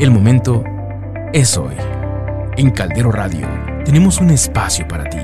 El 0.00 0.10
momento 0.12 0.64
es 1.34 1.58
hoy. 1.58 1.74
En 2.56 2.70
Caldero 2.70 3.12
Radio 3.12 3.46
tenemos 3.84 4.18
un 4.18 4.30
espacio 4.30 4.88
para 4.88 5.04
ti. 5.10 5.18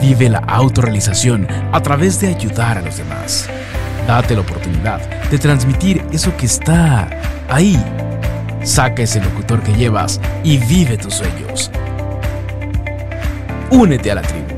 Vive 0.00 0.28
la 0.28 0.38
autorrealización 0.38 1.48
a 1.72 1.82
través 1.82 2.20
de 2.20 2.28
ayudar 2.28 2.78
a 2.78 2.82
los 2.82 2.98
demás. 2.98 3.48
Date 4.06 4.36
la 4.36 4.42
oportunidad 4.42 5.00
de 5.28 5.38
transmitir 5.40 6.06
eso 6.12 6.36
que 6.36 6.46
está 6.46 7.08
ahí. 7.48 7.76
Saca 8.62 9.02
ese 9.02 9.20
locutor 9.20 9.60
que 9.64 9.72
llevas 9.72 10.20
y 10.44 10.58
vive 10.58 10.96
tus 10.98 11.14
sueños. 11.14 11.72
Únete 13.72 14.12
a 14.12 14.14
la 14.14 14.22
tribu. 14.22 14.55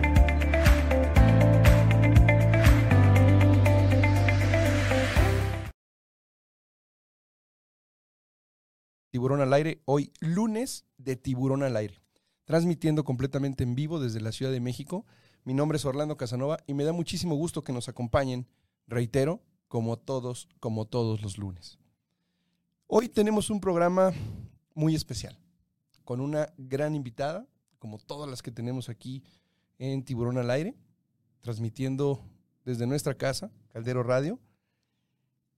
Tiburón 9.28 9.46
al 9.46 9.52
aire, 9.52 9.82
hoy 9.84 10.10
lunes 10.20 10.86
de 10.96 11.14
Tiburón 11.14 11.62
al 11.62 11.76
aire, 11.76 12.00
transmitiendo 12.46 13.04
completamente 13.04 13.62
en 13.62 13.74
vivo 13.74 14.00
desde 14.00 14.22
la 14.22 14.32
Ciudad 14.32 14.50
de 14.50 14.58
México. 14.58 15.04
Mi 15.44 15.52
nombre 15.52 15.76
es 15.76 15.84
Orlando 15.84 16.16
Casanova 16.16 16.56
y 16.66 16.72
me 16.72 16.84
da 16.84 16.94
muchísimo 16.94 17.34
gusto 17.34 17.62
que 17.62 17.74
nos 17.74 17.90
acompañen, 17.90 18.48
reitero, 18.86 19.42
como 19.68 19.98
todos, 19.98 20.48
como 20.60 20.86
todos 20.86 21.20
los 21.20 21.36
lunes. 21.36 21.78
Hoy 22.86 23.10
tenemos 23.10 23.50
un 23.50 23.60
programa 23.60 24.14
muy 24.72 24.94
especial, 24.94 25.38
con 26.06 26.22
una 26.22 26.50
gran 26.56 26.94
invitada, 26.94 27.46
como 27.78 27.98
todas 27.98 28.30
las 28.30 28.40
que 28.40 28.50
tenemos 28.50 28.88
aquí 28.88 29.22
en 29.78 30.02
Tiburón 30.06 30.38
al 30.38 30.50
aire, 30.50 30.74
transmitiendo 31.40 32.24
desde 32.64 32.86
nuestra 32.86 33.12
casa, 33.12 33.50
Caldero 33.74 34.02
Radio, 34.02 34.38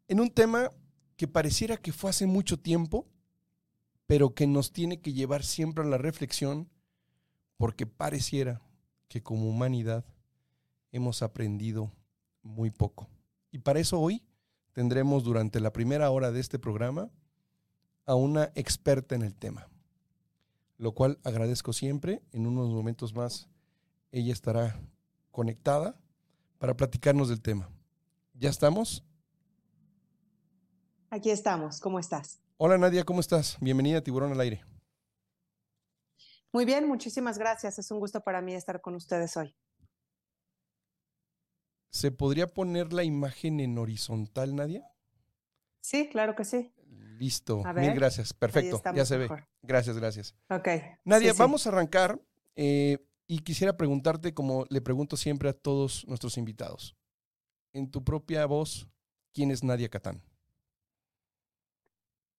en 0.08 0.18
un 0.18 0.28
tema 0.28 0.72
que 1.16 1.28
pareciera 1.28 1.76
que 1.76 1.92
fue 1.92 2.10
hace 2.10 2.26
mucho 2.26 2.58
tiempo, 2.58 3.06
pero 4.10 4.34
que 4.34 4.48
nos 4.48 4.72
tiene 4.72 5.00
que 5.00 5.12
llevar 5.12 5.44
siempre 5.44 5.84
a 5.84 5.86
la 5.86 5.96
reflexión, 5.96 6.68
porque 7.56 7.86
pareciera 7.86 8.60
que 9.06 9.22
como 9.22 9.48
humanidad 9.48 10.04
hemos 10.90 11.22
aprendido 11.22 11.92
muy 12.42 12.72
poco. 12.72 13.06
Y 13.52 13.58
para 13.58 13.78
eso 13.78 14.00
hoy 14.00 14.24
tendremos 14.72 15.22
durante 15.22 15.60
la 15.60 15.72
primera 15.72 16.10
hora 16.10 16.32
de 16.32 16.40
este 16.40 16.58
programa 16.58 17.08
a 18.04 18.16
una 18.16 18.50
experta 18.56 19.14
en 19.14 19.22
el 19.22 19.36
tema, 19.36 19.68
lo 20.76 20.90
cual 20.90 21.20
agradezco 21.22 21.72
siempre. 21.72 22.20
En 22.32 22.48
unos 22.48 22.68
momentos 22.68 23.14
más 23.14 23.48
ella 24.10 24.32
estará 24.32 24.76
conectada 25.30 25.94
para 26.58 26.76
platicarnos 26.76 27.28
del 27.28 27.42
tema. 27.42 27.70
¿Ya 28.34 28.50
estamos? 28.50 29.04
Aquí 31.10 31.30
estamos, 31.30 31.78
¿cómo 31.78 32.00
estás? 32.00 32.40
Hola 32.62 32.76
Nadia, 32.76 33.04
¿cómo 33.04 33.20
estás? 33.20 33.56
Bienvenida 33.62 33.96
a 33.96 34.00
Tiburón 34.02 34.32
al 34.32 34.40
Aire. 34.40 34.62
Muy 36.52 36.66
bien, 36.66 36.86
muchísimas 36.86 37.38
gracias. 37.38 37.78
Es 37.78 37.90
un 37.90 38.00
gusto 38.00 38.20
para 38.20 38.42
mí 38.42 38.52
estar 38.52 38.82
con 38.82 38.94
ustedes 38.94 39.34
hoy. 39.38 39.56
¿Se 41.90 42.12
podría 42.12 42.48
poner 42.48 42.92
la 42.92 43.02
imagen 43.02 43.60
en 43.60 43.78
horizontal, 43.78 44.54
Nadia? 44.56 44.84
Sí, 45.80 46.10
claro 46.10 46.36
que 46.36 46.44
sí. 46.44 46.70
Listo. 47.18 47.62
Mil 47.76 47.94
gracias. 47.94 48.34
Perfecto. 48.34 48.82
Ya 48.94 49.06
se 49.06 49.16
ve. 49.16 49.30
Gracias, 49.62 49.96
gracias. 49.96 50.34
Ok. 50.50 50.68
Nadia, 51.06 51.32
vamos 51.32 51.66
a 51.66 51.70
arrancar 51.70 52.20
eh, 52.56 52.98
y 53.26 53.38
quisiera 53.38 53.78
preguntarte, 53.78 54.34
como 54.34 54.66
le 54.68 54.82
pregunto 54.82 55.16
siempre 55.16 55.48
a 55.48 55.54
todos 55.54 56.06
nuestros 56.06 56.36
invitados, 56.36 56.94
en 57.72 57.90
tu 57.90 58.04
propia 58.04 58.44
voz, 58.44 58.86
¿quién 59.32 59.50
es 59.50 59.64
Nadia 59.64 59.88
Catán? 59.88 60.22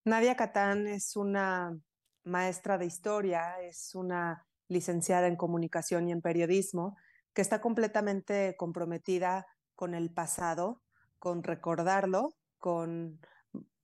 Nadia 0.04 0.34
Catán 0.34 0.88
es 0.88 1.14
una 1.14 1.78
maestra 2.24 2.76
de 2.76 2.86
historia, 2.86 3.60
es 3.62 3.94
una 3.94 4.44
licenciada 4.66 5.28
en 5.28 5.36
comunicación 5.36 6.08
y 6.08 6.12
en 6.12 6.20
periodismo 6.20 6.96
que 7.32 7.40
está 7.40 7.60
completamente 7.60 8.56
comprometida 8.58 9.46
con 9.76 9.94
el 9.94 10.12
pasado, 10.12 10.82
con 11.20 11.44
recordarlo, 11.44 12.34
con 12.58 13.20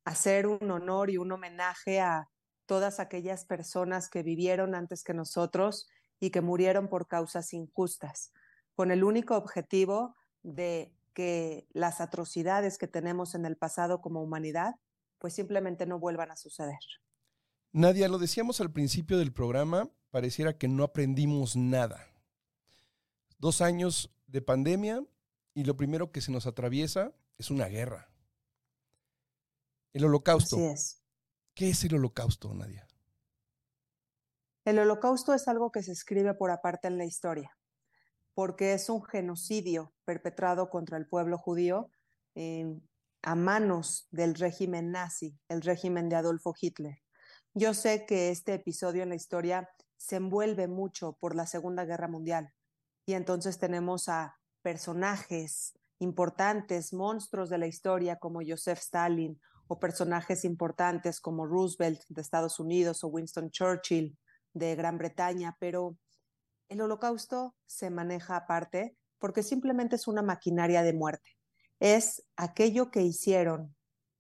hacer 0.05 0.49
un 0.49 0.69
honor 0.73 1.09
y 1.11 1.19
un 1.19 1.31
homenaje 1.31 2.01
a 2.01 2.29
todas 2.67 2.99
aquellas 2.99 3.45
personas 3.45 4.11
que 4.11 4.25
vivieron 4.25 4.75
antes 4.75 5.05
que 5.05 5.15
nosotros 5.15 5.89
y 6.19 6.31
que 6.31 6.41
murieron 6.41 6.89
por 6.89 7.07
causas 7.07 7.53
injustas, 7.53 8.33
con 8.75 8.91
el 8.91 9.05
único 9.05 9.37
objetivo 9.37 10.17
de 10.43 10.93
que 11.15 11.69
las 11.71 12.01
atrocidades 12.01 12.77
que 12.77 12.89
tenemos 12.89 13.37
en 13.37 13.45
el 13.45 13.57
pasado 13.57 14.01
como 14.01 14.21
humanidad 14.21 14.75
pues 15.19 15.35
simplemente 15.35 15.87
no 15.87 15.99
vuelvan 15.99 16.31
a 16.31 16.37
suceder. 16.37 16.79
Nadia, 17.73 18.09
lo 18.09 18.19
decíamos 18.19 18.61
al 18.61 18.73
principio 18.73 19.19
del 19.19 19.33
programa, 19.33 19.91
pareciera 20.11 20.57
que 20.57 20.69
no 20.69 20.85
aprendimos 20.85 21.57
nada. 21.57 22.07
Dos 23.39 23.61
años 23.61 24.15
de 24.27 24.43
pandemia 24.43 25.05
y 25.55 25.65
lo 25.65 25.77
primero 25.77 26.11
que 26.13 26.21
se 26.21 26.33
nos 26.33 26.47
atraviesa 26.47 27.13
es 27.37 27.51
una 27.51 27.67
guerra. 27.67 28.11
El 29.93 30.05
holocausto. 30.05 30.57
Así 30.57 30.65
es. 30.65 31.03
¿Qué 31.55 31.71
es 31.71 31.85
el 31.85 31.95
holocausto, 31.95 32.55
Nadia? 32.55 32.87
El 34.65 34.79
holocausto 34.79 35.35
es 35.35 35.49
algo 35.49 35.73
que 35.73 35.83
se 35.83 35.93
escribe 35.93 36.35
por 36.35 36.51
aparte 36.51 36.89
en 36.89 36.99
la 36.99 37.05
historia, 37.05 37.57
porque 38.35 38.75
es 38.75 38.89
un 38.91 39.03
genocidio 39.03 39.95
perpetrado 40.05 40.69
contra 40.69 40.99
el 40.99 41.09
pueblo 41.09 41.39
judío 41.39 41.91
a 43.23 43.35
manos 43.35 44.09
del 44.11 44.35
régimen 44.35 44.93
nazi, 44.93 45.39
el 45.49 45.63
régimen 45.63 46.09
de 46.09 46.17
Adolfo 46.17 46.55
Hitler. 46.59 46.99
Yo 47.55 47.75
sé 47.75 48.07
que 48.07 48.31
este 48.31 48.55
episodio 48.55 49.03
en 49.03 49.09
la 49.09 49.15
historia 49.15 49.69
se 49.97 50.17
envuelve 50.17 50.69
mucho 50.69 51.17
por 51.21 51.35
la 51.35 51.47
Segunda 51.47 51.85
Guerra 51.85 52.09
Mundial 52.09 52.53
y 53.07 53.15
entonces 53.15 53.59
tenemos 53.59 54.09
a 54.09 54.39
personajes 54.63 55.75
importantes, 55.99 56.93
monstruos 56.93 57.51
de 57.51 57.59
la 57.59 57.67
historia 57.67 58.17
como 58.17 58.41
Joseph 58.47 58.79
Stalin 58.79 59.41
o 59.67 59.79
personajes 59.81 60.45
importantes 60.45 61.21
como 61.21 61.47
Roosevelt 61.47 62.01
de 62.09 62.21
Estados 62.21 62.61
Unidos 62.61 63.03
o 63.03 63.09
Winston 63.09 63.51
Churchill 63.51 64.17
de 64.55 64.77
Gran 64.77 64.99
Bretaña, 64.99 65.57
pero 65.59 65.99
el 66.69 66.81
holocausto 66.81 67.57
se 67.67 67.91
maneja 67.91 68.37
aparte 68.37 68.97
porque 69.19 69.43
simplemente 69.43 69.97
es 69.97 70.07
una 70.07 70.23
maquinaria 70.23 70.83
de 70.83 70.93
muerte 70.93 71.38
es 71.81 72.25
aquello 72.37 72.91
que 72.91 73.03
hicieron 73.03 73.75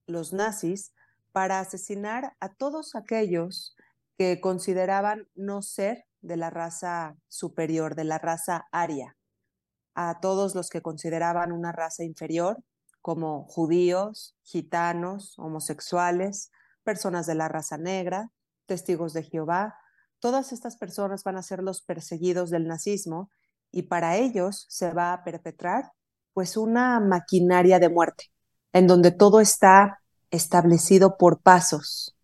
los 0.06 0.32
nazis 0.32 0.92
para 1.32 1.60
asesinar 1.60 2.36
a 2.40 2.54
todos 2.54 2.94
aquellos 2.94 3.76
que 4.16 4.40
consideraban 4.40 5.28
no 5.34 5.62
ser 5.62 6.06
de 6.20 6.36
la 6.36 6.50
raza 6.50 7.16
superior, 7.28 7.94
de 7.94 8.04
la 8.04 8.18
raza 8.18 8.66
aria, 8.72 9.16
a 9.94 10.20
todos 10.20 10.54
los 10.54 10.70
que 10.70 10.82
consideraban 10.82 11.52
una 11.52 11.72
raza 11.72 12.04
inferior, 12.04 12.62
como 13.00 13.44
judíos, 13.44 14.36
gitanos, 14.42 15.38
homosexuales, 15.38 16.50
personas 16.82 17.26
de 17.26 17.34
la 17.34 17.48
raza 17.48 17.78
negra, 17.78 18.32
testigos 18.66 19.12
de 19.12 19.22
Jehová. 19.22 19.78
Todas 20.18 20.52
estas 20.52 20.76
personas 20.76 21.22
van 21.22 21.36
a 21.36 21.42
ser 21.42 21.62
los 21.62 21.82
perseguidos 21.82 22.50
del 22.50 22.66
nazismo 22.66 23.30
y 23.70 23.82
para 23.82 24.16
ellos 24.16 24.66
se 24.68 24.92
va 24.92 25.12
a 25.12 25.22
perpetrar 25.22 25.92
pues 26.38 26.56
una 26.56 27.00
maquinaria 27.00 27.80
de 27.80 27.88
muerte, 27.88 28.30
en 28.72 28.86
donde 28.86 29.10
todo 29.10 29.40
está 29.40 29.98
establecido 30.30 31.16
por 31.16 31.40
pasos, 31.40 32.14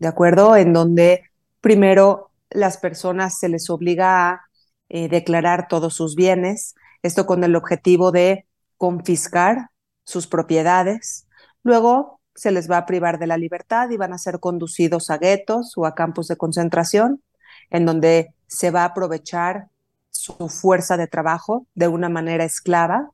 ¿de 0.00 0.08
acuerdo? 0.08 0.56
En 0.56 0.72
donde 0.72 1.30
primero 1.60 2.32
las 2.50 2.78
personas 2.78 3.38
se 3.38 3.48
les 3.48 3.70
obliga 3.70 4.28
a 4.28 4.40
eh, 4.88 5.08
declarar 5.08 5.68
todos 5.68 5.94
sus 5.94 6.16
bienes, 6.16 6.74
esto 7.04 7.26
con 7.26 7.44
el 7.44 7.54
objetivo 7.54 8.10
de 8.10 8.44
confiscar 8.76 9.70
sus 10.02 10.26
propiedades, 10.26 11.28
luego 11.62 12.20
se 12.34 12.50
les 12.50 12.68
va 12.68 12.78
a 12.78 12.86
privar 12.86 13.20
de 13.20 13.28
la 13.28 13.36
libertad 13.36 13.88
y 13.90 13.96
van 13.96 14.12
a 14.12 14.18
ser 14.18 14.40
conducidos 14.40 15.10
a 15.10 15.18
guetos 15.18 15.74
o 15.76 15.86
a 15.86 15.94
campos 15.94 16.26
de 16.26 16.36
concentración, 16.36 17.22
en 17.70 17.86
donde 17.86 18.34
se 18.48 18.72
va 18.72 18.82
a 18.82 18.86
aprovechar 18.86 19.68
su 20.10 20.48
fuerza 20.48 20.96
de 20.96 21.06
trabajo 21.06 21.68
de 21.76 21.86
una 21.86 22.08
manera 22.08 22.42
esclava 22.42 23.12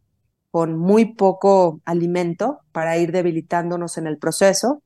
con 0.57 0.75
muy 0.75 1.05
poco 1.05 1.83
alimento 1.85 2.61
para 2.73 2.97
ir 2.97 3.13
debilitándonos 3.13 3.99
en 3.99 4.07
el 4.07 4.17
proceso 4.17 4.83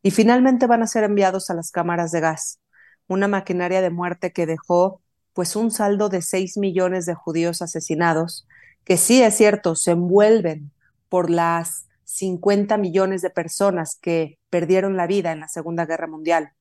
y 0.00 0.12
finalmente 0.12 0.68
van 0.68 0.80
a 0.84 0.86
ser 0.86 1.02
enviados 1.02 1.50
a 1.50 1.54
las 1.54 1.72
cámaras 1.72 2.12
de 2.12 2.20
gas, 2.20 2.60
una 3.08 3.26
maquinaria 3.26 3.80
de 3.80 3.90
muerte 3.90 4.32
que 4.32 4.46
dejó 4.46 5.02
pues 5.32 5.56
un 5.56 5.72
saldo 5.72 6.08
de 6.08 6.22
6 6.22 6.56
millones 6.58 7.04
de 7.04 7.14
judíos 7.14 7.62
asesinados, 7.62 8.46
que 8.84 8.96
sí 8.96 9.20
es 9.20 9.36
cierto, 9.36 9.74
se 9.74 9.90
envuelven 9.90 10.70
por 11.08 11.30
las 11.30 11.88
50 12.04 12.76
millones 12.76 13.20
de 13.20 13.30
personas 13.30 13.98
que 14.00 14.38
perdieron 14.50 14.96
la 14.96 15.08
vida 15.08 15.32
en 15.32 15.40
la 15.40 15.48
Segunda 15.48 15.84
Guerra 15.84 16.06
Mundial, 16.06 16.52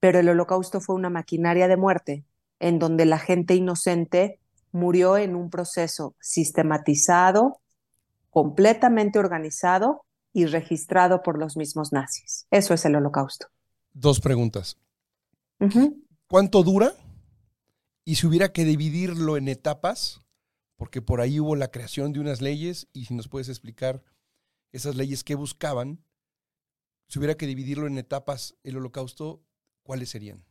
pero 0.00 0.18
el 0.18 0.28
holocausto 0.28 0.80
fue 0.80 0.96
una 0.96 1.10
maquinaria 1.10 1.68
de 1.68 1.76
muerte 1.76 2.24
en 2.58 2.80
donde 2.80 3.04
la 3.06 3.20
gente 3.20 3.54
inocente 3.54 4.40
murió 4.72 5.16
en 5.16 5.36
un 5.36 5.48
proceso 5.48 6.16
sistematizado, 6.18 7.60
completamente 8.30 9.18
organizado 9.18 10.04
y 10.32 10.46
registrado 10.46 11.22
por 11.22 11.38
los 11.38 11.56
mismos 11.56 11.92
nazis. 11.92 12.46
Eso 12.50 12.74
es 12.74 12.84
el 12.84 12.96
holocausto. 12.96 13.48
Dos 13.92 14.20
preguntas. 14.20 14.78
¿Cuánto 16.28 16.62
dura? 16.62 16.94
Y 18.04 18.14
si 18.14 18.26
hubiera 18.26 18.52
que 18.52 18.64
dividirlo 18.64 19.36
en 19.36 19.48
etapas, 19.48 20.20
porque 20.76 21.02
por 21.02 21.20
ahí 21.20 21.40
hubo 21.40 21.56
la 21.56 21.70
creación 21.70 22.12
de 22.12 22.20
unas 22.20 22.40
leyes, 22.40 22.88
y 22.92 23.04
si 23.06 23.14
nos 23.14 23.28
puedes 23.28 23.48
explicar 23.48 24.02
esas 24.72 24.94
leyes 24.94 25.24
que 25.24 25.34
buscaban, 25.34 26.02
si 27.08 27.18
hubiera 27.18 27.36
que 27.36 27.46
dividirlo 27.46 27.88
en 27.88 27.98
etapas 27.98 28.56
el 28.62 28.76
holocausto, 28.76 29.42
¿cuáles 29.82 30.10
serían? 30.10 30.44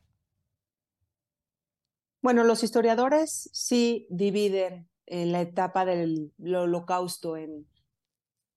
Bueno, 2.22 2.44
los 2.44 2.62
historiadores 2.62 3.48
sí 3.54 4.06
dividen 4.10 4.89
la 5.10 5.40
etapa 5.40 5.84
del 5.84 6.32
holocausto 6.38 7.36
en, 7.36 7.66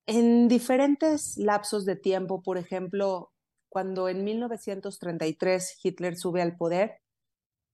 en 0.06 0.48
diferentes 0.48 1.38
lapsos 1.38 1.84
de 1.86 1.96
tiempo. 1.96 2.44
Por 2.44 2.58
ejemplo, 2.58 3.32
cuando 3.70 4.08
en 4.08 4.24
1933 4.24 5.80
Hitler 5.84 6.16
sube 6.16 6.42
al 6.44 6.56
poder, 6.56 7.02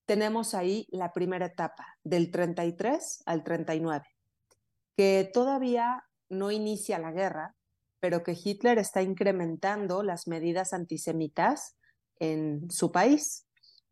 tenemos 0.05 0.55
ahí 0.55 0.87
la 0.89 1.11
primera 1.11 1.47
etapa, 1.47 1.85
del 2.03 2.31
33 2.31 3.23
al 3.25 3.43
39, 3.43 4.07
que 4.95 5.29
todavía 5.31 6.03
no 6.29 6.51
inicia 6.51 6.97
la 6.99 7.11
guerra, 7.11 7.55
pero 7.99 8.23
que 8.23 8.35
Hitler 8.41 8.79
está 8.79 9.01
incrementando 9.01 10.01
las 10.03 10.27
medidas 10.27 10.73
antisemitas 10.73 11.75
en 12.17 12.71
su 12.71 12.91
país. 12.91 13.45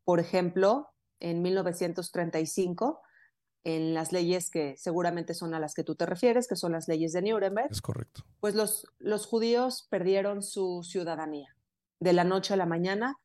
Por 0.05 0.19
ejemplo, 0.19 0.87
en 1.19 1.41
1935 1.41 3.01
en 3.63 3.93
las 3.93 4.11
leyes 4.11 4.49
que 4.49 4.75
seguramente 4.77 5.33
son 5.33 5.53
a 5.53 5.59
las 5.59 5.73
que 5.73 5.83
tú 5.83 5.95
te 5.95 6.05
refieres, 6.05 6.47
que 6.47 6.55
son 6.55 6.71
las 6.71 6.87
leyes 6.87 7.13
de 7.13 7.21
Nuremberg. 7.21 7.71
Es 7.71 7.81
correcto. 7.81 8.23
Pues 8.39 8.55
los, 8.55 8.87
los 8.99 9.25
judíos 9.25 9.87
perdieron 9.89 10.41
su 10.41 10.83
ciudadanía. 10.83 11.55
De 11.99 12.13
la 12.13 12.23
noche 12.23 12.53
a 12.53 12.57
la 12.57 12.65
mañana 12.65 13.17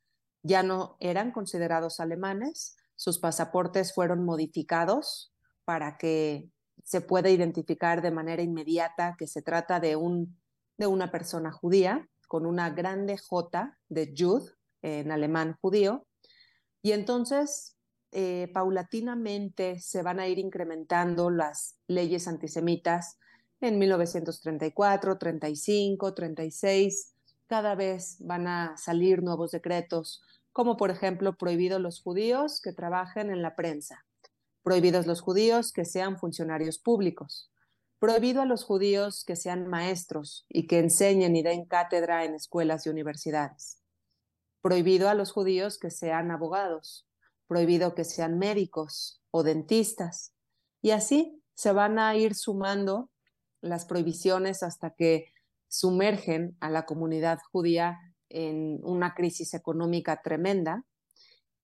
ya 0.42 0.62
no 0.62 0.96
eran 0.98 1.30
considerados 1.30 2.00
alemanes, 2.00 2.76
sus 2.96 3.18
pasaportes 3.18 3.94
fueron 3.94 4.24
modificados 4.24 5.32
para 5.64 5.96
que 5.96 6.50
se 6.84 7.00
pueda 7.00 7.30
identificar 7.30 8.02
de 8.02 8.10
manera 8.10 8.42
inmediata 8.42 9.14
que 9.18 9.26
se 9.26 9.42
trata 9.42 9.80
de, 9.80 9.96
un, 9.96 10.36
de 10.78 10.86
una 10.86 11.10
persona 11.10 11.52
judía, 11.52 12.08
con 12.26 12.46
una 12.46 12.70
grande 12.70 13.18
J 13.18 13.78
de 13.88 14.14
Jud 14.16 14.50
en 14.82 15.12
alemán 15.12 15.56
judío. 15.60 16.06
Y 16.80 16.92
entonces 16.92 17.76
eh, 18.12 18.50
paulatinamente 18.52 19.80
se 19.80 20.02
van 20.02 20.20
a 20.20 20.28
ir 20.28 20.38
incrementando 20.38 21.30
las 21.30 21.78
leyes 21.86 22.28
antisemitas 22.28 23.18
en 23.62 23.78
1934, 23.78 25.16
35, 25.16 26.12
36. 26.12 27.14
Cada 27.46 27.74
vez 27.74 28.16
van 28.20 28.46
a 28.46 28.76
salir 28.76 29.22
nuevos 29.22 29.52
decretos, 29.52 30.22
como 30.52 30.76
por 30.76 30.90
ejemplo 30.90 31.38
prohibido 31.38 31.78
los 31.78 32.02
judíos 32.02 32.60
que 32.60 32.74
trabajen 32.74 33.30
en 33.30 33.40
la 33.40 33.56
prensa, 33.56 34.04
prohibidos 34.62 35.06
los 35.06 35.22
judíos 35.22 35.72
que 35.72 35.86
sean 35.86 36.18
funcionarios 36.18 36.78
públicos, 36.78 37.50
prohibido 37.98 38.42
a 38.42 38.46
los 38.46 38.64
judíos 38.64 39.24
que 39.24 39.36
sean 39.36 39.68
maestros 39.68 40.44
y 40.50 40.66
que 40.66 40.80
enseñen 40.80 41.34
y 41.34 41.42
den 41.42 41.64
cátedra 41.64 42.24
en 42.24 42.34
escuelas 42.34 42.84
y 42.84 42.90
universidades, 42.90 43.80
prohibido 44.60 45.08
a 45.08 45.14
los 45.14 45.32
judíos 45.32 45.78
que 45.78 45.90
sean 45.90 46.30
abogados, 46.30 47.06
prohibido 47.52 47.94
que 47.94 48.04
sean 48.04 48.38
médicos 48.38 49.20
o 49.30 49.42
dentistas. 49.42 50.32
Y 50.80 50.92
así 50.92 51.38
se 51.52 51.70
van 51.70 51.98
a 51.98 52.16
ir 52.16 52.34
sumando 52.34 53.10
las 53.60 53.84
prohibiciones 53.84 54.62
hasta 54.62 54.94
que 54.94 55.26
sumergen 55.68 56.56
a 56.60 56.70
la 56.70 56.86
comunidad 56.86 57.40
judía 57.52 57.98
en 58.30 58.80
una 58.84 59.12
crisis 59.12 59.52
económica 59.52 60.22
tremenda. 60.22 60.86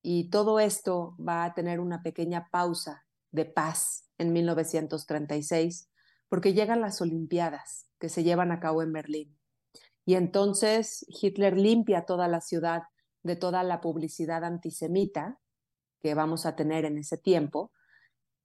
Y 0.03 0.29
todo 0.29 0.59
esto 0.59 1.15
va 1.17 1.43
a 1.43 1.55
tener 1.55 1.79
una 1.79 2.03
pequeña 2.03 2.49
pausa 2.51 3.03
de 3.31 3.45
paz 3.45 4.05
en 4.19 4.31
1936, 4.31 5.89
porque 6.29 6.53
llegan 6.53 6.81
las 6.81 7.01
Olimpiadas 7.01 7.87
que 7.99 8.09
se 8.09 8.23
llevan 8.23 8.51
a 8.51 8.59
cabo 8.59 8.83
en 8.83 8.93
Berlín. 8.93 9.39
Y 10.05 10.13
entonces 10.13 11.03
Hitler 11.07 11.57
limpia 11.57 12.05
toda 12.05 12.27
la 12.27 12.41
ciudad 12.41 12.83
de 13.23 13.35
toda 13.35 13.63
la 13.63 13.81
publicidad 13.81 14.43
antisemita 14.43 15.39
que 16.01 16.13
vamos 16.13 16.45
a 16.45 16.55
tener 16.55 16.85
en 16.85 16.97
ese 16.97 17.17
tiempo. 17.17 17.71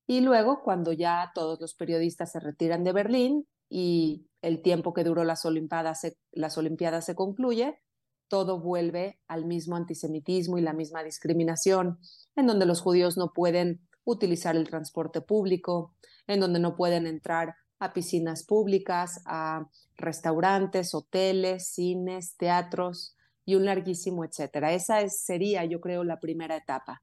Y 0.06 0.20
luego, 0.20 0.62
cuando 0.62 0.92
ya 0.92 1.32
todos 1.34 1.60
los 1.60 1.74
periodistas 1.74 2.32
se 2.32 2.40
retiran 2.40 2.84
de 2.84 2.92
Berlín 2.92 3.46
y 3.68 4.26
el 4.42 4.60
tiempo 4.60 4.92
que 4.92 5.04
duró 5.04 5.24
las 5.24 5.44
Olimpiadas 5.44 6.00
se, 6.00 6.18
las 6.32 6.58
Olimpiadas 6.58 7.06
se 7.06 7.14
concluye, 7.14 7.80
todo 8.28 8.60
vuelve 8.60 9.18
al 9.28 9.44
mismo 9.44 9.76
antisemitismo 9.76 10.58
y 10.58 10.62
la 10.62 10.72
misma 10.72 11.02
discriminación, 11.02 11.98
en 12.36 12.46
donde 12.46 12.66
los 12.66 12.80
judíos 12.80 13.16
no 13.16 13.32
pueden 13.32 13.80
utilizar 14.04 14.56
el 14.56 14.68
transporte 14.68 15.20
público, 15.20 15.94
en 16.26 16.40
donde 16.40 16.60
no 16.60 16.76
pueden 16.76 17.06
entrar 17.06 17.54
a 17.78 17.92
piscinas 17.92 18.44
públicas, 18.44 19.22
a 19.26 19.68
restaurantes, 19.96 20.94
hoteles, 20.94 21.68
cines, 21.68 22.36
teatros 22.36 23.16
y 23.44 23.54
un 23.54 23.64
larguísimo 23.64 24.24
etcétera. 24.24 24.72
Esa 24.72 25.06
sería, 25.08 25.64
yo 25.64 25.80
creo, 25.80 26.04
la 26.04 26.20
primera 26.20 26.56
etapa. 26.56 27.02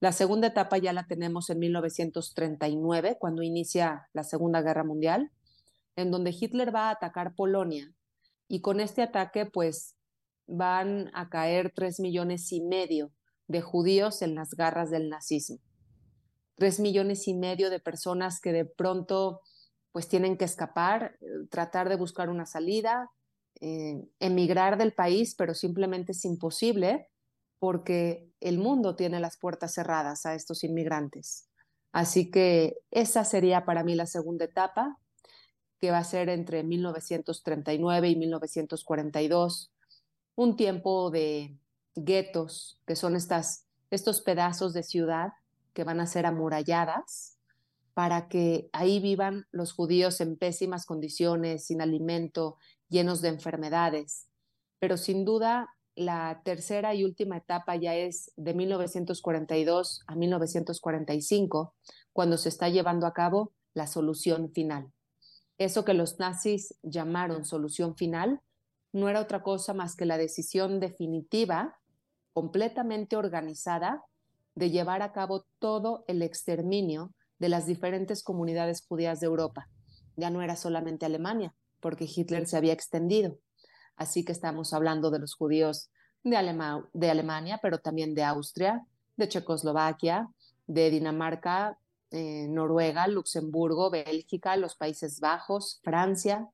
La 0.00 0.12
segunda 0.12 0.48
etapa 0.48 0.78
ya 0.78 0.92
la 0.92 1.06
tenemos 1.06 1.50
en 1.50 1.58
1939, 1.60 3.16
cuando 3.18 3.42
inicia 3.42 4.08
la 4.12 4.22
Segunda 4.22 4.60
Guerra 4.60 4.84
Mundial, 4.84 5.30
en 5.96 6.10
donde 6.10 6.34
Hitler 6.38 6.74
va 6.74 6.88
a 6.88 6.92
atacar 6.92 7.34
Polonia. 7.34 7.92
Y 8.48 8.60
con 8.60 8.80
este 8.80 9.02
ataque, 9.02 9.46
pues, 9.46 9.96
van 10.46 11.10
a 11.14 11.30
caer 11.30 11.72
tres 11.74 12.00
millones 12.00 12.52
y 12.52 12.60
medio 12.60 13.12
de 13.46 13.62
judíos 13.62 14.20
en 14.22 14.34
las 14.34 14.50
garras 14.50 14.90
del 14.90 15.08
nazismo. 15.08 15.58
Tres 16.56 16.80
millones 16.80 17.26
y 17.26 17.34
medio 17.34 17.70
de 17.70 17.80
personas 17.80 18.40
que 18.40 18.52
de 18.52 18.64
pronto, 18.64 19.40
pues, 19.92 20.08
tienen 20.08 20.36
que 20.36 20.44
escapar, 20.44 21.16
tratar 21.50 21.88
de 21.88 21.96
buscar 21.96 22.28
una 22.28 22.46
salida, 22.46 23.10
eh, 23.60 24.04
emigrar 24.18 24.76
del 24.76 24.92
país, 24.92 25.34
pero 25.34 25.54
simplemente 25.54 26.12
es 26.12 26.24
imposible 26.24 27.08
porque 27.64 28.30
el 28.40 28.58
mundo 28.58 28.94
tiene 28.94 29.20
las 29.20 29.38
puertas 29.38 29.72
cerradas 29.72 30.26
a 30.26 30.34
estos 30.34 30.64
inmigrantes. 30.64 31.48
Así 31.92 32.30
que 32.30 32.76
esa 32.90 33.24
sería 33.24 33.64
para 33.64 33.82
mí 33.82 33.94
la 33.94 34.04
segunda 34.04 34.44
etapa, 34.44 34.98
que 35.80 35.90
va 35.90 35.96
a 35.96 36.04
ser 36.04 36.28
entre 36.28 36.62
1939 36.62 38.10
y 38.10 38.16
1942, 38.16 39.72
un 40.36 40.56
tiempo 40.56 41.10
de 41.10 41.56
guetos, 41.94 42.82
que 42.86 42.96
son 42.96 43.16
estas, 43.16 43.64
estos 43.90 44.20
pedazos 44.20 44.74
de 44.74 44.82
ciudad 44.82 45.32
que 45.72 45.84
van 45.84 46.00
a 46.00 46.06
ser 46.06 46.26
amuralladas 46.26 47.38
para 47.94 48.28
que 48.28 48.68
ahí 48.74 49.00
vivan 49.00 49.46
los 49.52 49.72
judíos 49.72 50.20
en 50.20 50.36
pésimas 50.36 50.84
condiciones, 50.84 51.64
sin 51.64 51.80
alimento, 51.80 52.58
llenos 52.90 53.22
de 53.22 53.28
enfermedades. 53.28 54.26
Pero 54.80 54.98
sin 54.98 55.24
duda 55.24 55.70
la 55.96 56.42
tercera 56.44 56.94
y 56.94 57.04
última 57.04 57.36
etapa 57.36 57.76
ya 57.76 57.94
es 57.94 58.32
de 58.36 58.54
1942 58.54 60.02
a 60.06 60.14
1945, 60.14 61.74
cuando 62.12 62.36
se 62.36 62.48
está 62.48 62.68
llevando 62.68 63.06
a 63.06 63.14
cabo 63.14 63.52
la 63.74 63.86
solución 63.86 64.50
final. 64.52 64.92
Eso 65.58 65.84
que 65.84 65.94
los 65.94 66.18
nazis 66.18 66.74
llamaron 66.82 67.44
solución 67.44 67.96
final 67.96 68.40
no 68.92 69.08
era 69.08 69.20
otra 69.20 69.42
cosa 69.42 69.74
más 69.74 69.96
que 69.96 70.06
la 70.06 70.18
decisión 70.18 70.80
definitiva, 70.80 71.78
completamente 72.32 73.16
organizada, 73.16 74.02
de 74.54 74.70
llevar 74.70 75.02
a 75.02 75.12
cabo 75.12 75.46
todo 75.58 76.04
el 76.06 76.22
exterminio 76.22 77.12
de 77.38 77.48
las 77.48 77.66
diferentes 77.66 78.22
comunidades 78.22 78.84
judías 78.86 79.20
de 79.20 79.26
Europa. 79.26 79.68
Ya 80.16 80.30
no 80.30 80.42
era 80.42 80.54
solamente 80.54 81.06
Alemania, 81.06 81.54
porque 81.80 82.08
Hitler 82.08 82.46
se 82.46 82.56
había 82.56 82.72
extendido. 82.72 83.38
Así 83.96 84.24
que 84.24 84.32
estamos 84.32 84.72
hablando 84.72 85.10
de 85.10 85.18
los 85.18 85.34
judíos 85.34 85.90
de, 86.22 86.36
Alemania, 86.36 87.58
pero 87.62 87.78
también 87.78 88.14
de 88.14 88.24
Austria, 88.24 88.86
de 89.16 89.28
Checoslovaquia, 89.28 90.28
de 90.66 90.90
Dinamarca, 90.90 91.78
eh, 92.10 92.46
Noruega, 92.48 93.06
Luxemburgo, 93.06 93.90
Bélgica, 93.90 94.56
los 94.56 94.74
Países 94.74 95.20
Bajos, 95.20 95.80
Francia, 95.82 96.48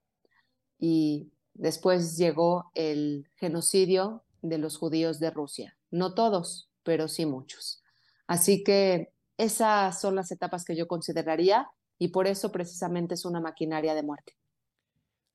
y 0.78 1.30
después 1.54 2.16
llegó 2.16 2.70
el 2.74 3.28
genocidio 3.36 4.24
de 4.42 4.58
los 4.58 4.76
judíos 4.76 5.20
de 5.20 5.30
Rusia. 5.30 5.76
No 5.90 6.14
todos, 6.14 6.70
pero 6.82 7.08
sí 7.08 7.26
muchos. 7.26 7.82
Así 8.26 8.64
que 8.64 9.12
esas 9.36 10.00
son 10.00 10.14
las 10.14 10.30
etapas 10.32 10.64
que 10.64 10.76
yo 10.76 10.88
consideraría 10.88 11.68
y 11.98 12.08
por 12.08 12.26
eso 12.26 12.50
precisamente 12.50 13.14
es 13.14 13.24
una 13.24 13.40
maquinaria 13.40 13.94
de 13.94 14.02
muerte. 14.02 14.36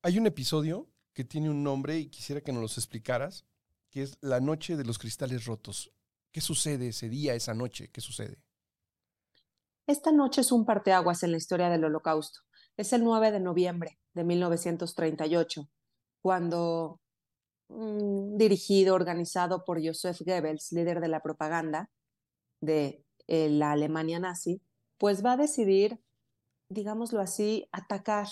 Hay 0.02 0.18
un 0.18 0.28
episodio 0.28 0.88
que 1.16 1.24
tiene 1.24 1.50
un 1.50 1.64
nombre 1.64 1.98
y 1.98 2.10
quisiera 2.10 2.42
que 2.42 2.52
nos 2.52 2.62
los 2.62 2.78
explicaras, 2.78 3.46
que 3.90 4.04
es 4.04 4.18
la 4.22 4.42
noche 4.42 4.76
de 4.76 4.84
los 4.84 5.00
cristales 5.00 5.46
rotos. 5.46 5.92
¿Qué 6.32 6.42
sucede 6.42 6.90
ese 6.90 7.08
día, 7.08 7.34
esa 7.34 7.54
noche? 7.54 7.90
¿Qué 7.90 8.02
sucede? 8.02 8.44
Esta 9.88 10.12
noche 10.12 10.42
es 10.42 10.52
un 10.52 10.66
parteaguas 10.66 11.24
en 11.24 11.32
la 11.32 11.38
historia 11.38 11.70
del 11.70 11.86
Holocausto. 11.86 12.42
Es 12.76 12.92
el 12.92 13.04
9 13.06 13.32
de 13.32 13.40
noviembre 13.40 13.98
de 14.14 14.26
1938, 14.26 15.70
cuando 16.22 17.00
dirigido, 17.70 18.94
organizado 18.94 19.64
por 19.64 19.84
Joseph 19.84 20.20
Goebbels, 20.20 20.72
líder 20.74 21.00
de 21.00 21.08
la 21.08 21.22
propaganda 21.22 21.90
de 22.60 23.06
eh, 23.28 23.50
la 23.50 23.72
Alemania 23.72 24.20
nazi, 24.20 24.62
pues 24.98 25.26
va 25.26 25.34
a 25.34 25.38
decidir, 25.38 26.00
digámoslo 26.70 27.22
así, 27.22 27.68
atacar 27.72 28.28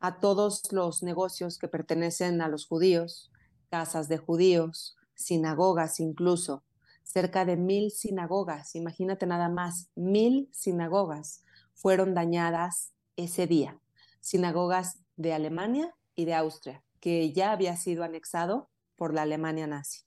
a 0.00 0.20
todos 0.20 0.72
los 0.72 1.02
negocios 1.02 1.58
que 1.58 1.68
pertenecen 1.68 2.40
a 2.40 2.48
los 2.48 2.66
judíos, 2.66 3.30
casas 3.70 4.08
de 4.08 4.18
judíos, 4.18 4.96
sinagogas 5.14 6.00
incluso, 6.00 6.64
cerca 7.02 7.44
de 7.44 7.56
mil 7.56 7.90
sinagogas, 7.90 8.74
imagínate 8.74 9.26
nada 9.26 9.48
más, 9.48 9.90
mil 9.94 10.48
sinagogas 10.52 11.44
fueron 11.74 12.14
dañadas 12.14 12.92
ese 13.16 13.46
día, 13.46 13.80
sinagogas 14.20 15.00
de 15.16 15.32
Alemania 15.32 15.94
y 16.14 16.24
de 16.24 16.34
Austria, 16.34 16.84
que 17.00 17.32
ya 17.32 17.52
había 17.52 17.76
sido 17.76 18.04
anexado 18.04 18.70
por 18.96 19.14
la 19.14 19.22
Alemania 19.22 19.66
nazi. 19.66 20.02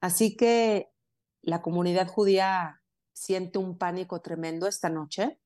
Así 0.00 0.36
que 0.36 0.90
la 1.42 1.62
comunidad 1.62 2.08
judía 2.08 2.82
siente 3.12 3.58
un 3.58 3.78
pánico 3.78 4.20
tremendo 4.20 4.66
esta 4.66 4.88
noche. 4.88 5.38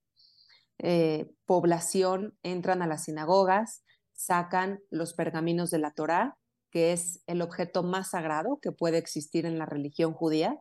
Eh, 0.78 1.32
población 1.46 2.38
entran 2.42 2.82
a 2.82 2.86
las 2.86 3.04
sinagogas, 3.04 3.82
sacan 4.12 4.80
los 4.90 5.14
pergaminos 5.14 5.70
de 5.70 5.78
la 5.78 5.92
Torá, 5.92 6.38
que 6.70 6.92
es 6.92 7.22
el 7.26 7.42
objeto 7.42 7.82
más 7.82 8.10
sagrado 8.10 8.58
que 8.60 8.72
puede 8.72 8.98
existir 8.98 9.46
en 9.46 9.58
la 9.58 9.66
religión 9.66 10.12
judía, 10.12 10.60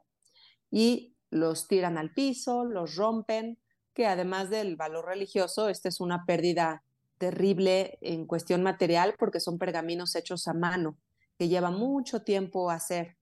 y 0.71 1.15
los 1.29 1.67
tiran 1.67 1.97
al 1.97 2.13
piso, 2.13 2.65
los 2.65 2.95
rompen, 2.95 3.59
que 3.93 4.07
además 4.07 4.49
del 4.49 4.75
valor 4.75 5.05
religioso, 5.05 5.69
esta 5.69 5.89
es 5.89 5.99
una 5.99 6.25
pérdida 6.25 6.83
terrible 7.17 7.97
en 8.01 8.25
cuestión 8.25 8.61
material 8.61 9.15
porque 9.17 9.39
son 9.39 9.57
pergaminos 9.57 10.15
hechos 10.15 10.47
a 10.47 10.53
mano, 10.53 10.97
que 11.37 11.47
lleva 11.47 11.71
mucho 11.71 12.23
tiempo 12.23 12.69
hacer. 12.69 13.17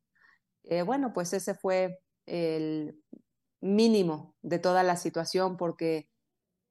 Eh, 0.64 0.82
bueno, 0.82 1.14
pues 1.14 1.34
ese 1.34 1.54
fue 1.54 2.00
el 2.26 3.00
mínimo 3.62 4.36
de 4.42 4.60
toda 4.60 4.84
la 4.84 4.96
situación 4.96 5.58
porque 5.58 6.10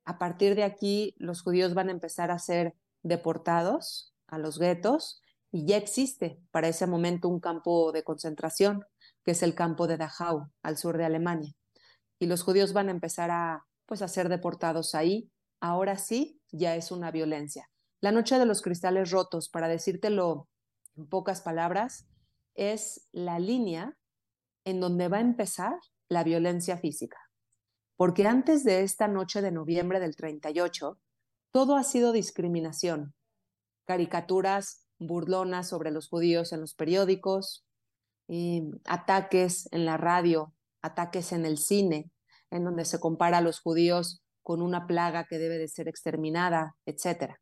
a 0.04 0.18
partir 0.18 0.54
de 0.54 0.64
aquí 0.64 1.14
los 1.18 1.42
judíos 1.42 1.74
van 1.74 1.88
a 1.88 1.92
empezar 1.92 2.30
a 2.30 2.38
ser 2.38 2.74
deportados 3.02 4.14
a 4.26 4.38
los 4.38 4.58
guetos 4.58 5.22
y 5.50 5.66
ya 5.66 5.76
existe 5.76 6.40
para 6.50 6.68
ese 6.68 6.86
momento 6.86 7.28
un 7.28 7.40
campo 7.40 7.92
de 7.92 8.02
concentración 8.02 8.84
que 9.24 9.32
es 9.32 9.42
el 9.42 9.54
campo 9.54 9.86
de 9.86 9.96
Dachau 9.96 10.50
al 10.62 10.76
sur 10.76 10.96
de 10.96 11.04
Alemania. 11.04 11.52
Y 12.18 12.26
los 12.26 12.42
judíos 12.42 12.72
van 12.72 12.88
a 12.88 12.92
empezar 12.92 13.30
a 13.30 13.64
pues 13.86 14.02
a 14.02 14.08
ser 14.08 14.28
deportados 14.28 14.94
ahí. 14.94 15.30
Ahora 15.60 15.98
sí 15.98 16.40
ya 16.50 16.74
es 16.76 16.90
una 16.90 17.10
violencia. 17.10 17.68
La 18.00 18.10
noche 18.10 18.38
de 18.38 18.46
los 18.46 18.62
cristales 18.62 19.10
rotos 19.10 19.48
para 19.48 19.68
decírtelo 19.68 20.48
en 20.96 21.08
pocas 21.08 21.42
palabras 21.42 22.06
es 22.54 23.08
la 23.12 23.38
línea 23.38 23.96
en 24.64 24.80
donde 24.80 25.08
va 25.08 25.18
a 25.18 25.20
empezar 25.20 25.74
la 26.08 26.24
violencia 26.24 26.76
física 26.78 27.21
porque 28.02 28.26
antes 28.26 28.64
de 28.64 28.82
esta 28.82 29.06
noche 29.06 29.42
de 29.42 29.52
noviembre 29.52 30.00
del 30.00 30.16
38, 30.16 30.98
todo 31.52 31.76
ha 31.76 31.84
sido 31.84 32.10
discriminación, 32.10 33.14
caricaturas 33.86 34.88
burlonas 34.98 35.68
sobre 35.68 35.92
los 35.92 36.08
judíos 36.08 36.52
en 36.52 36.62
los 36.62 36.74
periódicos, 36.74 37.64
ataques 38.86 39.68
en 39.70 39.84
la 39.84 39.98
radio, 39.98 40.52
ataques 40.82 41.30
en 41.30 41.46
el 41.46 41.58
cine, 41.58 42.10
en 42.50 42.64
donde 42.64 42.86
se 42.86 42.98
compara 42.98 43.38
a 43.38 43.40
los 43.40 43.60
judíos 43.60 44.24
con 44.42 44.62
una 44.62 44.88
plaga 44.88 45.28
que 45.28 45.38
debe 45.38 45.58
de 45.58 45.68
ser 45.68 45.86
exterminada, 45.86 46.74
etc. 46.86 47.36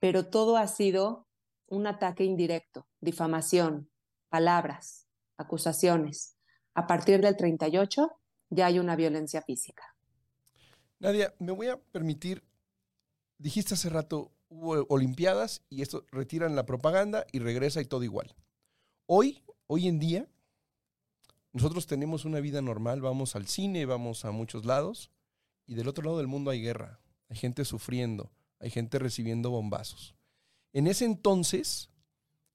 Pero 0.00 0.30
todo 0.30 0.56
ha 0.56 0.66
sido 0.66 1.28
un 1.68 1.86
ataque 1.86 2.24
indirecto, 2.24 2.88
difamación, 3.00 3.88
palabras, 4.30 5.06
acusaciones. 5.38 6.36
A 6.74 6.88
partir 6.88 7.20
del 7.20 7.36
38 7.36 8.10
ya 8.50 8.66
hay 8.66 8.78
una 8.78 8.96
violencia 8.96 9.42
física. 9.42 9.94
Nadia, 10.98 11.34
me 11.38 11.52
voy 11.52 11.68
a 11.68 11.78
permitir, 11.78 12.42
dijiste 13.38 13.74
hace 13.74 13.90
rato, 13.90 14.32
hubo 14.48 14.86
Olimpiadas 14.88 15.62
y 15.68 15.82
esto 15.82 16.06
retiran 16.10 16.56
la 16.56 16.66
propaganda 16.66 17.26
y 17.32 17.40
regresa 17.40 17.80
y 17.80 17.84
todo 17.84 18.02
igual. 18.04 18.34
Hoy, 19.06 19.42
hoy 19.66 19.88
en 19.88 19.98
día, 19.98 20.28
nosotros 21.52 21.86
tenemos 21.86 22.24
una 22.24 22.40
vida 22.40 22.62
normal, 22.62 23.00
vamos 23.00 23.36
al 23.36 23.46
cine, 23.46 23.86
vamos 23.86 24.24
a 24.24 24.30
muchos 24.30 24.64
lados 24.64 25.10
y 25.66 25.74
del 25.74 25.88
otro 25.88 26.04
lado 26.04 26.18
del 26.18 26.26
mundo 26.26 26.50
hay 26.50 26.62
guerra, 26.62 27.00
hay 27.28 27.36
gente 27.36 27.64
sufriendo, 27.64 28.30
hay 28.58 28.70
gente 28.70 28.98
recibiendo 28.98 29.50
bombazos. 29.50 30.14
En 30.72 30.86
ese 30.86 31.04
entonces, 31.04 31.90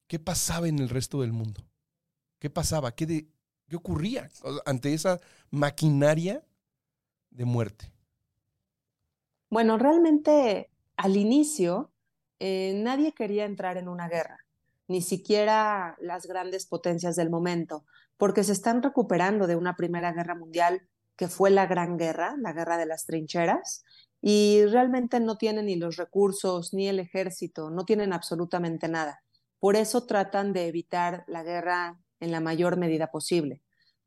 ¿qué 0.08 0.20
pasaba 0.20 0.68
en 0.68 0.80
el 0.80 0.90
resto 0.90 1.22
del 1.22 1.32
mundo? 1.32 1.66
¿Qué 2.40 2.50
pasaba? 2.50 2.94
¿Qué, 2.96 3.06
de, 3.06 3.28
¿Qué 3.72 3.78
ocurría 3.78 4.30
ante 4.66 4.94
esa 4.94 5.22
maquinaria 5.50 6.44
de 7.30 7.46
muerte? 7.46 7.94
Bueno, 9.50 9.78
realmente 9.78 10.70
al 10.98 11.16
inicio 11.16 11.90
eh, 12.40 12.74
nadie 12.76 13.14
quería 13.14 13.46
entrar 13.46 13.78
en 13.78 13.88
una 13.88 14.10
guerra, 14.10 14.40
ni 14.90 15.02
siquiera 15.02 15.96
las 16.02 16.26
grandes 16.26 16.66
potencias 16.66 17.16
del 17.16 17.30
momento, 17.30 17.86
porque 18.18 18.44
se 18.44 18.52
están 18.52 18.84
recuperando 18.84 19.48
de 19.48 19.56
una 19.56 19.78
Primera 19.78 20.12
Guerra 20.12 20.36
Mundial 20.36 20.82
que 21.16 21.30
fue 21.30 21.50
la 21.50 21.66
Gran 21.66 21.98
Guerra, 21.98 22.36
la 22.40 22.52
Guerra 22.52 22.78
de 22.78 22.88
las 22.88 23.06
Trincheras, 23.06 23.86
y 24.22 24.66
realmente 24.66 25.22
no 25.22 25.38
tienen 25.38 25.68
ni 25.68 25.78
los 25.78 25.96
recursos, 25.96 26.74
ni 26.74 26.90
el 26.90 27.00
ejército, 27.00 27.70
no 27.70 27.86
tienen 27.86 28.12
absolutamente 28.12 28.90
nada. 28.90 29.24
Por 29.60 29.78
eso 29.78 30.06
tratan 30.06 30.52
de 30.52 30.68
evitar 30.68 31.24
la 31.28 31.44
guerra 31.44 32.01
en 32.22 32.32
la 32.32 32.40
mayor 32.40 32.78
medida 32.78 33.12
posible. 33.12 33.62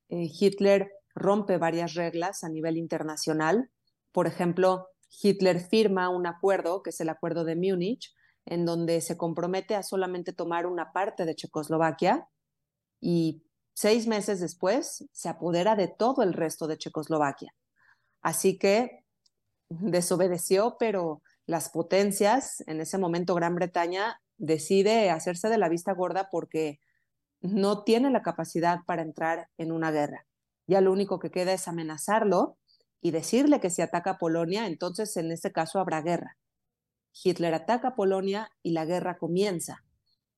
Eh, 0.09 0.30
Hitler 0.40 0.90
rompe 1.14 1.59
varias 1.59 1.94
reglas 1.94 2.42
a 2.44 2.49
nivel 2.49 2.78
internacional. 2.78 3.71
Por 4.12 4.26
ejemplo, 4.26 4.88
Hitler 5.23 5.61
firma 5.61 6.09
un 6.09 6.26
acuerdo, 6.26 6.83
que 6.83 6.90
es 6.90 7.00
el 7.00 7.09
Acuerdo 7.09 7.44
de 7.44 7.56
Múnich, 7.56 8.14
en 8.47 8.64
donde 8.64 9.00
se 9.00 9.16
compromete 9.16 9.75
a 9.75 9.83
solamente 9.83 10.33
tomar 10.33 10.66
una 10.66 10.92
parte 10.92 11.25
de 11.25 11.35
Checoslovaquia 11.35 12.28
y 13.00 13.42
seis 13.75 14.06
meses 14.06 14.40
después 14.40 15.06
se 15.12 15.28
apodera 15.28 15.76
de 15.76 15.88
todo 15.88 16.23
el 16.23 16.33
resto 16.33 16.66
de 16.66 16.78
Checoslovaquia. 16.78 17.54
Así 18.23 18.59
que 18.59 19.04
desobedeció, 19.68 20.76
pero 20.78 21.23
las 21.47 21.71
potencias, 21.71 22.62
en 22.66 22.80
ese 22.80 22.99
momento 22.99 23.35
Gran 23.35 23.54
Bretaña, 23.54 24.21
decide 24.37 25.11
hacerse 25.11 25.49
de 25.49 25.59
la 25.59 25.68
vista 25.68 25.92
gorda 25.92 26.28
porque 26.30 26.80
no 27.45 27.85
tiene 27.85 28.11
la 28.11 28.23
capacidad 28.23 28.81
para 28.87 29.03
entrar 29.03 29.51
en 29.59 29.71
una 29.71 29.91
guerra. 29.91 30.27
Ya 30.67 30.81
lo 30.81 30.93
único 30.93 31.19
que 31.19 31.31
queda 31.31 31.53
es 31.53 31.69
amenazarlo 31.69 32.57
y 33.03 33.11
decirle 33.11 33.61
que 33.61 33.69
si 33.69 33.83
ataca 33.83 34.13
a 34.13 34.19
Polonia, 34.19 34.67
entonces 34.67 35.15
en 35.19 35.31
ese 35.31 35.53
caso 35.53 35.79
habrá 35.79 36.01
guerra. 36.01 36.39
Hitler 37.23 37.53
ataca 37.53 37.89
a 37.89 37.95
Polonia 37.95 38.51
y 38.63 38.71
la 38.71 38.87
guerra 38.87 39.19
comienza. 39.19 39.85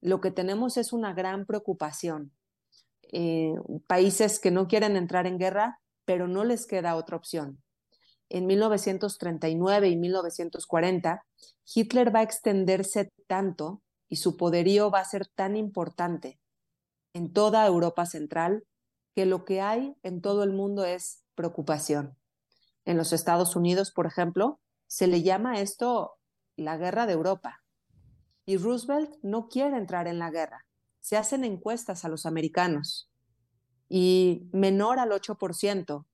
Lo 0.01 0.21
que 0.21 0.33
tenemos 0.33 0.77
es 0.77 0.93
una 0.93 1.15
gran 1.15 1.47
preocupación. 1.47 2.33
Eh, 3.13 3.55
países 3.87 4.41
que 4.41 4.51
no 4.51 4.67
quieren 4.67 4.97
entrar 4.97 5.29
en 5.29 5.39
guerra, 5.39 5.79
pero 6.05 6.27
no 6.27 6.43
les 6.43 6.67
queda 6.67 6.97
otra 6.97 7.17
opción. 7.17 7.63
En 8.29 8.47
1939 8.47 9.89
y 9.89 9.97
1940, 9.97 11.25
Hitler 11.73 12.13
va 12.13 12.19
a 12.19 12.25
extenderse 12.25 13.11
tanto 13.29 13.81
y 14.09 14.17
su 14.17 14.37
poderío 14.37 14.91
va 14.91 15.01
a 15.01 15.05
ser 15.05 15.29
tan 15.29 15.57
importante 15.57 16.41
en 17.17 17.33
toda 17.33 17.67
Europa 17.67 18.05
Central 18.05 18.67
que 19.15 19.25
lo 19.25 19.47
que 19.47 19.63
hay 19.63 19.97
en 20.03 20.21
todo 20.21 20.43
el 20.43 20.53
mundo 20.53 20.85
es 20.85 21.25
preocupación. 21.35 22.19
En 22.85 22.99
los 22.99 23.15
Estados 23.15 23.57
Unidos, 23.57 23.91
por 23.91 24.05
ejemplo, 24.05 24.61
se 24.87 25.07
le 25.07 25.23
llama 25.23 25.61
esto 25.63 26.19
la 26.57 26.77
guerra 26.77 27.07
de 27.07 27.15
Europa. 27.15 27.63
Y 28.45 28.59
Roosevelt 28.59 29.15
no 29.23 29.49
quiere 29.49 29.79
entrar 29.79 30.09
en 30.09 30.19
la 30.19 30.31
guerra. 30.31 30.67
Se 31.01 31.17
hacen 31.17 31.45
encuestas 31.45 32.05
a 32.05 32.11
los 32.11 32.27
americanos 32.27 33.11
y 33.89 34.51
menor 34.53 34.99
al 34.99 35.11
8% 35.11 36.05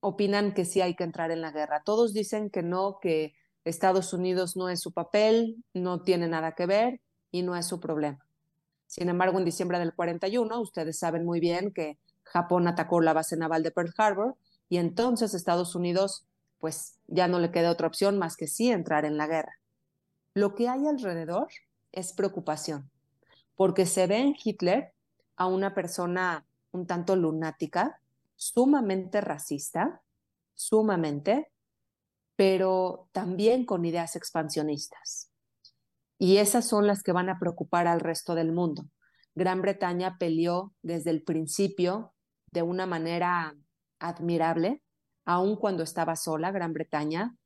opinan 0.00 0.54
que 0.54 0.64
sí 0.64 0.80
hay 0.80 0.96
que 0.96 1.04
entrar 1.04 1.30
en 1.32 1.42
la 1.42 1.52
guerra. 1.52 1.82
Todos 1.84 2.14
dicen 2.14 2.48
que 2.48 2.62
no, 2.62 2.98
que 3.02 3.34
Estados 3.64 4.14
Unidos 4.14 4.56
no 4.56 4.70
es 4.70 4.80
su 4.80 4.94
papel, 4.94 5.62
no 5.74 6.00
tiene 6.00 6.28
nada 6.28 6.52
que 6.52 6.64
ver 6.64 7.02
y 7.30 7.42
no 7.42 7.56
es 7.56 7.66
su 7.66 7.78
problema. 7.78 8.27
Sin 8.88 9.10
embargo, 9.10 9.38
en 9.38 9.44
diciembre 9.44 9.78
del 9.78 9.94
41, 9.94 10.60
ustedes 10.60 10.98
saben 10.98 11.24
muy 11.24 11.40
bien 11.40 11.72
que 11.72 11.98
Japón 12.24 12.66
atacó 12.66 13.00
la 13.00 13.12
base 13.12 13.36
naval 13.36 13.62
de 13.62 13.70
Pearl 13.70 13.92
Harbor 13.96 14.34
y 14.70 14.78
entonces 14.78 15.34
Estados 15.34 15.74
Unidos, 15.74 16.24
pues 16.58 16.96
ya 17.06 17.28
no 17.28 17.38
le 17.38 17.50
queda 17.50 17.70
otra 17.70 17.86
opción 17.86 18.18
más 18.18 18.36
que 18.36 18.46
sí 18.46 18.72
entrar 18.72 19.04
en 19.04 19.18
la 19.18 19.26
guerra. 19.26 19.58
Lo 20.32 20.54
que 20.54 20.68
hay 20.68 20.86
alrededor 20.86 21.48
es 21.92 22.14
preocupación, 22.14 22.90
porque 23.56 23.84
se 23.84 24.06
ve 24.06 24.18
en 24.18 24.34
Hitler 24.42 24.92
a 25.36 25.46
una 25.46 25.74
persona 25.74 26.46
un 26.72 26.86
tanto 26.86 27.14
lunática, 27.14 28.00
sumamente 28.36 29.20
racista, 29.20 30.00
sumamente, 30.54 31.50
pero 32.36 33.08
también 33.12 33.66
con 33.66 33.84
ideas 33.84 34.16
expansionistas. 34.16 35.27
Y 36.18 36.38
esas 36.38 36.66
son 36.68 36.86
las 36.86 37.02
que 37.02 37.12
van 37.12 37.28
a 37.28 37.38
preocupar 37.38 37.86
al 37.86 38.00
resto 38.00 38.34
del 38.34 38.52
mundo. 38.52 38.84
Gran 39.34 39.62
Bretaña 39.62 40.16
peleó 40.18 40.74
desde 40.82 41.10
el 41.10 41.22
principio 41.22 42.12
de 42.50 42.62
una 42.62 42.86
manera 42.86 43.54
admirable, 44.00 44.82
aun 45.24 45.56
cuando 45.56 45.84
estaba 45.84 46.16
sola 46.16 46.50
Gran 46.50 46.72
Bretaña. 46.72 47.36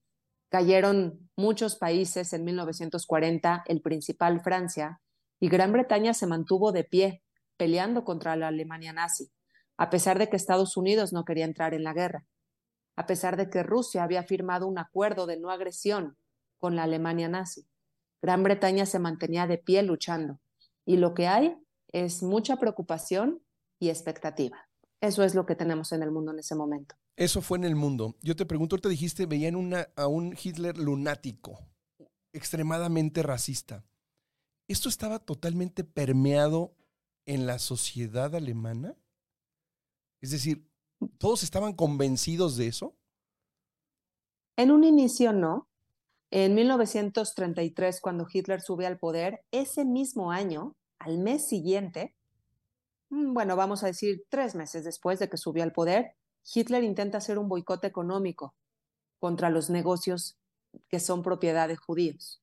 Cayeron 0.48 1.30
muchos 1.36 1.76
países 1.76 2.32
en 2.32 2.44
1940, 2.44 3.64
el 3.66 3.82
principal 3.82 4.40
Francia, 4.40 5.00
y 5.38 5.48
Gran 5.48 5.72
Bretaña 5.72 6.14
se 6.14 6.26
mantuvo 6.26 6.72
de 6.72 6.84
pie, 6.84 7.22
peleando 7.58 8.04
contra 8.04 8.36
la 8.36 8.48
Alemania 8.48 8.92
nazi, 8.92 9.30
a 9.76 9.90
pesar 9.90 10.18
de 10.18 10.28
que 10.30 10.36
Estados 10.36 10.76
Unidos 10.76 11.12
no 11.12 11.24
quería 11.24 11.44
entrar 11.44 11.74
en 11.74 11.84
la 11.84 11.92
guerra, 11.92 12.24
a 12.96 13.06
pesar 13.06 13.36
de 13.36 13.50
que 13.50 13.62
Rusia 13.62 14.04
había 14.04 14.22
firmado 14.22 14.66
un 14.66 14.78
acuerdo 14.78 15.26
de 15.26 15.38
no 15.38 15.50
agresión 15.50 16.16
con 16.58 16.76
la 16.76 16.84
Alemania 16.84 17.28
nazi. 17.28 17.66
Gran 18.22 18.44
Bretaña 18.44 18.86
se 18.86 19.00
mantenía 19.00 19.46
de 19.46 19.58
pie 19.58 19.82
luchando, 19.82 20.40
y 20.86 20.96
lo 20.96 21.12
que 21.12 21.26
hay 21.26 21.56
es 21.88 22.22
mucha 22.22 22.56
preocupación 22.56 23.42
y 23.80 23.90
expectativa. 23.90 24.68
Eso 25.00 25.24
es 25.24 25.34
lo 25.34 25.44
que 25.44 25.56
tenemos 25.56 25.90
en 25.92 26.04
el 26.04 26.12
mundo 26.12 26.30
en 26.30 26.38
ese 26.38 26.54
momento. 26.54 26.94
Eso 27.16 27.42
fue 27.42 27.58
en 27.58 27.64
el 27.64 27.74
mundo. 27.74 28.16
Yo 28.22 28.36
te 28.36 28.46
pregunto, 28.46 28.78
te 28.78 28.88
dijiste, 28.88 29.26
veían 29.26 29.56
una, 29.56 29.88
a 29.96 30.06
un 30.06 30.36
Hitler 30.40 30.78
lunático, 30.78 31.58
extremadamente 32.32 33.22
racista. 33.22 33.84
¿Esto 34.68 34.88
estaba 34.88 35.18
totalmente 35.18 35.82
permeado 35.82 36.76
en 37.26 37.46
la 37.46 37.58
sociedad 37.58 38.34
alemana? 38.34 38.96
Es 40.20 40.30
decir, 40.30 40.70
¿todos 41.18 41.42
estaban 41.42 41.74
convencidos 41.74 42.56
de 42.56 42.68
eso? 42.68 42.96
En 44.56 44.70
un 44.70 44.84
inicio 44.84 45.32
no. 45.32 45.68
En 46.34 46.54
1933, 46.54 48.00
cuando 48.00 48.26
Hitler 48.32 48.62
sube 48.62 48.86
al 48.86 48.98
poder, 48.98 49.44
ese 49.50 49.84
mismo 49.84 50.32
año, 50.32 50.74
al 50.98 51.18
mes 51.18 51.46
siguiente, 51.46 52.16
mm, 53.10 53.34
bueno, 53.34 53.54
vamos 53.54 53.84
a 53.84 53.88
decir 53.88 54.24
tres 54.30 54.54
meses 54.54 54.82
después 54.82 55.18
de 55.18 55.28
que 55.28 55.36
subió 55.36 55.62
al 55.62 55.74
poder, 55.74 56.14
Hitler 56.54 56.84
intenta 56.84 57.18
hacer 57.18 57.36
un 57.36 57.50
boicot 57.50 57.84
económico 57.84 58.54
contra 59.18 59.50
los 59.50 59.68
negocios 59.68 60.38
que 60.88 61.00
son 61.00 61.22
propiedad 61.22 61.68
de 61.68 61.76
judíos. 61.76 62.42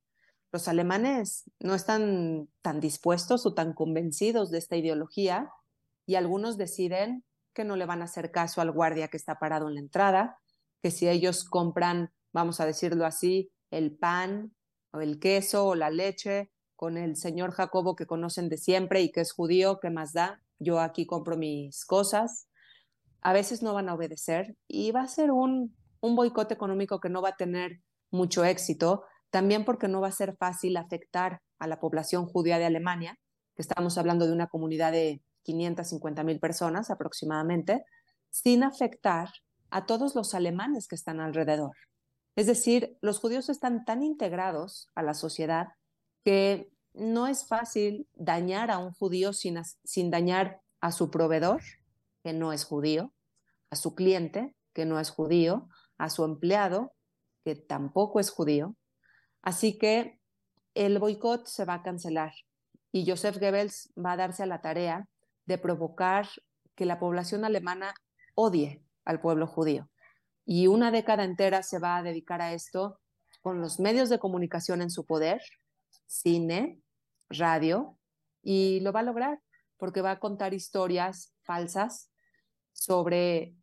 Los 0.52 0.68
alemanes 0.68 1.50
no 1.60 1.74
están 1.74 2.48
tan 2.62 2.80
dispuestos 2.80 3.48
o 3.48 3.56
tan 3.56 3.74
convencidos 3.74 4.52
de 4.52 4.60
esta 4.60 4.78
ideología 4.78 5.52
y 6.06 6.14
algunos 6.14 6.58
deciden 6.58 7.24
que 7.54 7.64
no 7.64 7.76
le 7.76 7.88
van 7.88 8.04
a 8.04 8.06
hacer 8.06 8.30
caso 8.30 8.62
al 8.62 8.70
guardia 8.70 9.08
que 9.08 9.18
está 9.18 9.40
parado 9.40 9.68
en 9.68 9.74
la 9.74 9.82
entrada, 9.82 10.38
que 10.84 10.92
si 10.92 11.10
ellos 11.10 11.44
compran, 11.44 12.14
vamos 12.32 12.60
a 12.60 12.68
decirlo 12.68 13.08
así, 13.08 13.52
el 13.72 13.96
pan 13.96 14.54
o 14.92 15.02
el 15.02 15.20
queso 15.20 15.68
o 15.68 15.76
la 15.76 15.90
leche 15.90 16.52
con 16.76 16.98
el 16.98 17.16
señor 17.16 17.52
Jacobo 17.52 17.96
que 17.96 18.06
conocen 18.06 18.50
de 18.50 18.58
siempre 18.58 19.02
y 19.02 19.12
que 19.12 19.22
es 19.22 19.34
judío, 19.34 19.80
¿qué 19.82 19.90
más 19.90 20.14
da? 20.14 20.42
Yo 20.60 20.80
aquí 20.80 21.06
compro 21.06 21.38
mis 21.38 21.86
cosas. 21.86 22.48
A 23.22 23.34
veces 23.34 23.62
no 23.62 23.74
van 23.74 23.90
a 23.90 23.94
obedecer 23.94 24.56
y 24.68 24.92
va 24.92 25.02
a 25.02 25.08
ser 25.08 25.32
un, 25.32 25.76
un 26.00 26.16
boicot 26.16 26.52
económico 26.52 27.00
que 27.00 27.10
no 27.10 27.22
va 27.22 27.30
a 27.30 27.36
tener 27.36 27.82
mucho 28.12 28.46
éxito, 28.46 29.04
también 29.30 29.66
porque 29.66 29.88
no 29.88 30.02
va 30.02 30.08
a 30.08 30.12
ser 30.14 30.36
fácil 30.38 30.78
afectar 30.78 31.42
a 31.60 31.68
la 31.68 31.80
población 31.80 32.26
judía 32.26 32.58
de 32.58 32.66
Alemania, 32.66 33.20
que 33.56 33.62
estamos 33.62 33.98
hablando 33.98 34.26
de 34.26 34.34
una 34.34 34.48
comunidad 34.48 34.94
de 34.94 35.22
550 35.44 36.24
mil 36.24 36.40
personas 36.40 36.90
aproximadamente, 36.90 37.84
sin 38.30 38.64
afectar 38.64 39.30
a 39.70 39.86
todos 39.86 40.16
los 40.16 40.34
alemanes 40.34 40.88
que 40.88 40.96
están 40.96 41.20
alrededor. 41.20 41.76
Es 42.40 42.46
decir, 42.46 42.98
los 43.02 43.20
judíos 43.20 43.50
están 43.50 43.84
tan 43.84 44.02
integrados 44.02 44.88
a 44.96 45.04
la 45.04 45.14
sociedad 45.14 45.74
que 46.24 46.72
no 46.94 47.28
es 47.28 47.46
fácil 47.46 48.08
dañar 48.14 48.72
a 48.72 48.78
un 48.78 48.94
judío 48.94 49.34
sin, 49.34 50.10
dañar 50.10 50.62
a 50.80 50.94
su 50.94 51.12
proveedor, 51.12 51.62
que 52.24 52.32
no 52.32 52.54
es 52.54 52.64
judío, 52.64 53.12
a 53.70 53.76
su 53.76 53.94
cliente, 53.94 54.56
que 54.72 54.86
no 54.86 55.02
es 55.02 55.10
judío, 55.10 55.68
a 55.98 56.10
su 56.10 56.24
empleado, 56.24 56.94
que 57.44 57.56
tampoco 57.56 58.22
es 58.22 58.30
judío. 58.30 58.74
Así 59.42 59.78
que 59.78 60.18
el 60.76 60.98
boicot 60.98 61.46
se 61.46 61.66
va 61.66 61.74
a 61.74 61.84
cancelar 61.84 62.32
y 62.94 63.06
Joseph 63.06 63.38
Goebbels 63.38 63.92
va 63.98 64.14
a 64.14 64.18
darse 64.18 64.44
a 64.44 64.46
la 64.46 64.62
tarea 64.62 65.10
de 65.46 65.58
provocar 65.58 66.30
que 66.76 66.86
la 66.86 67.00
población 67.00 67.44
alemana 67.44 67.94
odie 68.34 68.82
al 69.04 69.20
pueblo 69.20 69.46
judío. 69.46 69.90
Y 70.52 70.66
una 70.66 70.90
década 70.90 71.26
entera 71.26 71.62
se 71.62 71.78
va 71.78 71.98
a 71.98 72.02
dedicar 72.02 72.42
a 72.42 72.54
esto 72.54 73.00
con 73.44 73.62
los 73.62 73.80
medios 73.80 74.10
de 74.10 74.18
comunicación 74.18 74.82
en 74.82 74.90
su 74.90 75.06
poder, 75.06 75.44
cine, 76.08 76.82
radio, 77.30 78.00
y 78.42 78.80
lo 78.80 78.92
va 78.92 79.02
a 79.02 79.04
lograr 79.04 79.40
porque 79.78 80.02
va 80.02 80.10
a 80.10 80.20
contar 80.20 80.56
historias 80.56 81.36
falsas 81.44 82.10
sobre 82.74 83.54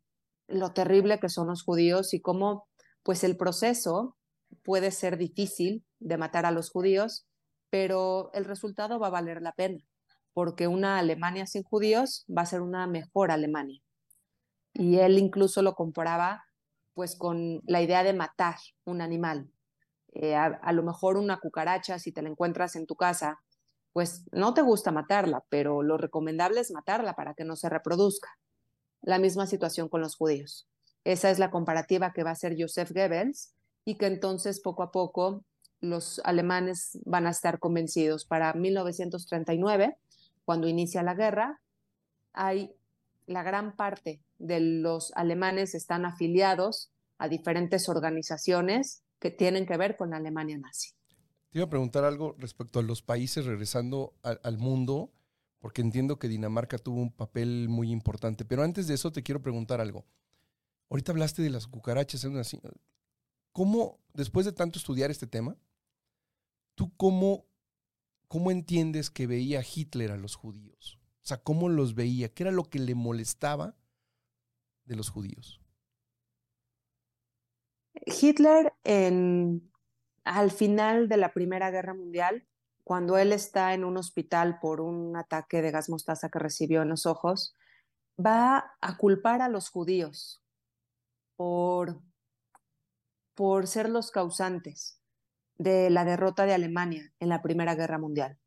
lo 0.47 0.71
terrible 0.71 1.19
que 1.19 1.27
son 1.27 1.47
los 1.47 1.61
judíos 1.61 2.13
y 2.13 2.21
cómo 2.21 2.69
pues 3.03 3.25
el 3.25 3.35
proceso 3.35 4.15
puede 4.63 4.91
ser 4.91 5.17
difícil 5.17 5.83
de 5.99 6.15
matar 6.15 6.45
a 6.45 6.51
los 6.51 6.69
judíos, 6.69 7.27
pero 7.69 8.31
el 8.33 8.45
resultado 8.45 8.97
va 8.97 9.07
a 9.07 9.09
valer 9.09 9.41
la 9.41 9.51
pena, 9.51 9.83
porque 10.31 10.69
una 10.69 10.99
Alemania 10.99 11.47
sin 11.47 11.63
judíos 11.63 12.23
va 12.29 12.43
a 12.43 12.45
ser 12.45 12.61
una 12.61 12.87
mejor 12.87 13.29
Alemania. 13.29 13.81
Y 14.71 14.99
él 14.99 15.17
incluso 15.17 15.61
lo 15.61 15.75
comparaba 15.75 16.46
pues 16.97 17.15
con 17.15 17.61
la 17.67 17.79
idea 17.79 18.03
de 18.03 18.13
matar 18.13 18.55
un 18.83 19.01
animal. 19.01 19.51
Eh, 20.13 20.33
a, 20.33 20.71
lo 20.71 20.81
mejor 20.81 21.17
una 21.17 21.37
cucaracha, 21.39 21.99
si 21.99 22.11
te 22.11 22.23
la 22.23 22.29
encuentras 22.29 22.75
en 22.75 22.87
tu 22.87 22.95
casa, 22.95 23.39
pues 23.93 24.25
no 24.31 24.55
te 24.55 24.63
gusta 24.63 24.91
matarla, 24.91 25.45
pero 25.47 25.83
lo 25.83 25.99
recomendable 25.99 26.59
es 26.59 26.71
matarla 26.71 27.13
para 27.13 27.35
que 27.35 27.43
no 27.43 27.55
se 27.55 27.69
reproduzca. 27.69 28.29
La 29.03 29.19
misma 29.19 29.45
situación 29.45 29.89
con 29.89 30.01
los 30.01 30.15
judíos. 30.15 30.67
Esa 31.03 31.29
es 31.29 31.37
la 31.37 31.51
comparativa 31.51 32.13
que 32.13 32.23
va 32.23 32.31
a 32.31 32.33
hacer 32.33 32.55
Joseph 32.57 32.91
Goebbels 32.91 33.53
y 33.85 33.99
que 33.99 34.07
entonces 34.07 34.59
poco 34.59 34.81
a 34.81 34.91
poco 34.91 35.45
los 35.81 36.19
alemanes 36.23 36.97
van 37.05 37.27
a 37.27 37.29
estar 37.29 37.59
convencidos. 37.59 38.25
Para 38.25 38.55
1939, 38.55 39.99
cuando 40.45 40.67
inicia 40.67 41.03
la 41.03 41.13
guerra, 41.13 41.61
hay 42.33 42.73
la 43.27 43.43
gran 43.43 43.75
parte 43.75 44.19
de 44.39 44.59
los 44.59 45.11
alemanes 45.15 45.75
están 45.75 46.05
afiliados 46.05 46.91
a 47.17 47.27
diferentes 47.27 47.89
organizaciones 47.89 49.03
que 49.19 49.31
tienen 49.31 49.65
que 49.65 49.77
ver 49.77 49.97
con 49.97 50.11
la 50.11 50.17
Alemania 50.17 50.57
nazi. 50.57 50.91
Te 51.49 51.59
iba 51.59 51.65
a 51.65 51.69
preguntar 51.69 52.03
algo 52.03 52.35
respecto 52.37 52.79
a 52.79 52.83
los 52.83 53.01
países 53.01 53.45
regresando 53.45 54.13
al 54.21 54.57
mundo, 54.57 55.11
porque 55.59 55.81
entiendo 55.81 56.19
que 56.19 56.27
Dinamarca 56.27 56.77
tuvo 56.77 57.01
un 57.01 57.11
papel 57.11 57.67
muy 57.69 57.91
importante, 57.91 58.45
pero 58.45 58.63
antes 58.63 58.87
de 58.87 58.93
eso 58.93 59.11
te 59.11 59.23
quiero 59.23 59.41
preguntar 59.41 59.81
algo. 59.81 60.05
Ahorita 60.89 61.11
hablaste 61.11 61.41
de 61.41 61.49
las 61.49 61.67
cucarachas, 61.67 62.25
¿cómo, 63.51 63.99
después 64.13 64.45
de 64.45 64.51
tanto 64.51 64.77
estudiar 64.77 65.09
este 65.09 65.27
tema, 65.27 65.57
tú 66.75 66.95
cómo, 66.95 67.45
cómo 68.27 68.51
entiendes 68.51 69.09
que 69.09 69.27
veía 69.27 69.63
Hitler 69.63 70.11
a 70.11 70.17
los 70.17 70.35
judíos? 70.35 70.99
O 71.23 71.27
sea, 71.27 71.37
¿cómo 71.37 71.67
los 71.67 71.95
veía? 71.95 72.29
¿Qué 72.29 72.43
era 72.43 72.51
lo 72.51 72.65
que 72.65 72.79
le 72.79 72.95
molestaba 72.95 73.75
de 74.87 74.95
los 74.95 75.09
judíos? 75.09 75.61
Hitler 78.05 78.73
al 80.23 80.51
final 80.51 81.09
de 81.09 81.17
la 81.17 81.33
Primera 81.33 81.71
Guerra 81.71 81.93
Mundial, 81.93 82.47
cuando 82.83 83.17
él 83.17 83.33
está 83.33 83.73
en 83.73 83.83
un 83.83 83.97
hospital 83.97 84.59
por 84.59 84.81
un 84.81 85.15
ataque 85.15 85.61
de 85.61 85.71
gas 85.71 85.89
mostaza 85.89 86.29
que 86.29 86.39
recibió 86.39 86.81
en 86.81 86.89
los 86.89 87.05
ojos, 87.05 87.55
va 88.23 88.75
a 88.81 88.97
culpar 88.97 89.41
a 89.41 89.49
los 89.49 89.69
judíos 89.69 90.43
por, 91.35 92.01
por 93.35 93.67
ser 93.67 93.89
los 93.89 94.11
causantes 94.11 95.01
de 95.57 95.89
la 95.89 96.05
derrota 96.05 96.45
de 96.45 96.53
Alemania 96.53 97.11
en 97.19 97.29
la 97.29 97.41
Primera 97.41 97.75
Guerra 97.75 97.97
Mundial. 97.97 98.39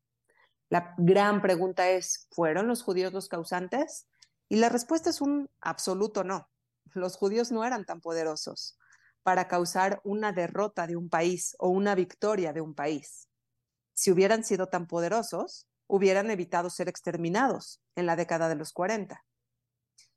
La 0.69 0.95
gran 0.97 1.41
pregunta 1.41 1.89
es, 1.89 2.27
¿fueron 2.31 2.67
los 2.67 2.81
judíos 2.81 3.13
los 3.13 3.27
causantes? 3.27 4.07
Y 4.51 4.57
la 4.57 4.67
respuesta 4.67 5.09
es 5.09 5.21
un 5.21 5.49
absoluto 5.61 6.25
no. 6.25 6.49
Los 6.93 7.15
judíos 7.15 7.53
no 7.53 7.63
eran 7.63 7.85
tan 7.85 8.01
poderosos 8.01 8.77
para 9.23 9.47
causar 9.47 10.01
una 10.03 10.33
derrota 10.33 10.87
de 10.87 10.97
un 10.97 11.07
país 11.07 11.55
o 11.57 11.69
una 11.69 11.95
victoria 11.95 12.51
de 12.51 12.59
un 12.59 12.75
país. 12.75 13.29
Si 13.93 14.11
hubieran 14.11 14.43
sido 14.43 14.67
tan 14.67 14.87
poderosos, 14.87 15.69
hubieran 15.87 16.29
evitado 16.31 16.69
ser 16.69 16.89
exterminados 16.89 17.81
en 17.95 18.05
la 18.05 18.17
década 18.17 18.49
de 18.49 18.55
los 18.55 18.73
40. 18.73 19.23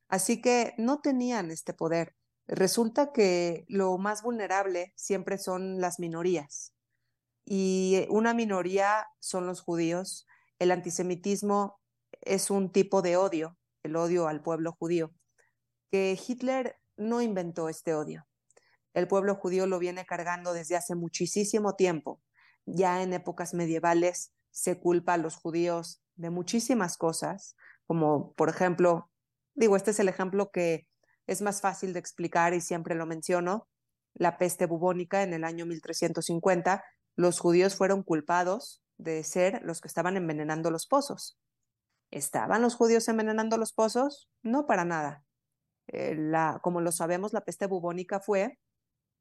Así 0.08 0.42
que 0.42 0.74
no 0.78 1.00
tenían 1.00 1.52
este 1.52 1.72
poder. 1.72 2.16
Resulta 2.48 3.12
que 3.12 3.64
lo 3.68 3.98
más 3.98 4.24
vulnerable 4.24 4.94
siempre 4.96 5.38
son 5.38 5.80
las 5.80 6.00
minorías. 6.00 6.74
Y 7.44 8.04
una 8.10 8.34
minoría 8.34 9.06
son 9.20 9.46
los 9.46 9.60
judíos. 9.60 10.26
El 10.58 10.72
antisemitismo 10.72 11.78
es 12.20 12.50
un 12.50 12.72
tipo 12.72 13.00
de 13.00 13.16
odio, 13.16 13.56
el 13.84 13.96
odio 13.96 14.26
al 14.26 14.42
pueblo 14.42 14.72
judío, 14.72 15.14
que 15.90 16.18
Hitler 16.26 16.76
no 16.96 17.22
inventó 17.22 17.68
este 17.68 17.94
odio. 17.94 18.26
El 18.94 19.06
pueblo 19.06 19.36
judío 19.36 19.66
lo 19.66 19.78
viene 19.78 20.04
cargando 20.06 20.52
desde 20.52 20.76
hace 20.76 20.94
muchísimo 20.94 21.76
tiempo. 21.76 22.20
Ya 22.66 23.02
en 23.02 23.12
épocas 23.12 23.54
medievales 23.54 24.32
se 24.50 24.80
culpa 24.80 25.14
a 25.14 25.18
los 25.18 25.36
judíos 25.36 26.02
de 26.16 26.30
muchísimas 26.30 26.96
cosas, 26.96 27.56
como 27.86 28.32
por 28.34 28.48
ejemplo, 28.48 29.10
digo, 29.54 29.76
este 29.76 29.90
es 29.90 30.00
el 30.00 30.08
ejemplo 30.08 30.50
que 30.50 30.86
es 31.26 31.42
más 31.42 31.60
fácil 31.60 31.92
de 31.92 31.98
explicar 31.98 32.54
y 32.54 32.60
siempre 32.60 32.94
lo 32.94 33.06
menciono, 33.06 33.68
la 34.14 34.38
peste 34.38 34.66
bubónica 34.66 35.22
en 35.22 35.34
el 35.34 35.44
año 35.44 35.66
1350, 35.66 36.84
los 37.16 37.40
judíos 37.40 37.74
fueron 37.74 38.02
culpados 38.02 38.82
de 38.96 39.24
ser 39.24 39.60
los 39.64 39.80
que 39.80 39.88
estaban 39.88 40.16
envenenando 40.16 40.70
los 40.70 40.86
pozos. 40.86 41.36
¿Estaban 42.10 42.62
los 42.62 42.74
judíos 42.76 43.08
envenenando 43.08 43.58
los 43.58 43.72
pozos? 43.72 44.28
No 44.42 44.66
para 44.66 44.84
nada. 44.84 45.24
Eh, 45.88 46.14
la, 46.16 46.60
como 46.62 46.80
lo 46.80 46.92
sabemos, 46.92 47.32
la 47.32 47.42
peste 47.42 47.66
bubónica 47.66 48.20
fue 48.20 48.58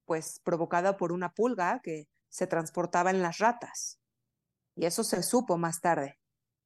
pues 0.05 0.41
provocada 0.43 0.97
por 0.97 1.11
una 1.11 1.33
pulga 1.33 1.79
que 1.81 2.07
se 2.29 2.47
transportaba 2.47 3.09
en 3.09 3.21
las 3.21 3.37
ratas. 3.37 3.99
Y 4.75 4.85
eso 4.85 5.03
se 5.03 5.23
supo 5.23 5.57
más 5.57 5.81
tarde. 5.81 6.19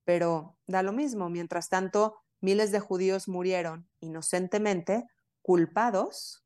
Pero 0.06 0.58
da 0.66 0.82
lo 0.82 0.94
mismo, 0.94 1.30
mientras 1.30 1.70
tanto, 1.70 2.16
miles 2.40 2.72
de 2.72 2.80
judíos 2.80 3.28
murieron 3.28 3.90
inocentemente, 4.00 5.06
culpados 5.42 6.46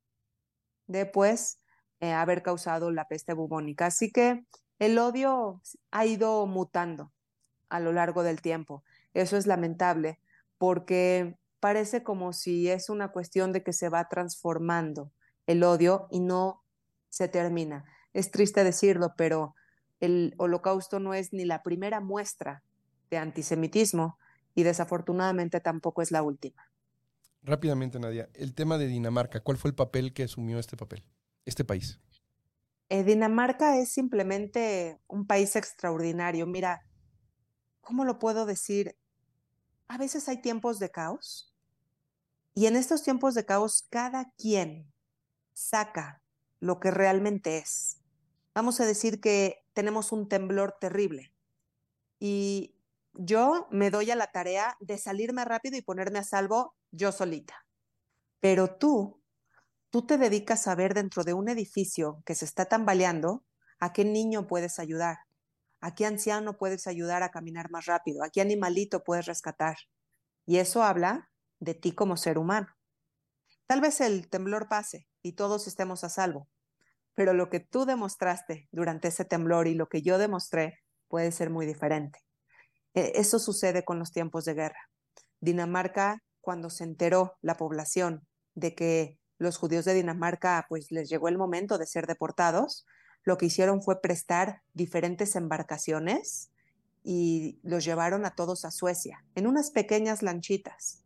de 0.88 1.06
pues 1.06 1.60
eh, 2.00 2.12
haber 2.12 2.42
causado 2.42 2.92
la 2.92 3.08
peste 3.08 3.34
bubónica. 3.34 3.86
Así 3.86 4.12
que 4.12 4.44
el 4.80 4.98
odio 4.98 5.62
ha 5.92 6.06
ido 6.06 6.46
mutando 6.48 7.14
a 7.70 7.80
lo 7.80 7.94
largo 7.94 8.24
del 8.24 8.42
tiempo. 8.42 8.84
Eso 9.14 9.38
es 9.38 9.48
lamentable 9.48 10.20
porque 10.58 11.38
parece 11.60 12.04
como 12.04 12.34
si 12.34 12.70
es 12.70 12.90
una 12.90 13.12
cuestión 13.12 13.52
de 13.52 13.64
que 13.64 13.74
se 13.74 13.90
va 13.90 14.08
transformando 14.10 15.12
el 15.48 15.64
odio 15.64 16.08
y 16.12 16.20
no 16.20 16.64
se 17.10 17.28
termina. 17.28 17.86
Es 18.14 18.32
triste 18.32 18.64
decirlo, 18.64 19.14
pero 19.18 19.56
el 20.00 20.34
holocausto 20.38 21.00
no 21.00 21.14
es 21.14 21.34
ni 21.34 21.46
la 21.46 21.64
primera 21.64 22.00
muestra 22.00 22.64
de 23.10 23.18
antisemitismo 23.18 24.18
y 24.56 24.64
desafortunadamente 24.64 25.60
tampoco 25.60 26.02
es 26.02 26.12
la 26.12 26.24
última. 26.24 26.72
Rápidamente, 27.44 28.00
Nadia, 28.00 28.30
el 28.34 28.54
tema 28.54 28.78
de 28.78 28.88
Dinamarca, 28.88 29.40
¿cuál 29.40 29.58
fue 29.58 29.70
el 29.70 29.76
papel 29.76 30.14
que 30.14 30.24
asumió 30.24 30.60
este 30.60 30.78
papel, 30.78 31.04
este 31.46 31.64
país? 31.64 32.00
Eh, 32.90 33.04
Dinamarca 33.04 33.78
es 33.78 33.92
simplemente 33.94 35.00
un 35.08 35.26
país 35.26 35.56
extraordinario. 35.56 36.46
Mira, 36.46 36.86
¿cómo 37.80 38.06
lo 38.06 38.20
puedo 38.20 38.46
decir? 38.46 38.96
A 39.92 39.98
veces 39.98 40.30
hay 40.30 40.38
tiempos 40.38 40.80
de 40.80 40.90
caos 40.90 41.54
y 42.54 42.68
en 42.68 42.78
estos 42.78 43.04
tiempos 43.04 43.34
de 43.34 43.46
caos 43.46 43.88
cada 43.90 44.32
quien 44.38 44.90
saca 45.52 46.22
lo 46.62 46.80
que 46.80 46.92
realmente 46.92 47.58
es. 47.58 48.00
Vamos 48.56 48.80
a 48.80 48.86
decir 48.86 49.20
que 49.20 49.66
tenemos 49.74 50.14
un 50.14 50.30
temblor 50.30 50.78
terrible 50.80 51.34
y 52.22 52.74
yo 53.16 53.68
me 53.70 53.92
doy 53.92 54.12
a 54.12 54.16
la 54.16 54.32
tarea 54.32 54.78
de 54.80 54.98
salirme 54.98 55.44
rápido 55.44 55.76
y 55.76 55.82
ponerme 55.82 56.20
a 56.20 56.24
salvo 56.24 56.74
yo 56.92 57.12
solita. 57.12 57.66
Pero 58.40 58.74
tú, 58.78 59.22
tú 59.90 60.08
te 60.08 60.18
dedicas 60.18 60.70
a 60.70 60.76
ver 60.76 60.94
dentro 60.94 61.26
de 61.26 61.34
un 61.34 61.50
edificio 61.50 62.24
que 62.26 62.36
se 62.36 62.46
está 62.46 62.64
tambaleando 62.64 63.44
a 63.82 63.92
qué 63.92 64.06
niño 64.06 64.48
puedes 64.48 64.80
ayudar, 64.80 65.18
a 65.82 65.96
qué 65.96 66.06
anciano 66.06 66.58
puedes 66.58 66.88
ayudar 66.88 67.24
a 67.24 67.32
caminar 67.32 67.72
más 67.72 67.86
rápido, 67.86 68.24
a 68.24 68.30
qué 68.30 68.42
animalito 68.42 69.04
puedes 69.04 69.26
rescatar. 69.26 69.76
Y 70.46 70.58
eso 70.58 70.84
habla 70.84 71.30
de 71.60 71.74
ti 71.74 71.92
como 71.92 72.18
ser 72.18 72.38
humano. 72.38 72.68
Tal 73.68 73.82
vez 73.82 74.02
el 74.02 74.30
temblor 74.30 74.68
pase 74.68 75.08
y 75.22 75.34
todos 75.34 75.68
estemos 75.68 76.04
a 76.04 76.10
salvo, 76.10 76.48
pero 77.16 77.34
lo 77.34 77.50
que 77.50 77.60
tú 77.60 77.86
demostraste 77.86 78.70
durante 78.72 79.08
ese 79.08 79.26
temblor 79.26 79.68
y 79.68 79.76
lo 79.76 79.88
que 79.88 80.02
yo 80.02 80.18
demostré 80.18 80.80
puede 81.08 81.32
ser 81.32 81.50
muy 81.50 81.66
diferente. 81.66 82.20
E, 82.94 83.14
eso 83.16 83.40
sucede 83.40 83.84
con 83.84 84.00
los 84.00 84.12
tiempos 84.12 84.46
de 84.46 84.54
guerra. 84.54 84.90
Dinamarca, 85.40 86.24
cuando 86.42 86.70
se 86.70 86.84
enteró 86.84 87.38
la 87.42 87.56
población 87.58 88.28
de 88.56 88.76
que 88.76 89.18
los 89.38 89.58
judíos 89.58 89.86
de 89.86 89.94
Dinamarca, 89.94 90.66
pues 90.70 90.92
les 90.92 91.10
llegó 91.10 91.28
el 91.28 91.38
momento 91.38 91.78
de 91.78 91.88
ser 91.88 92.06
deportados, 92.06 92.86
lo 93.24 93.38
que 93.38 93.48
hicieron 93.48 93.82
fue 93.82 94.02
prestar 94.02 94.62
diferentes 94.74 95.36
embarcaciones 95.36 96.52
y 97.04 97.60
los 97.64 97.84
llevaron 97.84 98.26
a 98.26 98.36
todos 98.36 98.66
a 98.66 98.72
Suecia, 98.72 99.26
en 99.36 99.48
unas 99.48 99.72
pequeñas 99.72 100.22
lanchitas. 100.22 101.04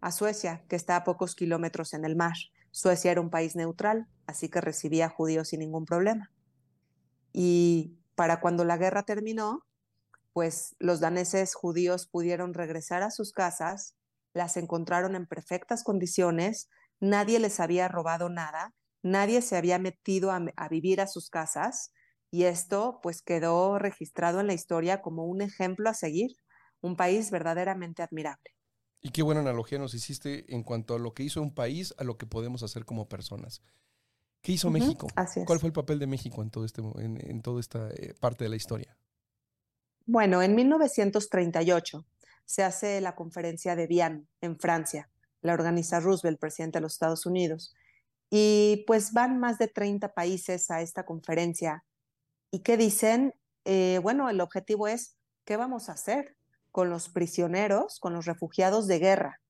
A 0.00 0.12
Suecia, 0.12 0.64
que 0.68 0.76
está 0.76 0.96
a 0.96 1.04
pocos 1.04 1.34
kilómetros 1.34 1.94
en 1.94 2.04
el 2.04 2.16
mar. 2.16 2.36
Suecia 2.70 3.10
era 3.10 3.20
un 3.20 3.30
país 3.30 3.56
neutral, 3.56 4.06
así 4.26 4.48
que 4.48 4.60
recibía 4.60 5.08
judíos 5.08 5.48
sin 5.48 5.60
ningún 5.60 5.86
problema. 5.86 6.30
Y 7.32 7.98
para 8.14 8.40
cuando 8.40 8.64
la 8.64 8.76
guerra 8.76 9.04
terminó, 9.04 9.64
pues 10.32 10.76
los 10.78 11.00
daneses 11.00 11.54
judíos 11.54 12.06
pudieron 12.06 12.52
regresar 12.52 13.02
a 13.02 13.10
sus 13.10 13.32
casas, 13.32 13.94
las 14.34 14.58
encontraron 14.58 15.14
en 15.14 15.26
perfectas 15.26 15.82
condiciones, 15.82 16.68
nadie 17.00 17.38
les 17.38 17.58
había 17.58 17.88
robado 17.88 18.28
nada, 18.28 18.74
nadie 19.06 19.42
se 19.42 19.56
había 19.56 19.78
metido 19.78 20.30
a, 20.30 20.44
a 20.56 20.68
vivir 20.68 21.00
a 21.00 21.06
sus 21.06 21.30
casas 21.30 21.92
y 22.30 22.44
esto 22.44 23.00
pues 23.02 23.22
quedó 23.22 23.78
registrado 23.78 24.40
en 24.40 24.46
la 24.46 24.54
historia 24.54 25.00
como 25.00 25.24
un 25.24 25.42
ejemplo 25.42 25.88
a 25.88 25.94
seguir, 25.94 26.36
un 26.80 26.96
país 26.96 27.30
verdaderamente 27.30 28.02
admirable. 28.02 28.56
Y 29.00 29.10
qué 29.10 29.22
buena 29.22 29.40
analogía 29.40 29.78
nos 29.78 29.94
hiciste 29.94 30.52
en 30.54 30.62
cuanto 30.62 30.94
a 30.94 30.98
lo 30.98 31.14
que 31.14 31.22
hizo 31.22 31.40
un 31.40 31.54
país, 31.54 31.94
a 31.98 32.04
lo 32.04 32.18
que 32.18 32.26
podemos 32.26 32.62
hacer 32.62 32.84
como 32.84 33.08
personas. 33.08 33.62
¿Qué 34.42 34.52
hizo 34.52 34.70
México? 34.70 35.08
¿Cuál 35.46 35.58
fue 35.58 35.68
el 35.68 35.72
papel 35.72 35.98
de 35.98 36.06
México 36.06 36.42
en, 36.42 36.50
todo 36.50 36.64
este, 36.64 36.82
en, 36.98 37.42
toda 37.42 37.60
esta 37.60 37.88
eh, 37.90 38.14
parte 38.20 38.44
de 38.44 38.50
la 38.50 38.56
historia? 38.56 38.96
Bueno, 40.04 40.42
en 40.42 40.54
1938 40.54 42.06
se 42.44 42.62
hace 42.62 43.00
la 43.00 43.16
conferencia 43.16 43.74
de 43.74 43.86
Vian 43.86 44.28
en 44.40 44.58
Francia. 44.58 45.10
La 45.40 45.54
organiza 45.54 46.00
Roosevelt, 46.00 46.38
presidente 46.38 46.78
de 46.78 46.82
los 46.82 46.92
Estados 46.92 47.26
Unidos. 47.26 47.74
Y 48.30 48.84
pues 48.86 49.12
van 49.12 49.38
más 49.38 49.58
de 49.58 49.68
30 49.68 50.14
países 50.14 50.70
a 50.70 50.80
esta 50.80 51.04
conferencia. 51.04 51.84
¿Y 52.50 52.60
qué 52.60 52.76
dicen? 52.76 53.34
Eh, 53.64 54.00
bueno, 54.02 54.28
el 54.30 54.40
objetivo 54.40 54.88
es, 54.88 55.16
¿qué 55.44 55.56
vamos 55.56 55.88
a 55.88 55.92
hacer? 55.92 56.36
con 56.76 56.90
los 56.90 57.08
prisioneros, 57.08 57.98
con 58.00 58.12
los 58.12 58.26
refugiados 58.26 58.86
de 58.86 58.98
guerra 58.98 59.40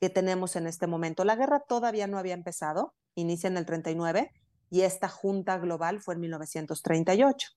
que 0.00 0.08
tenemos 0.08 0.56
en 0.56 0.66
este 0.66 0.86
momento. 0.86 1.22
La 1.22 1.36
guerra 1.36 1.60
todavía 1.60 2.06
no 2.06 2.16
había 2.16 2.32
empezado, 2.32 2.94
inicia 3.14 3.48
en 3.48 3.58
el 3.58 3.66
39 3.66 4.32
y 4.70 4.80
esta 4.80 5.06
junta 5.10 5.58
global 5.58 6.00
fue 6.00 6.14
en 6.14 6.20
1938. 6.20 7.50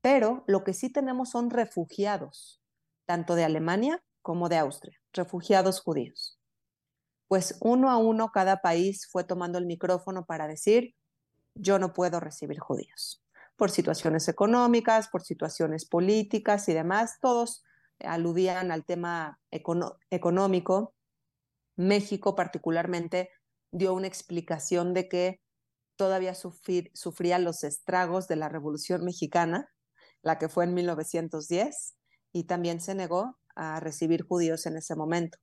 Pero 0.00 0.42
lo 0.46 0.64
que 0.64 0.72
sí 0.72 0.90
tenemos 0.90 1.28
son 1.28 1.50
refugiados, 1.50 2.62
tanto 3.04 3.34
de 3.34 3.44
Alemania 3.44 4.02
como 4.22 4.48
de 4.48 4.56
Austria, 4.56 4.98
refugiados 5.12 5.82
judíos. 5.82 6.37
Pues 7.28 7.56
uno 7.60 7.90
a 7.90 7.98
uno 7.98 8.30
cada 8.32 8.62
país 8.62 9.06
fue 9.10 9.22
tomando 9.22 9.58
el 9.58 9.66
micrófono 9.66 10.24
para 10.24 10.48
decir, 10.48 10.94
yo 11.54 11.78
no 11.78 11.92
puedo 11.92 12.20
recibir 12.20 12.58
judíos, 12.58 13.22
por 13.56 13.70
situaciones 13.70 14.28
económicas, 14.28 15.08
por 15.08 15.22
situaciones 15.22 15.84
políticas 15.86 16.68
y 16.68 16.74
demás, 16.74 17.18
todos 17.20 17.64
aludían 18.00 18.70
al 18.70 18.84
tema 18.84 19.40
económico. 19.50 20.94
México 21.76 22.34
particularmente 22.34 23.30
dio 23.72 23.92
una 23.92 24.06
explicación 24.06 24.94
de 24.94 25.08
que 25.08 25.40
todavía 25.96 26.34
sufría 26.34 27.38
los 27.38 27.64
estragos 27.64 28.28
de 28.28 28.36
la 28.36 28.48
Revolución 28.48 29.04
Mexicana, 29.04 29.68
la 30.22 30.38
que 30.38 30.48
fue 30.48 30.64
en 30.64 30.74
1910, 30.74 31.96
y 32.32 32.44
también 32.44 32.80
se 32.80 32.94
negó 32.94 33.36
a 33.56 33.80
recibir 33.80 34.24
judíos 34.24 34.66
en 34.66 34.76
ese 34.76 34.94
momento. 34.94 35.38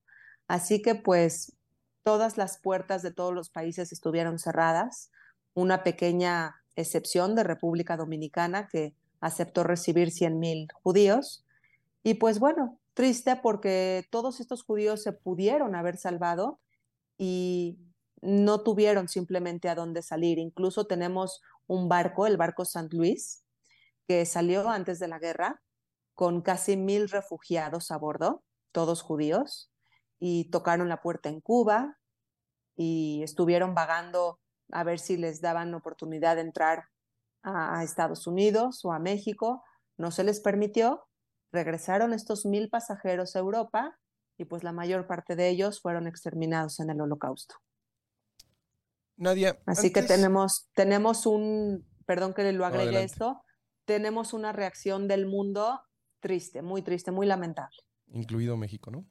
Así 0.48 0.82
que 0.82 0.96
pues 0.96 1.58
todas 2.06 2.38
las 2.38 2.60
puertas 2.60 3.02
de 3.02 3.12
todos 3.12 3.34
los 3.34 3.50
países 3.50 3.92
estuvieron 3.92 4.38
cerradas, 4.38 5.10
una 5.56 5.84
pequeña 5.84 6.64
excepción 6.76 7.34
de 7.34 7.44
República 7.44 7.98
Dominicana 7.98 8.68
que 8.68 8.94
aceptó 9.22 9.64
recibir 9.64 10.10
100.000 10.10 10.68
judíos, 10.84 11.44
y 12.04 12.14
pues 12.14 12.38
bueno, 12.38 12.80
triste 12.94 13.36
porque 13.36 14.06
todos 14.12 14.40
estos 14.40 14.62
judíos 14.64 15.02
se 15.02 15.14
pudieron 15.14 15.74
haber 15.74 15.98
salvado 15.98 16.60
y 17.18 17.80
no 18.22 18.62
tuvieron 18.62 19.08
simplemente 19.08 19.70
a 19.70 19.74
dónde 19.74 20.04
salir. 20.04 20.38
Incluso 20.38 20.86
tenemos 20.86 21.42
un 21.66 21.90
barco, 21.90 22.28
el 22.28 22.38
barco 22.38 22.62
St. 22.62 22.96
Luis, 22.96 23.44
que 24.08 24.24
salió 24.28 24.70
antes 24.70 25.00
de 25.00 25.08
la 25.08 25.18
guerra 25.18 25.64
con 26.14 26.42
casi 26.42 26.78
mil 26.78 27.10
refugiados 27.10 27.90
a 27.90 27.98
bordo, 27.98 28.44
todos 28.72 29.02
judíos, 29.02 29.72
y 30.20 30.50
tocaron 30.50 30.90
la 30.90 31.02
puerta 31.02 31.30
en 31.30 31.42
Cuba 31.42 31.98
y 32.76 33.22
estuvieron 33.24 33.74
vagando 33.74 34.40
a 34.72 34.84
ver 34.84 35.00
si 35.00 35.18
les 35.18 35.42
daban 35.42 35.74
oportunidad 35.74 36.36
de 36.36 36.42
entrar 36.42 36.86
a 37.44 37.84
Estados 37.84 38.26
Unidos 38.28 38.84
o 38.84 38.92
a 38.92 39.00
México. 39.00 39.64
No 39.98 40.12
se 40.12 40.24
les 40.24 40.40
permitió 40.40 41.06
regresaron 41.56 42.14
estos 42.14 42.46
mil 42.46 42.70
pasajeros 42.70 43.36
a 43.36 43.40
Europa 43.40 43.98
y 44.38 44.46
pues 44.46 44.64
la 44.64 44.74
mayor 44.74 45.08
parte 45.08 45.36
de 45.36 45.50
ellos 45.50 45.82
fueron 45.82 46.06
exterminados 46.06 46.80
en 46.80 46.92
el 46.92 47.02
holocausto. 47.02 47.56
Nadia. 49.18 49.58
Así 49.66 49.94
que 49.94 50.04
tenemos, 50.04 50.70
tenemos 50.76 51.26
un, 51.26 51.88
perdón 52.06 52.34
que 52.34 52.52
lo 52.52 52.66
agregue 52.66 53.02
esto, 53.02 53.42
tenemos 53.86 54.34
una 54.34 54.52
reacción 54.52 55.08
del 55.08 55.26
mundo 55.26 55.80
triste, 56.20 56.62
muy 56.62 56.82
triste, 56.82 57.12
muy 57.12 57.26
lamentable. 57.26 57.78
Incluido 58.08 58.58
México, 58.58 58.92
¿no? 58.92 59.06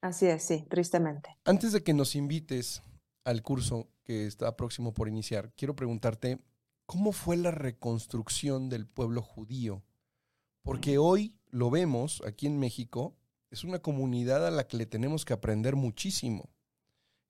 Así 0.00 0.26
es, 0.26 0.42
sí, 0.42 0.66
tristemente. 0.68 1.36
Antes 1.44 1.72
de 1.72 1.82
que 1.82 1.92
nos 1.92 2.14
invites 2.14 2.82
al 3.24 3.42
curso 3.42 3.88
que 4.02 4.26
está 4.26 4.56
próximo 4.56 4.94
por 4.94 5.08
iniciar, 5.08 5.52
quiero 5.56 5.76
preguntarte, 5.76 6.40
¿cómo 6.86 7.12
fue 7.12 7.36
la 7.36 7.50
reconstrucción 7.50 8.70
del 8.70 8.86
pueblo 8.86 9.20
judío? 9.20 9.84
Porque 10.62 10.98
hoy 10.98 11.36
lo 11.48 11.70
vemos 11.70 12.22
aquí 12.26 12.46
en 12.46 12.58
México, 12.58 13.16
es 13.50 13.62
una 13.64 13.80
comunidad 13.80 14.46
a 14.46 14.50
la 14.50 14.66
que 14.66 14.78
le 14.78 14.86
tenemos 14.86 15.24
que 15.24 15.34
aprender 15.34 15.76
muchísimo. 15.76 16.48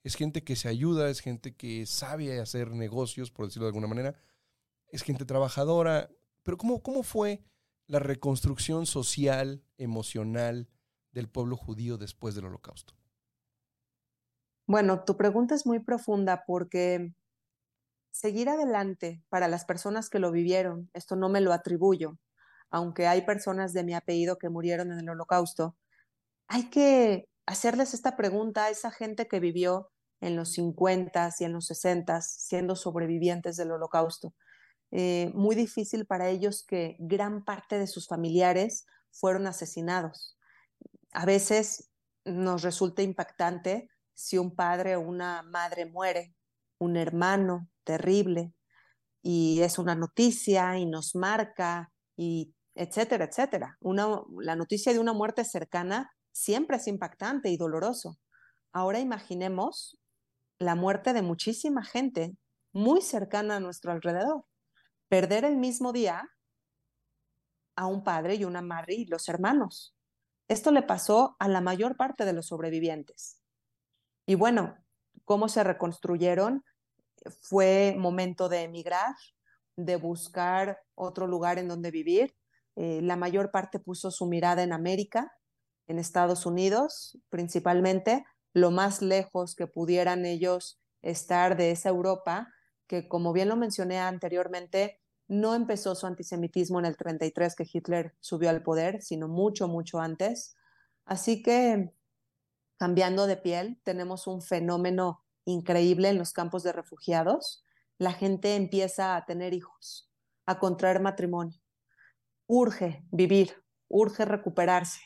Es 0.04 0.14
gente 0.14 0.44
que 0.44 0.56
se 0.56 0.68
ayuda, 0.68 1.10
es 1.10 1.20
gente 1.20 1.56
que 1.56 1.86
sabe 1.86 2.40
hacer 2.40 2.70
negocios, 2.70 3.30
por 3.30 3.46
decirlo 3.46 3.66
de 3.66 3.70
alguna 3.70 3.88
manera, 3.88 4.14
es 4.88 5.02
gente 5.02 5.24
trabajadora. 5.24 6.10
Pero 6.42 6.56
¿cómo, 6.56 6.82
cómo 6.82 7.02
fue 7.02 7.42
la 7.86 7.98
reconstrucción 7.98 8.86
social, 8.86 9.64
emocional 9.76 10.68
del 11.12 11.28
pueblo 11.28 11.56
judío 11.56 11.98
después 11.98 12.34
del 12.34 12.46
holocausto? 12.46 12.94
Bueno, 14.66 15.04
tu 15.04 15.16
pregunta 15.16 15.54
es 15.54 15.66
muy 15.66 15.80
profunda 15.80 16.44
porque 16.46 17.12
seguir 18.12 18.48
adelante 18.48 19.22
para 19.28 19.48
las 19.48 19.64
personas 19.64 20.10
que 20.10 20.18
lo 20.18 20.30
vivieron, 20.30 20.90
esto 20.94 21.16
no 21.16 21.28
me 21.28 21.40
lo 21.40 21.52
atribuyo, 21.52 22.18
aunque 22.70 23.06
hay 23.06 23.22
personas 23.22 23.72
de 23.72 23.84
mi 23.84 23.94
apellido 23.94 24.38
que 24.38 24.48
murieron 24.48 24.92
en 24.92 25.00
el 25.00 25.08
holocausto, 25.08 25.76
hay 26.46 26.70
que 26.70 27.28
hacerles 27.46 27.94
esta 27.94 28.16
pregunta 28.16 28.64
a 28.64 28.70
esa 28.70 28.90
gente 28.90 29.26
que 29.26 29.40
vivió 29.40 29.90
en 30.20 30.36
los 30.36 30.52
50 30.52 31.30
y 31.38 31.44
en 31.44 31.52
los 31.52 31.66
60 31.66 32.20
siendo 32.22 32.76
sobrevivientes 32.76 33.56
del 33.56 33.72
holocausto. 33.72 34.34
Eh, 34.92 35.30
muy 35.34 35.54
difícil 35.54 36.06
para 36.06 36.28
ellos 36.28 36.64
que 36.66 36.96
gran 36.98 37.44
parte 37.44 37.78
de 37.78 37.86
sus 37.86 38.06
familiares 38.06 38.86
fueron 39.10 39.46
asesinados. 39.46 40.36
A 41.12 41.26
veces 41.26 41.90
nos 42.24 42.62
resulta 42.62 43.02
impactante 43.02 43.90
si 44.14 44.38
un 44.38 44.54
padre 44.54 44.96
o 44.96 45.00
una 45.00 45.42
madre 45.42 45.86
muere, 45.86 46.34
un 46.78 46.96
hermano 46.96 47.68
terrible, 47.84 48.54
y 49.22 49.60
es 49.62 49.78
una 49.78 49.94
noticia 49.94 50.78
y 50.78 50.86
nos 50.86 51.14
marca, 51.14 51.92
y 52.16 52.54
etcétera, 52.74 53.24
etcétera. 53.24 53.76
Una, 53.80 54.22
la 54.38 54.56
noticia 54.56 54.92
de 54.92 54.98
una 54.98 55.12
muerte 55.12 55.44
cercana 55.44 56.10
siempre 56.32 56.76
es 56.76 56.86
impactante 56.86 57.50
y 57.50 57.56
doloroso. 57.56 58.18
Ahora 58.72 59.00
imaginemos 59.00 59.98
la 60.58 60.74
muerte 60.74 61.12
de 61.12 61.22
muchísima 61.22 61.84
gente 61.84 62.36
muy 62.72 63.02
cercana 63.02 63.56
a 63.56 63.60
nuestro 63.60 63.92
alrededor. 63.92 64.44
Perder 65.08 65.44
el 65.44 65.56
mismo 65.56 65.92
día 65.92 66.30
a 67.76 67.86
un 67.86 68.04
padre 68.04 68.36
y 68.36 68.44
una 68.44 68.62
madre 68.62 68.94
y 68.94 69.06
los 69.06 69.28
hermanos. 69.28 69.94
Esto 70.50 70.72
le 70.72 70.82
pasó 70.82 71.36
a 71.38 71.46
la 71.46 71.60
mayor 71.60 71.96
parte 71.96 72.24
de 72.24 72.32
los 72.32 72.48
sobrevivientes. 72.48 73.40
Y 74.26 74.34
bueno, 74.34 74.76
¿cómo 75.24 75.48
se 75.48 75.62
reconstruyeron? 75.62 76.64
Fue 77.40 77.94
momento 77.96 78.48
de 78.48 78.64
emigrar, 78.64 79.14
de 79.76 79.94
buscar 79.94 80.80
otro 80.96 81.28
lugar 81.28 81.60
en 81.60 81.68
donde 81.68 81.92
vivir. 81.92 82.34
Eh, 82.74 83.00
la 83.00 83.14
mayor 83.14 83.52
parte 83.52 83.78
puso 83.78 84.10
su 84.10 84.26
mirada 84.26 84.64
en 84.64 84.72
América, 84.72 85.32
en 85.86 86.00
Estados 86.00 86.44
Unidos 86.46 87.16
principalmente, 87.28 88.24
lo 88.52 88.72
más 88.72 89.02
lejos 89.02 89.54
que 89.54 89.68
pudieran 89.68 90.26
ellos 90.26 90.80
estar 91.00 91.56
de 91.56 91.70
esa 91.70 91.90
Europa, 91.90 92.48
que 92.88 93.06
como 93.06 93.32
bien 93.32 93.48
lo 93.48 93.54
mencioné 93.54 94.00
anteriormente, 94.00 95.00
no 95.30 95.54
empezó 95.54 95.94
su 95.94 96.08
antisemitismo 96.08 96.80
en 96.80 96.86
el 96.86 96.96
33 96.96 97.54
que 97.54 97.68
Hitler 97.72 98.16
subió 98.18 98.50
al 98.50 98.64
poder, 98.64 99.00
sino 99.00 99.28
mucho, 99.28 99.68
mucho 99.68 100.00
antes. 100.00 100.56
Así 101.04 101.40
que 101.40 101.94
cambiando 102.76 103.28
de 103.28 103.36
piel, 103.36 103.80
tenemos 103.84 104.26
un 104.26 104.42
fenómeno 104.42 105.24
increíble 105.44 106.08
en 106.08 106.18
los 106.18 106.32
campos 106.32 106.64
de 106.64 106.72
refugiados. 106.72 107.64
La 107.96 108.12
gente 108.12 108.56
empieza 108.56 109.14
a 109.14 109.24
tener 109.24 109.54
hijos, 109.54 110.10
a 110.46 110.58
contraer 110.58 110.98
matrimonio. 110.98 111.60
Urge 112.48 113.04
vivir, 113.12 113.54
urge 113.86 114.24
recuperarse. 114.24 115.00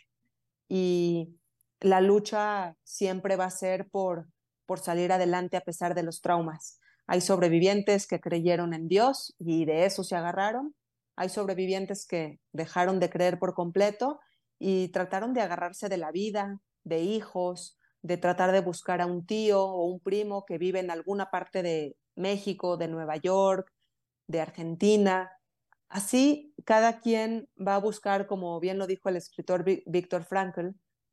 Y 0.71 1.37
la 1.81 2.01
lucha 2.01 2.79
siempre 2.83 3.37
va 3.37 3.45
a 3.45 3.51
ser 3.51 3.91
por, 3.91 4.27
por 4.65 4.79
salir 4.79 5.13
adelante 5.13 5.59
a 5.59 5.65
pesar 5.65 5.95
de 5.95 6.03
los 6.03 6.23
traumas. 6.23 6.81
Hay 7.07 7.21
sobrevivientes 7.21 8.07
que 8.07 8.21
creyeron 8.21 8.75
en 8.75 8.88
Dios 8.88 9.35
y 9.38 9.64
de 9.64 9.85
eso 9.85 10.05
se 10.05 10.17
agarraron. 10.17 10.75
Hay 11.17 11.29
sobrevivientes 11.29 12.07
que 12.07 12.40
dejaron 12.53 12.99
de 13.01 13.11
creer 13.11 13.38
por 13.38 13.55
completo 13.55 14.21
y 14.59 14.88
trataron 14.88 15.35
de 15.35 15.43
agarrarse 15.43 15.88
de 15.88 15.99
la 15.99 16.11
vida, 16.11 16.61
de 16.85 17.01
hijos, 17.01 17.79
de 18.03 18.17
tratar 18.17 18.53
de 18.53 18.61
buscar 18.61 19.01
a 19.01 19.07
un 19.07 19.27
tío 19.27 19.64
o 19.64 19.87
un 19.87 20.01
primo 20.01 20.45
que 20.47 20.59
vive 20.59 20.81
en 20.81 20.90
alguna 20.90 21.31
parte 21.31 21.62
de 21.62 21.97
México, 22.17 22.77
de 22.77 22.88
Nueva 22.88 23.17
York, 23.17 23.71
de 24.27 24.40
Argentina. 24.40 25.31
Así, 25.88 26.55
cada 26.64 27.01
quien 27.01 27.49
va 27.57 27.77
a 27.77 27.81
buscar, 27.81 28.27
como 28.27 28.59
bien 28.61 28.79
lo 28.79 28.87
dijo 28.87 29.09
el 29.09 29.17
escritor 29.17 29.64
Víctor 29.87 30.25
Frankl, 30.25 30.71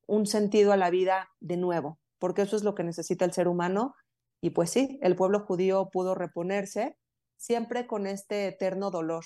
un 0.07 0.25
sentido 0.25 0.71
a 0.71 0.77
la 0.77 0.89
vida 0.89 1.29
de 1.39 1.57
nuevo, 1.57 1.99
porque 2.19 2.41
eso 2.41 2.55
es 2.55 2.63
lo 2.63 2.75
que 2.75 2.83
necesita 2.83 3.25
el 3.25 3.33
ser 3.33 3.47
humano. 3.47 3.95
Y 4.41 4.49
pues 4.51 4.71
sí, 4.71 4.99
el 5.01 5.15
pueblo 5.15 5.41
judío 5.41 5.89
pudo 5.91 6.15
reponerse 6.15 6.97
siempre 7.37 7.87
con 7.87 8.07
este 8.07 8.47
eterno 8.47 8.91
dolor 8.91 9.23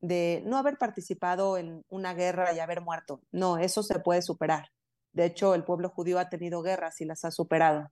de 0.00 0.42
no 0.46 0.56
haber 0.56 0.78
participado 0.78 1.58
en 1.58 1.84
una 1.88 2.14
guerra 2.14 2.52
y 2.52 2.60
haber 2.60 2.80
muerto. 2.80 3.20
No, 3.30 3.58
eso 3.58 3.82
se 3.82 3.98
puede 4.00 4.22
superar. 4.22 4.68
De 5.12 5.24
hecho, 5.26 5.54
el 5.54 5.64
pueblo 5.64 5.90
judío 5.90 6.18
ha 6.18 6.28
tenido 6.28 6.62
guerras 6.62 7.00
y 7.00 7.04
las 7.04 7.24
ha 7.24 7.30
superado. 7.30 7.90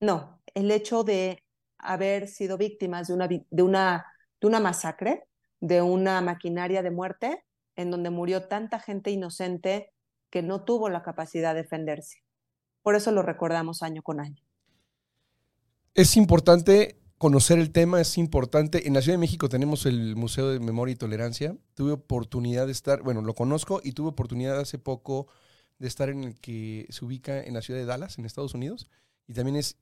No, 0.00 0.42
el 0.54 0.70
hecho 0.70 1.04
de 1.04 1.42
haber 1.78 2.28
sido 2.28 2.56
víctimas 2.56 3.08
de 3.08 3.14
una, 3.14 3.28
de 3.28 3.62
una, 3.62 4.06
de 4.40 4.46
una 4.46 4.60
masacre, 4.60 5.26
de 5.60 5.82
una 5.82 6.20
maquinaria 6.20 6.82
de 6.82 6.90
muerte, 6.90 7.44
en 7.76 7.90
donde 7.90 8.10
murió 8.10 8.48
tanta 8.48 8.78
gente 8.78 9.10
inocente 9.10 9.92
que 10.30 10.42
no 10.42 10.64
tuvo 10.64 10.88
la 10.88 11.02
capacidad 11.02 11.54
de 11.54 11.62
defenderse. 11.62 12.22
Por 12.82 12.94
eso 12.94 13.12
lo 13.12 13.22
recordamos 13.22 13.82
año 13.82 14.02
con 14.02 14.20
año. 14.20 14.42
Es 15.96 16.16
importante 16.16 16.98
conocer 17.18 17.60
el 17.60 17.70
tema, 17.70 18.00
es 18.00 18.18
importante. 18.18 18.88
En 18.88 18.94
la 18.94 19.00
Ciudad 19.00 19.14
de 19.14 19.20
México 19.20 19.48
tenemos 19.48 19.86
el 19.86 20.16
Museo 20.16 20.48
de 20.48 20.58
Memoria 20.58 20.94
y 20.94 20.96
Tolerancia. 20.96 21.56
Tuve 21.74 21.92
oportunidad 21.92 22.66
de 22.66 22.72
estar, 22.72 23.02
bueno, 23.02 23.22
lo 23.22 23.36
conozco 23.36 23.80
y 23.84 23.92
tuve 23.92 24.08
oportunidad 24.08 24.58
hace 24.58 24.76
poco 24.76 25.28
de 25.78 25.86
estar 25.86 26.08
en 26.08 26.24
el 26.24 26.40
que 26.40 26.88
se 26.90 27.04
ubica 27.04 27.40
en 27.40 27.54
la 27.54 27.62
ciudad 27.62 27.78
de 27.78 27.86
Dallas, 27.86 28.18
en 28.18 28.24
Estados 28.24 28.54
Unidos, 28.54 28.88
y 29.28 29.34
también 29.34 29.54
es 29.54 29.76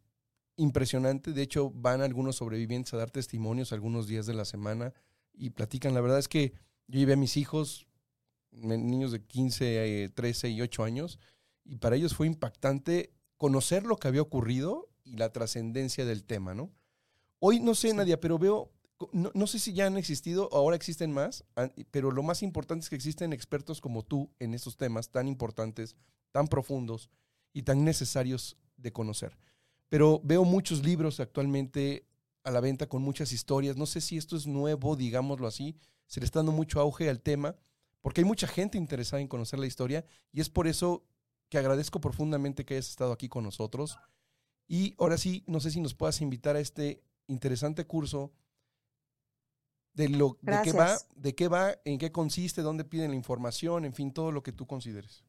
impresionante. 0.57 1.33
De 1.33 1.40
hecho, 1.40 1.70
van 1.70 2.03
algunos 2.03 2.37
sobrevivientes 2.37 2.92
a 2.92 2.98
dar 2.98 3.11
testimonios 3.11 3.72
algunos 3.72 4.07
días 4.07 4.27
de 4.27 4.35
la 4.35 4.44
semana 4.44 4.92
y 5.33 5.48
platican. 5.48 5.94
La 5.94 6.03
verdad 6.03 6.18
es 6.18 6.29
que 6.29 6.53
yo 6.88 6.98
llevé 6.98 7.14
a 7.14 7.16
mis 7.16 7.38
hijos, 7.38 7.87
niños 8.51 9.12
de 9.12 9.25
15, 9.25 10.11
13 10.14 10.51
y 10.51 10.61
8 10.61 10.85
años, 10.85 11.18
y 11.64 11.77
para 11.77 11.96
ellos 11.96 12.14
fue 12.14 12.27
impactante 12.27 13.14
conocer 13.38 13.85
lo 13.85 13.96
que 13.96 14.09
había 14.09 14.20
ocurrido 14.20 14.91
y 15.04 15.16
la 15.16 15.32
trascendencia 15.32 16.04
del 16.04 16.24
tema, 16.24 16.54
¿no? 16.54 16.70
Hoy 17.38 17.60
no 17.60 17.74
sé, 17.74 17.92
Nadia, 17.92 18.20
pero 18.20 18.38
veo, 18.38 18.72
no, 19.12 19.30
no, 19.34 19.46
sé 19.46 19.58
si 19.58 19.72
ya 19.72 19.86
han 19.86 19.96
existido, 19.96 20.48
ahora 20.52 20.76
existen 20.76 21.12
más, 21.12 21.44
pero 21.90 22.10
lo 22.10 22.22
más 22.22 22.42
importante 22.42 22.84
es 22.84 22.90
que 22.90 22.96
existen 22.96 23.32
expertos 23.32 23.80
como 23.80 24.04
tú 24.04 24.30
en 24.38 24.54
estos 24.54 24.76
temas 24.76 25.10
tan 25.10 25.26
importantes, 25.26 25.96
tan 26.30 26.46
profundos 26.46 27.10
y 27.52 27.62
tan 27.62 27.84
necesarios 27.84 28.56
de 28.76 28.92
conocer. 28.92 29.36
Pero 29.88 30.20
veo 30.24 30.44
muchos 30.44 30.84
libros 30.84 31.20
actualmente 31.20 32.06
a 32.44 32.50
la 32.50 32.60
venta 32.60 32.88
con 32.88 33.02
muchas 33.02 33.32
historias. 33.32 33.76
No 33.76 33.86
sé 33.86 34.00
si 34.00 34.16
esto 34.16 34.36
es 34.36 34.46
nuevo, 34.46 34.96
digámoslo 34.96 35.46
así. 35.46 35.76
Se 36.06 36.20
le 36.20 36.26
está 36.26 36.38
dando 36.38 36.52
mucho 36.52 36.80
auge 36.80 37.08
al 37.08 37.20
tema, 37.20 37.56
porque 38.00 38.20
hay 38.20 38.24
mucha 38.24 38.46
gente 38.46 38.78
interesada 38.78 39.20
en 39.20 39.28
conocer 39.28 39.58
la 39.58 39.66
historia 39.66 40.04
y 40.32 40.40
es 40.40 40.48
por 40.48 40.66
eso 40.66 41.04
que 41.48 41.58
agradezco 41.58 42.00
profundamente 42.00 42.64
que 42.64 42.74
hayas 42.74 42.88
estado 42.88 43.12
aquí 43.12 43.28
con 43.28 43.44
nosotros. 43.44 43.96
Y 44.72 44.94
ahora 44.98 45.18
sí, 45.18 45.44
no 45.46 45.61
sé 45.61 45.70
si 45.70 45.82
nos 45.82 45.92
puedas 45.92 46.22
invitar 46.22 46.56
a 46.56 46.61
este 46.61 47.04
interesante 47.26 47.87
curso 47.87 48.32
de 49.92 50.08
lo 50.08 50.38
de 50.40 50.61
qué 50.64 50.72
va, 50.72 50.96
de 51.14 51.35
qué 51.35 51.46
va, 51.46 51.74
en 51.85 51.98
qué 51.98 52.11
consiste, 52.11 52.62
dónde 52.62 52.87
piden 52.87 53.11
la 53.11 53.16
información, 53.18 53.85
en 53.85 53.92
fin, 53.92 54.14
todo 54.14 54.32
lo 54.32 54.42
que 54.42 54.50
tú 54.50 54.66
consideres. 54.66 55.26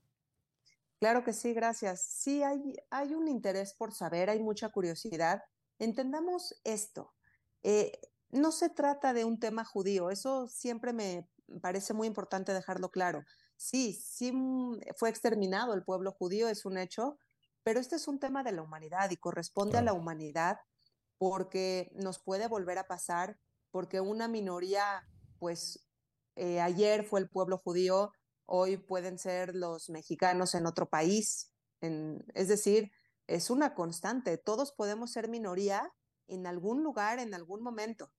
Claro 0.97 1.25
que 1.25 1.34
sí, 1.34 1.51
gracias. 1.51 2.06
Sí, 2.06 2.41
hay, 2.41 2.77
hay 2.89 3.13
un 3.15 3.27
interés 3.27 3.73
por 3.73 3.93
saber, 3.93 4.29
hay 4.29 4.39
mucha 4.39 4.69
curiosidad. 4.69 5.43
Entendamos 5.77 6.56
esto. 6.63 7.13
Eh, 7.63 7.99
no 8.29 8.53
se 8.53 8.69
trata 8.69 9.12
de 9.12 9.25
un 9.25 9.41
tema 9.41 9.65
judío, 9.65 10.10
eso 10.10 10.47
siempre 10.47 10.93
me 10.93 11.27
parece 11.62 11.93
muy 11.93 12.08
importante 12.08 12.53
dejarlo 12.53 12.91
claro. 12.91 13.25
Sí, 13.58 13.91
sí 13.91 14.32
mm, 14.32 14.79
fue 14.95 15.10
exterminado 15.10 15.73
el 15.73 15.84
pueblo 15.84 16.13
judío, 16.13 16.47
es 16.47 16.65
un 16.65 16.77
hecho, 16.77 17.17
pero 17.63 17.80
este 17.80 17.95
es 17.95 18.08
un 18.08 18.19
tema 18.19 18.43
de 18.43 18.52
la 18.52 18.62
humanidad 18.62 19.10
y 19.12 19.17
corresponde 19.17 19.78
a 19.78 19.82
la 19.82 19.93
humanidad 19.93 20.60
porque 21.17 21.91
nos 21.95 22.19
puede 22.19 22.47
volver 22.47 22.78
a 22.78 22.88
pasar 22.88 23.38
porque 23.71 24.02
una 24.02 24.28
minoría, 24.28 25.08
pues 25.39 25.88
eh, 26.36 26.62
ayer 26.62 27.04
fue 27.06 27.19
el 27.21 27.30
pueblo 27.30 27.58
judío, 27.58 28.12
hoy 28.45 28.78
pueden 28.78 29.17
ser 29.17 29.56
los 29.56 29.89
mexicanos 29.89 30.54
en 30.54 30.67
otro 30.67 30.89
país. 30.89 31.52
En, 31.82 32.23
es 32.36 32.47
decir, 32.47 32.91
es 33.26 33.49
una 33.49 33.73
constante. 33.73 34.38
Todos 34.38 34.73
podemos 34.73 35.12
ser 35.12 35.28
minoría 35.28 35.91
en 36.28 36.45
algún 36.45 36.84
lugar, 36.84 37.17
en 37.17 37.34
algún 37.34 37.63
momento. 37.63 38.12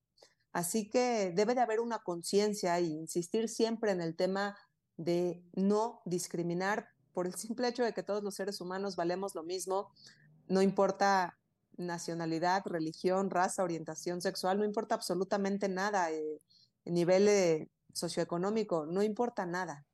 Así 0.51 0.89
que 0.89 1.31
debe 1.33 1.55
de 1.55 1.61
haber 1.61 1.79
una 1.79 1.99
conciencia 1.99 2.79
y 2.79 2.91
insistir 2.91 3.47
siempre 3.47 3.91
en 3.91 4.01
el 4.01 4.15
tema 4.15 4.57
de 4.97 5.43
no 5.53 6.01
discriminar 6.05 6.89
por 7.15 7.25
el 7.25 7.33
simple 7.33 7.69
hecho 7.69 7.83
de 7.83 7.93
que 7.93 8.03
todos 8.03 8.21
los 8.21 8.35
seres 8.35 8.61
humanos 8.61 8.97
valemos 8.97 9.33
lo 9.33 9.43
mismo, 9.43 9.89
no 10.47 10.61
importa 10.61 11.39
nacionalidad, 11.77 12.61
religión, 12.65 13.31
raza, 13.31 13.63
orientación 13.63 14.21
sexual, 14.21 14.59
no 14.59 14.65
importa 14.65 14.95
absolutamente 14.95 15.69
nada, 15.69 16.11
eh, 16.11 16.41
nivel 16.83 17.27
eh, 17.29 17.69
socioeconómico, 17.93 18.85
no 18.85 19.01
importa 19.01 19.45
nada. 19.45 19.85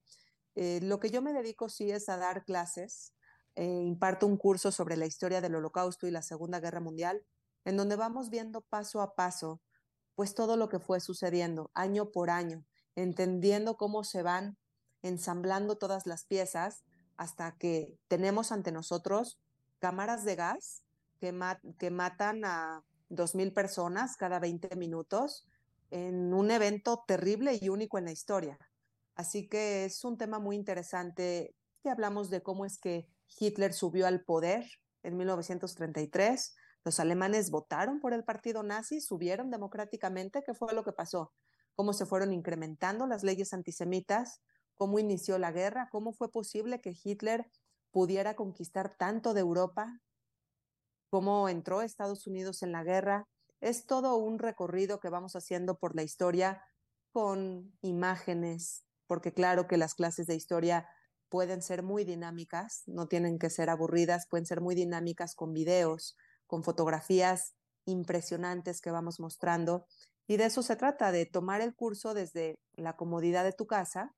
Eh, 0.56 0.80
lo 0.82 1.00
que 1.00 1.12
yo 1.12 1.22
me 1.22 1.32
dedico 1.32 1.70
sí 1.70 1.92
es 1.92 2.10
a 2.10 2.18
dar 2.18 2.44
clases, 2.44 3.14
eh, 3.56 3.66
imparto 3.66 4.26
un 4.26 4.38
curso 4.38 4.72
sobre 4.72 4.98
la 4.98 5.06
historia 5.06 5.42
del 5.42 5.56
Holocausto 5.56 6.08
y 6.08 6.12
la 6.12 6.24
Segunda 6.24 6.60
Guerra 6.60 6.80
Mundial, 6.80 7.24
en 7.66 7.78
donde 7.78 7.96
vamos 7.96 8.32
viendo 8.32 8.62
paso 8.62 9.00
a 9.00 9.14
paso, 9.14 9.62
pues 10.16 10.34
todo 10.34 10.58
lo 10.58 10.70
que 10.70 10.80
fue 10.80 11.00
sucediendo 11.00 11.70
año 11.76 12.12
por 12.12 12.32
año, 12.32 12.66
entendiendo 12.96 13.78
cómo 13.78 14.04
se 14.04 14.24
van 14.24 14.58
ensamblando 15.04 15.78
todas 15.78 16.06
las 16.06 16.26
piezas 16.26 16.84
hasta 17.18 17.56
que 17.58 17.98
tenemos 18.08 18.52
ante 18.52 18.72
nosotros 18.72 19.40
cámaras 19.80 20.24
de 20.26 20.36
gas 20.36 20.84
que, 21.20 21.32
matan 21.92 22.46
a 22.46 22.84
2.000 23.10 23.54
personas 23.54 24.18
cada 24.18 24.40
20 24.40 24.76
minutos 24.76 25.48
en 25.92 26.34
un 26.34 26.50
evento 26.50 27.04
terrible 27.08 27.60
y 27.62 27.70
único 27.70 27.98
en 27.98 28.06
la 28.06 28.12
historia. 28.12 28.58
Así 29.16 29.48
que 29.48 29.86
es 29.86 30.04
un 30.04 30.18
tema 30.18 30.40
muy 30.40 30.56
interesante 30.56 31.54
que 31.84 31.90
hablamos 31.90 32.30
de 32.30 32.42
cómo 32.42 32.66
es 32.66 32.80
que 32.80 33.08
Hitler 33.40 33.74
subió 33.74 34.08
al 34.08 34.24
poder 34.24 34.66
en 35.04 35.18
1933. 35.18 36.56
Los 36.84 37.00
alemanes 37.00 37.52
votaron 37.52 38.00
por 38.00 38.14
el 38.14 38.24
partido 38.24 38.64
nazi, 38.64 39.02
subieron 39.02 39.52
democráticamente. 39.52 40.44
¿Qué 40.44 40.54
fue 40.54 40.74
lo 40.74 40.84
que 40.84 40.92
pasó? 40.92 41.34
Cómo 41.76 41.94
se 41.94 42.06
fueron 42.06 42.34
incrementando 42.34 43.06
las 43.06 43.24
leyes 43.24 43.54
antisemitas, 43.54 44.42
cómo 44.82 44.98
inició 44.98 45.38
la 45.38 45.52
guerra, 45.52 45.90
cómo 45.92 46.12
fue 46.12 46.32
posible 46.32 46.82
que 46.82 46.98
Hitler 47.04 47.46
pudiera 47.92 48.36
conquistar 48.36 48.98
tanto 48.98 49.36
de 49.36 49.42
Europa, 49.42 50.02
cómo 51.12 51.50
entró 51.50 51.84
Estados 51.84 52.26
Unidos 52.26 52.64
en 52.64 52.72
la 52.72 52.84
guerra. 52.84 53.28
Es 53.60 53.86
todo 53.86 54.16
un 54.16 54.40
recorrido 54.40 55.00
que 55.00 55.10
vamos 55.10 55.36
haciendo 55.36 55.78
por 55.78 55.96
la 55.96 56.02
historia 56.02 56.66
con 57.12 57.78
imágenes, 57.84 58.84
porque 59.06 59.36
claro 59.36 59.68
que 59.68 59.78
las 59.78 59.94
clases 59.94 60.26
de 60.26 60.34
historia 60.34 60.90
pueden 61.30 61.62
ser 61.62 61.84
muy 61.84 62.04
dinámicas, 62.04 62.82
no 62.88 63.08
tienen 63.08 63.38
que 63.38 63.52
ser 63.52 63.70
aburridas, 63.70 64.26
pueden 64.28 64.48
ser 64.48 64.62
muy 64.62 64.74
dinámicas 64.74 65.36
con 65.36 65.54
videos, 65.54 66.18
con 66.48 66.64
fotografías 66.64 67.54
impresionantes 67.86 68.82
que 68.82 68.90
vamos 68.90 69.20
mostrando. 69.20 69.86
Y 70.26 70.38
de 70.38 70.46
eso 70.46 70.64
se 70.64 70.76
trata, 70.76 71.12
de 71.12 71.28
tomar 71.28 71.62
el 71.62 71.76
curso 71.76 72.16
desde 72.16 72.56
la 72.74 72.96
comodidad 72.96 73.44
de 73.44 73.54
tu 73.54 73.68
casa. 73.68 74.16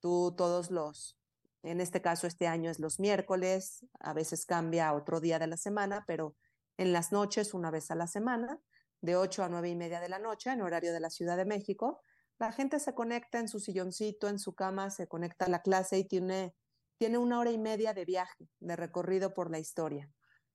Tú 0.00 0.34
todos 0.36 0.70
los, 0.70 1.18
en 1.62 1.80
este 1.80 2.00
caso 2.00 2.26
este 2.26 2.46
año 2.46 2.70
es 2.70 2.78
los 2.78 3.00
miércoles, 3.00 3.84
a 4.00 4.12
veces 4.12 4.46
cambia 4.46 4.88
a 4.88 4.94
otro 4.94 5.20
día 5.20 5.38
de 5.38 5.46
la 5.46 5.56
semana, 5.56 6.04
pero 6.06 6.36
en 6.76 6.92
las 6.92 7.10
noches, 7.10 7.54
una 7.54 7.70
vez 7.70 7.90
a 7.90 7.96
la 7.96 8.06
semana, 8.06 8.60
de 9.00 9.16
8 9.16 9.44
a 9.44 9.48
9 9.48 9.68
y 9.68 9.76
media 9.76 10.00
de 10.00 10.08
la 10.08 10.18
noche, 10.18 10.50
en 10.50 10.62
horario 10.62 10.92
de 10.92 11.00
la 11.00 11.10
Ciudad 11.10 11.36
de 11.36 11.44
México, 11.44 12.00
la 12.38 12.52
gente 12.52 12.78
se 12.78 12.94
conecta 12.94 13.40
en 13.40 13.48
su 13.48 13.58
silloncito, 13.58 14.28
en 14.28 14.38
su 14.38 14.54
cama, 14.54 14.90
se 14.90 15.08
conecta 15.08 15.46
a 15.46 15.48
la 15.48 15.60
clase 15.60 15.98
y 15.98 16.04
tiene, 16.04 16.54
tiene 16.96 17.18
una 17.18 17.40
hora 17.40 17.50
y 17.50 17.58
media 17.58 17.94
de 17.94 18.04
viaje, 18.04 18.48
de 18.60 18.76
recorrido 18.76 19.34
por 19.34 19.50
la 19.50 19.58
historia. 19.58 20.08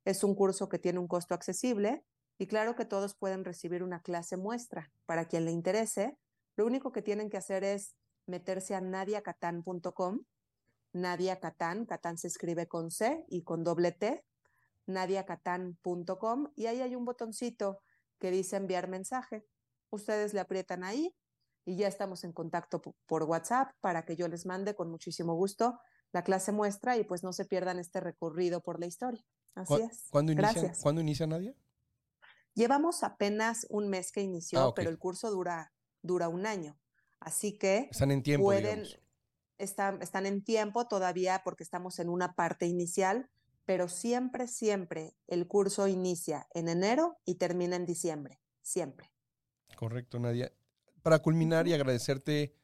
Es 0.05 0.23
un 0.23 0.35
curso 0.35 0.69
que 0.69 0.79
tiene 0.79 0.99
un 0.99 1.07
costo 1.07 1.33
accesible 1.33 2.05
y 2.37 2.47
claro 2.47 2.75
que 2.75 2.85
todos 2.85 3.15
pueden 3.15 3.43
recibir 3.43 3.83
una 3.83 4.01
clase 4.01 4.37
muestra. 4.37 4.91
Para 5.05 5.25
quien 5.25 5.45
le 5.45 5.51
interese, 5.51 6.17
lo 6.55 6.65
único 6.65 6.91
que 6.91 7.01
tienen 7.01 7.29
que 7.29 7.37
hacer 7.37 7.63
es 7.63 7.95
meterse 8.25 8.75
a 8.75 8.81
nadiacatán.com. 8.81 10.19
Nadia 10.93 11.39
Catán, 11.39 11.85
Catán 11.85 12.17
se 12.17 12.27
escribe 12.27 12.67
con 12.67 12.91
C 12.91 13.25
y 13.27 13.43
con 13.43 13.63
doble 13.63 13.91
T, 13.91 14.23
nadiacatán.com 14.85 16.51
y 16.55 16.67
ahí 16.67 16.81
hay 16.81 16.95
un 16.95 17.03
botoncito 17.03 17.79
que 18.19 18.29
dice 18.29 18.57
enviar 18.57 18.87
mensaje. 18.87 19.45
Ustedes 19.89 20.33
le 20.33 20.39
aprietan 20.39 20.83
ahí 20.83 21.15
y 21.65 21.77
ya 21.77 21.87
estamos 21.87 22.23
en 22.23 22.31
contacto 22.31 22.81
por 23.05 23.23
WhatsApp 23.23 23.71
para 23.81 24.05
que 24.05 24.15
yo 24.15 24.27
les 24.27 24.45
mande 24.45 24.75
con 24.75 24.91
muchísimo 24.91 25.33
gusto 25.35 25.79
la 26.11 26.23
clase 26.23 26.51
muestra 26.51 26.95
y 26.97 27.03
pues 27.03 27.23
no 27.23 27.33
se 27.33 27.45
pierdan 27.45 27.79
este 27.79 27.99
recorrido 27.99 28.61
por 28.61 28.79
la 28.79 28.85
historia. 28.85 29.25
Así 29.55 29.81
es. 29.81 30.07
¿Cuándo 30.09 30.31
inicia, 30.31 30.73
¿Cuándo 30.81 31.01
inicia 31.01 31.27
Nadia? 31.27 31.55
Llevamos 32.53 33.03
apenas 33.03 33.65
un 33.69 33.89
mes 33.89 34.11
que 34.11 34.21
inició, 34.21 34.61
ah, 34.61 34.73
pero 34.75 34.91
el 34.91 34.99
curso 34.99 35.31
dura, 35.31 35.73
dura 36.03 36.29
un 36.29 36.45
año. 36.45 36.77
Así 37.23 37.57
que 37.57 37.89
están 37.91 38.11
en 38.11 38.23
tiempo. 38.23 38.45
Pueden, 38.45 38.85
están, 39.57 40.01
están 40.01 40.25
en 40.25 40.43
tiempo 40.43 40.87
todavía 40.87 41.41
porque 41.43 41.63
estamos 41.63 41.99
en 41.99 42.09
una 42.09 42.35
parte 42.35 42.67
inicial, 42.67 43.29
pero 43.65 43.87
siempre, 43.87 44.47
siempre 44.47 45.15
el 45.27 45.47
curso 45.47 45.87
inicia 45.87 46.47
en 46.53 46.69
enero 46.69 47.17
y 47.25 47.35
termina 47.35 47.75
en 47.75 47.85
diciembre. 47.85 48.39
Siempre. 48.61 49.11
Correcto, 49.75 50.19
Nadia 50.19 50.51
para 51.03 51.19
culminar 51.19 51.67
y 51.67 51.73
agradecerte 51.73 52.55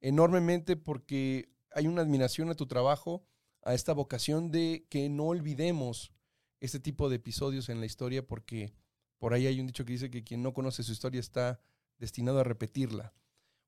enormemente 0.00 0.76
porque 0.76 1.50
hay 1.72 1.88
una 1.88 2.02
admiración 2.02 2.50
a 2.50 2.54
tu 2.54 2.66
trabajo, 2.66 3.26
a 3.62 3.74
esta 3.74 3.92
vocación 3.92 4.52
de 4.52 4.86
que 4.88 5.08
no 5.08 5.24
olvidemos 5.24 6.12
este 6.60 6.78
tipo 6.78 7.08
de 7.08 7.16
episodios 7.16 7.68
en 7.68 7.80
la 7.80 7.86
historia 7.86 8.24
porque 8.24 8.74
por 9.18 9.34
ahí 9.34 9.46
hay 9.46 9.58
un 9.58 9.66
dicho 9.66 9.84
que 9.84 9.94
dice 9.94 10.10
que 10.10 10.22
quien 10.22 10.42
no 10.42 10.54
conoce 10.54 10.84
su 10.84 10.92
historia 10.92 11.20
está 11.20 11.60
destinado 11.98 12.38
a 12.38 12.44
repetirla. 12.44 13.14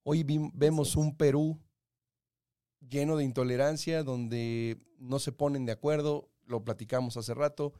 Hoy 0.05 0.25
vemos 0.55 0.97
un 0.97 1.17
Perú 1.17 1.61
lleno 2.81 3.17
de 3.17 3.25
intolerancia, 3.25 4.03
donde 4.03 4.81
no 4.99 5.19
se 5.19 5.33
ponen 5.33 5.67
de 5.67 5.73
acuerdo, 5.73 6.31
lo 6.45 6.65
platicamos 6.65 7.17
hace 7.17 7.35
rato, 7.35 7.73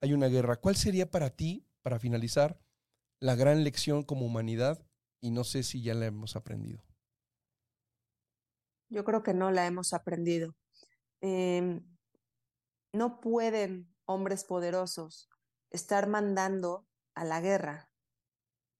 hay 0.00 0.12
una 0.12 0.28
guerra. 0.28 0.56
¿Cuál 0.56 0.76
sería 0.76 1.10
para 1.10 1.30
ti, 1.30 1.66
para 1.82 1.98
finalizar, 1.98 2.60
la 3.20 3.36
gran 3.36 3.62
lección 3.62 4.02
como 4.02 4.26
humanidad 4.26 4.84
y 5.22 5.30
no 5.30 5.44
sé 5.44 5.62
si 5.62 5.80
ya 5.82 5.94
la 5.94 6.06
hemos 6.06 6.34
aprendido. 6.34 6.82
Yo 8.90 9.04
creo 9.04 9.22
que 9.22 9.32
no 9.32 9.50
la 9.52 9.66
hemos 9.66 9.94
aprendido. 9.94 10.54
Em, 11.20 11.86
no 12.92 13.20
pueden 13.20 13.94
hombres 14.04 14.44
poderosos 14.44 15.30
estar 15.70 16.08
mandando 16.08 16.86
a 17.14 17.24
la 17.24 17.40
guerra 17.40 17.90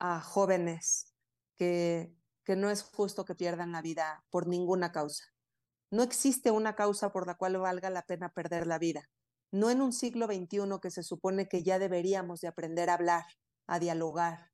a 0.01 0.21
jóvenes 0.21 1.15
que, 1.57 2.13
que 2.45 2.57
no 2.57 2.71
es 2.71 2.83
justo 2.83 3.25
que 3.25 3.35
pierdan 3.35 3.73
la 3.73 3.83
vida 3.83 4.25
por 4.31 4.47
ninguna 4.47 4.93
causa. 4.93 5.25
No 5.91 6.03
existe 6.03 6.51
una 6.51 6.75
causa 6.75 7.13
por 7.13 7.27
la 7.27 7.37
cual 7.37 7.59
valga 7.59 7.91
la 7.91 8.03
pena 8.03 8.31
perder 8.31 8.67
la 8.67 8.79
vida. 8.79 9.09
No 9.51 9.71
en 9.71 9.83
un 9.83 9.93
siglo 9.93 10.27
XXI 10.27 10.81
que 10.81 10.91
se 10.91 11.03
supone 11.03 11.49
que 11.49 11.63
ya 11.63 11.79
deberíamos 11.79 12.41
de 12.41 12.49
aprender 12.49 12.89
a 12.89 12.95
hablar, 12.95 13.25
a 13.67 13.79
dialogar, 13.79 14.53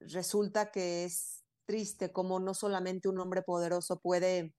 resulta 0.00 0.70
que 0.70 1.04
es 1.04 1.44
triste 1.66 2.12
como 2.12 2.40
no 2.40 2.54
solamente 2.54 3.08
un 3.08 3.18
hombre 3.18 3.42
poderoso 3.42 4.00
puede 4.00 4.54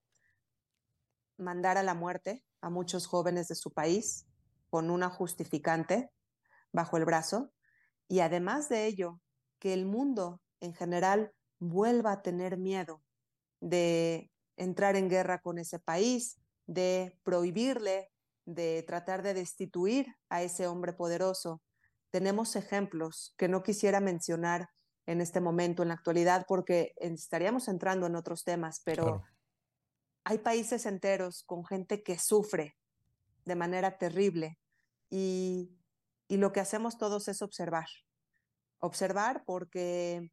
mandar 1.36 1.78
a 1.78 1.82
la 1.82 1.94
muerte 1.94 2.44
a 2.60 2.70
muchos 2.70 3.06
jóvenes 3.06 3.48
de 3.48 3.54
su 3.54 3.72
país 3.72 4.26
con 4.70 4.90
una 4.90 5.10
justificante 5.10 6.10
bajo 6.72 6.96
el 6.96 7.04
brazo, 7.04 7.52
y 8.08 8.20
además 8.20 8.68
de 8.68 8.86
ello, 8.86 9.20
que 9.60 9.72
el 9.72 9.86
mundo 9.86 10.42
en 10.60 10.74
general 10.74 11.32
vuelva 11.68 12.12
a 12.12 12.22
tener 12.22 12.56
miedo 12.56 13.02
de 13.60 14.30
entrar 14.56 14.96
en 14.96 15.08
guerra 15.08 15.40
con 15.40 15.58
ese 15.58 15.78
país, 15.78 16.38
de 16.66 17.18
prohibirle, 17.22 18.10
de 18.44 18.84
tratar 18.86 19.22
de 19.22 19.34
destituir 19.34 20.06
a 20.28 20.42
ese 20.42 20.66
hombre 20.66 20.92
poderoso. 20.92 21.62
Tenemos 22.10 22.56
ejemplos 22.56 23.34
que 23.36 23.48
no 23.48 23.62
quisiera 23.62 24.00
mencionar 24.00 24.68
en 25.06 25.20
este 25.20 25.40
momento, 25.40 25.82
en 25.82 25.88
la 25.88 25.94
actualidad, 25.94 26.44
porque 26.46 26.94
estaríamos 26.96 27.68
entrando 27.68 28.06
en 28.06 28.16
otros 28.16 28.44
temas, 28.44 28.80
pero 28.84 29.22
hay 30.24 30.38
países 30.38 30.86
enteros 30.86 31.42
con 31.44 31.64
gente 31.64 32.02
que 32.02 32.18
sufre 32.18 32.76
de 33.44 33.56
manera 33.56 33.98
terrible 33.98 34.58
y, 35.10 35.76
y 36.28 36.38
lo 36.38 36.52
que 36.52 36.60
hacemos 36.60 36.96
todos 36.96 37.28
es 37.28 37.42
observar. 37.42 37.88
Observar 38.78 39.44
porque 39.44 40.30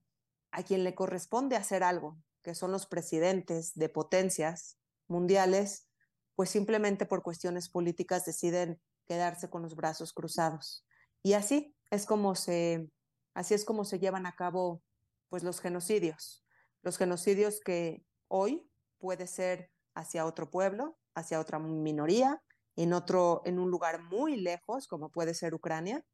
a 0.51 0.63
quien 0.63 0.83
le 0.83 0.95
corresponde 0.95 1.55
hacer 1.55 1.83
algo, 1.83 2.17
que 2.41 2.55
son 2.55 2.71
los 2.71 2.85
presidentes 2.85 3.73
de 3.75 3.89
potencias 3.89 4.77
mundiales, 5.07 5.87
pues 6.35 6.49
simplemente 6.49 7.05
por 7.05 7.23
cuestiones 7.23 7.69
políticas 7.69 8.25
deciden 8.25 8.81
quedarse 9.05 9.49
con 9.49 9.61
los 9.61 9.75
brazos 9.75 10.13
cruzados. 10.13 10.85
Y 11.23 11.33
así 11.33 11.75
es 11.89 12.05
como 12.05 12.35
se 12.35 12.89
Así 13.33 13.53
es 13.53 13.65
como 13.65 13.85
se 13.85 13.99
llevan 13.99 14.25
a 14.25 14.35
cabo 14.35 14.83
pues 15.29 15.43
los 15.43 15.61
genocidios. 15.61 16.43
Los 16.81 16.97
genocidios 16.97 17.59
que 17.61 18.03
hoy 18.27 18.69
puede 18.97 19.27
ser 19.27 19.71
hacia 19.95 20.25
otro 20.25 20.49
pueblo, 20.49 20.97
hacia 21.15 21.39
otra 21.39 21.59
minoría, 21.59 22.41
en 22.75 22.93
otro, 22.93 23.41
en 23.45 23.59
un 23.59 23.69
lugar 23.69 24.03
muy 24.03 24.37
lejos, 24.37 24.87
como 24.87 25.09
puede 25.09 25.33
ser 25.33 25.53
Ucrania, 25.53 26.05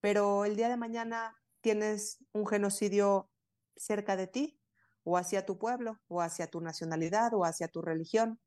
pero 0.00 0.44
el 0.44 0.56
día 0.56 0.68
de 0.68 0.76
mañana 0.76 1.36
tienes 1.60 2.18
un 2.32 2.46
genocidio 2.46 3.30
cerca 3.78 4.16
de 4.16 4.26
ti, 4.26 4.60
o 5.04 5.16
hacia 5.16 5.46
tu 5.46 5.58
pueblo, 5.58 6.00
o 6.08 6.20
hacia 6.20 6.50
tu 6.50 6.60
nacionalidad, 6.60 7.32
o 7.34 7.44
hacia 7.44 7.68
tu 7.68 7.80
religión, 7.80 8.40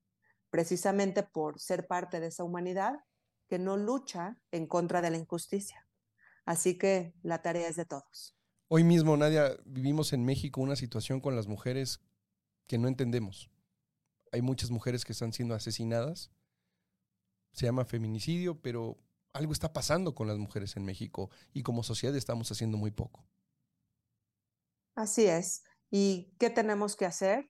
precisamente 0.49 1.23
por 1.23 1.59
ser 1.59 1.87
parte 1.87 2.19
de 2.19 2.27
esa 2.27 2.43
humanidad 2.43 2.99
que 3.47 3.59
no 3.59 3.77
lucha 3.77 4.37
en 4.51 4.67
contra 4.67 5.01
de 5.01 5.09
la 5.09 5.17
injusticia. 5.17 5.87
Así 6.45 6.77
que 6.77 7.13
la 7.23 7.41
tarea 7.41 7.67
es 7.67 7.75
de 7.75 7.85
todos. 7.85 8.35
Hoy 8.67 8.83
mismo, 8.83 9.17
Nadia, 9.17 9.57
vivimos 9.65 10.13
en 10.13 10.23
México 10.23 10.61
una 10.61 10.75
situación 10.75 11.19
con 11.19 11.35
las 11.35 11.47
mujeres 11.47 11.99
que 12.67 12.77
no 12.77 12.87
entendemos. 12.87 13.49
Hay 14.31 14.41
muchas 14.41 14.71
mujeres 14.71 15.03
que 15.03 15.11
están 15.11 15.33
siendo 15.33 15.55
asesinadas. 15.55 16.31
Se 17.51 17.65
llama 17.65 17.83
feminicidio, 17.83 18.61
pero 18.61 18.97
algo 19.33 19.51
está 19.51 19.73
pasando 19.73 20.15
con 20.15 20.27
las 20.27 20.37
mujeres 20.37 20.77
en 20.77 20.85
México 20.85 21.29
y 21.53 21.63
como 21.63 21.83
sociedad 21.83 22.15
estamos 22.15 22.49
haciendo 22.51 22.77
muy 22.77 22.91
poco. 22.91 23.25
Así 24.95 25.25
es. 25.25 25.63
¿Y 25.89 26.33
qué 26.39 26.49
tenemos 26.49 26.95
que 26.95 27.05
hacer? 27.05 27.49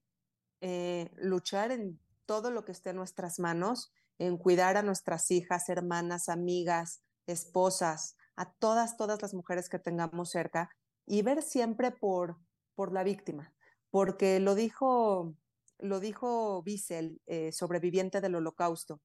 Eh, 0.61 1.11
luchar 1.15 1.71
en 1.71 1.99
todo 2.25 2.51
lo 2.51 2.65
que 2.65 2.71
esté 2.71 2.91
en 2.91 2.97
nuestras 2.97 3.39
manos, 3.39 3.91
en 4.19 4.37
cuidar 4.37 4.77
a 4.77 4.83
nuestras 4.83 5.31
hijas, 5.31 5.69
hermanas, 5.69 6.29
amigas, 6.29 7.03
esposas, 7.27 8.15
a 8.35 8.51
todas, 8.53 8.97
todas 8.97 9.21
las 9.21 9.33
mujeres 9.33 9.69
que 9.69 9.79
tengamos 9.79 10.31
cerca 10.31 10.69
y 11.05 11.21
ver 11.23 11.41
siempre 11.41 11.91
por, 11.91 12.37
por 12.75 12.93
la 12.93 13.03
víctima, 13.03 13.53
porque 13.89 14.39
lo 14.39 14.55
dijo, 14.55 15.35
lo 15.79 15.99
dijo 15.99 16.59
Wiesel, 16.65 17.21
eh, 17.25 17.51
sobreviviente 17.51 18.21
del 18.21 18.35
holocausto. 18.35 19.01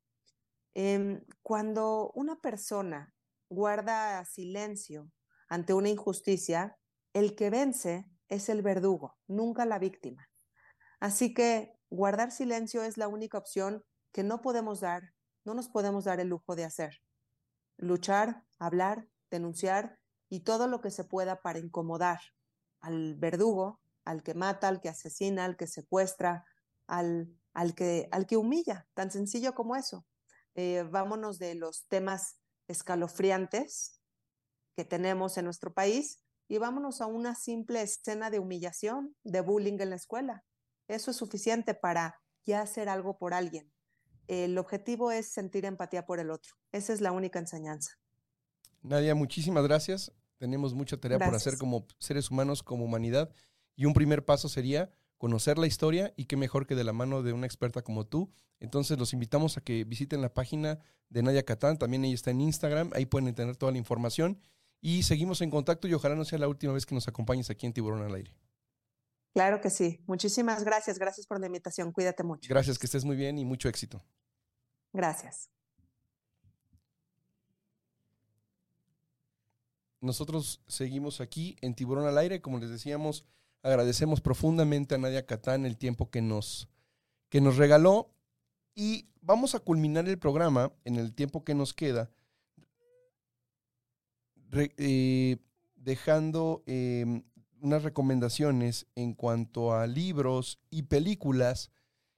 Em, 0.75 1.25
cuando 1.43 2.11
una 2.15 2.37
persona 2.41 3.15
guarda 3.49 4.25
silencio 4.25 5.11
ante 5.49 5.73
una 5.73 5.89
injusticia, 5.89 6.77
el 7.15 7.35
que 7.35 7.49
vence 7.49 8.11
es 8.29 8.49
el 8.49 8.63
verdugo, 8.63 9.17
nunca 9.27 9.65
la 9.67 9.79
víctima. 9.79 10.29
Así 11.01 11.35
que 11.35 11.79
guardar 11.91 12.31
silencio 12.31 12.83
es 12.83 12.97
la 12.97 13.09
única 13.09 13.39
opción 13.39 13.85
que 14.13 14.23
no 14.23 14.41
podemos 14.41 14.81
dar, 14.81 15.13
no 15.45 15.55
nos 15.55 15.69
podemos 15.69 16.05
dar 16.05 16.21
el 16.21 16.29
lujo 16.29 16.57
de 16.57 16.65
hacer. 16.65 17.03
Luchar, 17.77 18.45
hablar, 18.59 19.07
denunciar 19.31 19.99
y 20.29 20.41
todo 20.41 20.67
lo 20.67 20.81
que 20.81 20.91
se 20.91 21.05
pueda 21.05 21.43
para 21.43 21.59
incomodar 21.59 22.21
al 22.81 23.15
verdugo, 23.15 23.81
al 24.05 24.23
que 24.23 24.35
mata, 24.35 24.69
al 24.69 24.81
que 24.81 24.89
asesina, 24.89 25.45
al 25.45 25.57
que 25.57 25.67
secuestra, 25.67 26.45
al, 26.87 27.29
al, 27.53 27.75
que, 27.75 28.09
al 28.13 28.27
que 28.27 28.37
humilla, 28.37 28.87
tan 28.95 29.11
sencillo 29.11 29.55
como 29.55 29.77
eso. 29.77 30.07
Eh, 30.55 30.85
vámonos 30.91 31.39
de 31.39 31.55
los 31.55 31.87
temas 31.89 32.41
escalofriantes 32.69 34.01
que 34.75 34.85
tenemos 34.85 35.37
en 35.39 35.45
nuestro 35.45 35.73
país 35.73 36.26
y 36.49 36.59
vámonos 36.59 37.01
a 37.01 37.07
una 37.07 37.35
simple 37.35 37.83
escena 37.83 38.31
de 38.31 38.39
humillación, 38.39 39.17
de 39.25 39.41
bullying 39.41 39.79
en 39.81 39.91
la 39.91 39.97
escuela. 39.97 40.45
Eso 40.89 41.11
es 41.11 41.17
suficiente 41.17 41.75
para 41.75 42.21
ya 42.45 42.61
hacer 42.61 42.89
algo 42.89 43.19
por 43.19 43.35
alguien. 43.35 43.73
El 44.29 44.59
objetivo 44.59 45.11
es 45.11 45.33
sentir 45.33 45.65
empatía 45.65 46.07
por 46.07 46.21
el 46.21 46.31
otro. 46.31 46.55
Esa 46.73 46.93
es 46.93 47.01
la 47.01 47.13
única 47.13 47.39
enseñanza. 47.39 47.93
Nadia, 48.83 49.15
muchísimas 49.15 49.65
gracias. 49.65 50.13
Tenemos 50.39 50.75
mucha 50.75 50.97
tarea 50.97 51.19
por 51.19 51.35
hacer 51.35 51.59
como 51.59 51.87
seres 51.99 52.31
humanos, 52.31 52.63
como 52.63 52.85
humanidad. 52.85 53.31
Y 53.75 53.85
un 53.85 53.95
primer 53.95 54.25
paso 54.25 54.49
sería 54.49 54.91
conocer 55.19 55.59
la 55.59 55.67
historia 55.67 56.13
y 56.17 56.27
qué 56.27 56.37
mejor 56.37 56.67
que 56.67 56.75
de 56.75 56.85
la 56.85 56.93
mano 56.93 57.23
de 57.23 57.33
una 57.33 57.47
experta 57.47 57.83
como 57.83 58.07
tú. 58.07 58.31
Entonces 58.61 58.99
los 58.99 59.13
invitamos 59.13 59.57
a 59.57 59.61
que 59.61 59.85
visiten 59.85 60.21
la 60.21 60.35
página 60.35 60.79
de 61.09 61.23
Nadia 61.23 61.45
Catán, 61.45 61.79
también 61.79 62.05
ella 62.05 62.15
está 62.15 62.31
en 62.31 62.41
Instagram, 62.41 62.91
ahí 62.95 63.07
pueden 63.07 63.33
tener 63.35 63.57
toda 63.57 63.73
la 63.73 63.79
información 63.79 64.41
y 64.81 65.03
seguimos 65.03 65.41
en 65.41 65.51
contacto 65.51 65.89
y 65.89 65.95
ojalá 65.95 66.15
no 66.15 66.25
sea 66.25 66.39
la 66.39 66.49
última 66.49 66.73
vez 66.73 66.87
que 66.87 66.95
nos 66.95 67.09
acompañes 67.09 67.51
aquí 67.51 67.67
en 67.67 67.73
Tiburón 67.73 68.03
al 68.03 68.15
Aire. 68.15 68.33
Claro 69.33 69.61
que 69.61 69.69
sí. 69.69 70.03
Muchísimas 70.07 70.65
gracias. 70.65 70.99
Gracias 70.99 71.27
por 71.27 71.39
la 71.39 71.47
invitación. 71.47 71.93
Cuídate 71.93 72.23
mucho. 72.23 72.49
Gracias, 72.49 72.79
que 72.79 72.87
estés 72.87 73.05
muy 73.05 73.17
bien 73.17 73.39
y 73.39 73.45
mucho 73.45 73.69
éxito. 73.69 74.03
Gracias. 74.95 75.51
Nosotros 80.01 80.63
seguimos 80.69 81.21
aquí 81.21 81.57
en 81.61 81.75
Tiburón 81.75 82.07
al 82.07 82.17
Aire. 82.17 82.41
Como 82.41 82.59
les 82.59 82.71
decíamos, 82.71 83.27
agradecemos 83.63 84.21
profundamente 84.21 84.95
a 84.95 84.99
Nadia 84.99 85.27
Catán 85.27 85.67
el 85.67 85.77
tiempo 85.77 86.11
que 86.11 86.23
nos, 86.23 86.71
que 87.29 87.43
nos 87.43 87.57
regaló. 87.59 88.15
Y 88.75 89.11
vamos 89.21 89.55
a 89.55 89.61
culminar 89.61 90.09
el 90.09 90.19
programa 90.19 90.73
en 90.85 90.97
el 90.97 91.15
tiempo 91.15 91.45
que 91.45 91.55
nos 91.55 91.75
queda, 91.75 92.11
eh, 94.53 95.39
dejando 95.77 96.63
em, 96.67 97.23
unas 97.61 97.83
recomendaciones 97.83 98.87
en 98.95 99.15
cuanto 99.15 99.75
a 99.75 99.87
libros 99.87 100.59
y 100.71 100.83
películas 100.83 101.71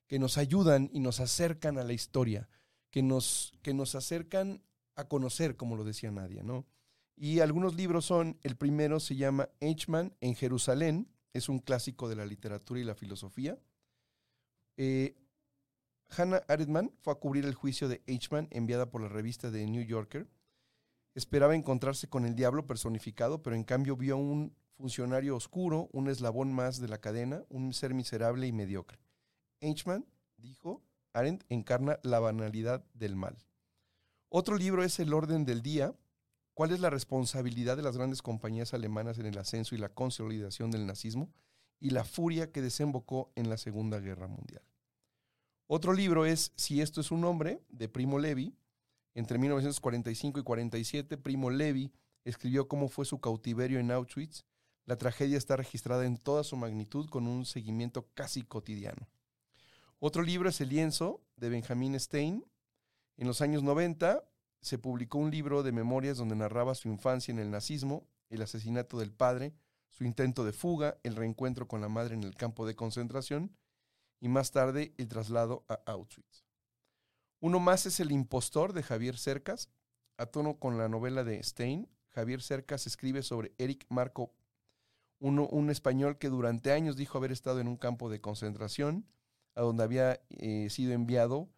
que 0.06 0.18
nos 0.18 0.38
ayudan 0.38 0.90
y 0.92 1.00
nos 1.00 1.20
acercan 1.20 1.78
a 1.78 1.84
la 1.84 1.92
historia, 1.92 2.48
que 2.90 3.02
nos, 3.02 3.52
que 3.62 3.74
nos 3.74 3.94
acercan 3.94 4.62
a 4.96 5.04
conocer, 5.04 5.56
como 5.56 5.76
lo 5.76 5.84
decía 5.84 6.10
Nadia, 6.10 6.42
¿no? 6.42 6.66
Y 7.16 7.40
algunos 7.40 7.74
libros 7.74 8.04
son, 8.04 8.38
el 8.42 8.56
primero 8.56 9.00
se 9.00 9.16
llama 9.16 9.48
Eichmann 9.60 10.14
en 10.20 10.34
Jerusalén, 10.34 11.08
es 11.32 11.48
un 11.48 11.58
clásico 11.58 12.08
de 12.08 12.16
la 12.16 12.24
literatura 12.24 12.80
y 12.80 12.84
la 12.84 12.94
filosofía. 12.94 13.58
Eh, 14.76 15.16
Hannah 16.16 16.42
Arendt 16.48 16.94
fue 17.00 17.12
a 17.12 17.16
cubrir 17.16 17.44
el 17.44 17.54
juicio 17.54 17.88
de 17.88 18.02
Eichmann 18.06 18.48
enviada 18.50 18.90
por 18.90 19.02
la 19.02 19.08
revista 19.08 19.50
The 19.50 19.66
New 19.66 19.84
Yorker. 19.84 20.28
Esperaba 21.18 21.56
encontrarse 21.56 22.08
con 22.08 22.24
el 22.24 22.36
diablo 22.36 22.64
personificado, 22.64 23.42
pero 23.42 23.56
en 23.56 23.64
cambio 23.64 23.96
vio 23.96 24.16
un 24.16 24.54
funcionario 24.76 25.34
oscuro, 25.34 25.88
un 25.92 26.08
eslabón 26.08 26.52
más 26.52 26.80
de 26.80 26.86
la 26.86 27.00
cadena, 27.00 27.42
un 27.48 27.74
ser 27.74 27.92
miserable 27.92 28.46
y 28.46 28.52
mediocre. 28.52 29.00
Eichmann, 29.60 30.06
dijo, 30.36 30.80
Arendt 31.12 31.42
encarna 31.48 31.98
la 32.04 32.20
banalidad 32.20 32.84
del 32.94 33.16
mal. 33.16 33.36
Otro 34.28 34.56
libro 34.56 34.84
es 34.84 35.00
El 35.00 35.12
orden 35.12 35.44
del 35.44 35.60
día, 35.60 35.92
¿Cuál 36.54 36.70
es 36.70 36.78
la 36.78 36.88
responsabilidad 36.88 37.76
de 37.76 37.82
las 37.82 37.96
grandes 37.96 38.22
compañías 38.22 38.72
alemanas 38.72 39.18
en 39.18 39.26
el 39.26 39.38
ascenso 39.38 39.74
y 39.74 39.78
la 39.78 39.88
consolidación 39.88 40.70
del 40.70 40.86
nazismo 40.86 41.32
y 41.80 41.90
la 41.90 42.04
furia 42.04 42.52
que 42.52 42.62
desembocó 42.62 43.32
en 43.34 43.50
la 43.50 43.56
Segunda 43.56 43.98
Guerra 43.98 44.28
Mundial? 44.28 44.62
Otro 45.66 45.92
libro 45.92 46.26
es 46.26 46.52
Si 46.54 46.80
esto 46.80 47.00
es 47.00 47.10
un 47.10 47.24
hombre, 47.24 47.60
de 47.70 47.88
Primo 47.88 48.20
Levi. 48.20 48.54
Entre 49.18 49.36
1945 49.36 50.38
y 50.38 50.42
47, 50.44 51.18
Primo 51.18 51.50
Levi 51.50 51.92
escribió 52.24 52.68
cómo 52.68 52.86
fue 52.86 53.04
su 53.04 53.18
cautiverio 53.18 53.80
en 53.80 53.90
Auschwitz. 53.90 54.44
La 54.84 54.96
tragedia 54.96 55.36
está 55.36 55.56
registrada 55.56 56.06
en 56.06 56.18
toda 56.18 56.44
su 56.44 56.56
magnitud 56.56 57.10
con 57.10 57.26
un 57.26 57.44
seguimiento 57.44 58.06
casi 58.14 58.44
cotidiano. 58.44 59.08
Otro 59.98 60.22
libro 60.22 60.48
es 60.48 60.60
El 60.60 60.68
lienzo, 60.68 61.20
de 61.34 61.48
Benjamin 61.48 61.98
Stein. 61.98 62.46
En 63.16 63.26
los 63.26 63.40
años 63.40 63.64
90, 63.64 64.22
se 64.60 64.78
publicó 64.78 65.18
un 65.18 65.32
libro 65.32 65.64
de 65.64 65.72
memorias 65.72 66.16
donde 66.16 66.36
narraba 66.36 66.76
su 66.76 66.86
infancia 66.86 67.32
en 67.32 67.40
el 67.40 67.50
nazismo, 67.50 68.06
el 68.30 68.42
asesinato 68.42 69.00
del 69.00 69.10
padre, 69.10 69.52
su 69.90 70.04
intento 70.04 70.44
de 70.44 70.52
fuga, 70.52 70.96
el 71.02 71.16
reencuentro 71.16 71.66
con 71.66 71.80
la 71.80 71.88
madre 71.88 72.14
en 72.14 72.22
el 72.22 72.36
campo 72.36 72.68
de 72.68 72.76
concentración 72.76 73.50
y 74.20 74.28
más 74.28 74.52
tarde 74.52 74.94
el 74.96 75.08
traslado 75.08 75.64
a 75.68 75.74
Auschwitz. 75.86 76.47
Uno 77.40 77.60
más 77.60 77.86
es 77.86 78.00
El 78.00 78.10
impostor 78.10 78.72
de 78.72 78.82
Javier 78.82 79.16
Cercas. 79.16 79.70
A 80.16 80.26
tono 80.26 80.58
con 80.58 80.76
la 80.76 80.88
novela 80.88 81.22
de 81.22 81.40
Stein, 81.42 81.88
Javier 82.08 82.42
Cercas 82.42 82.88
escribe 82.88 83.22
sobre 83.22 83.52
Eric 83.58 83.86
Marco, 83.88 84.32
un 85.20 85.70
español 85.70 86.18
que 86.18 86.28
durante 86.28 86.72
años 86.72 86.96
dijo 86.96 87.18
haber 87.18 87.30
estado 87.30 87.60
en 87.60 87.68
un 87.68 87.76
campo 87.76 88.10
de 88.10 88.20
concentración, 88.20 89.06
a 89.54 89.62
donde 89.62 89.84
había 89.84 90.20
eh, 90.30 90.68
sido 90.70 90.92
enviado 90.92 91.48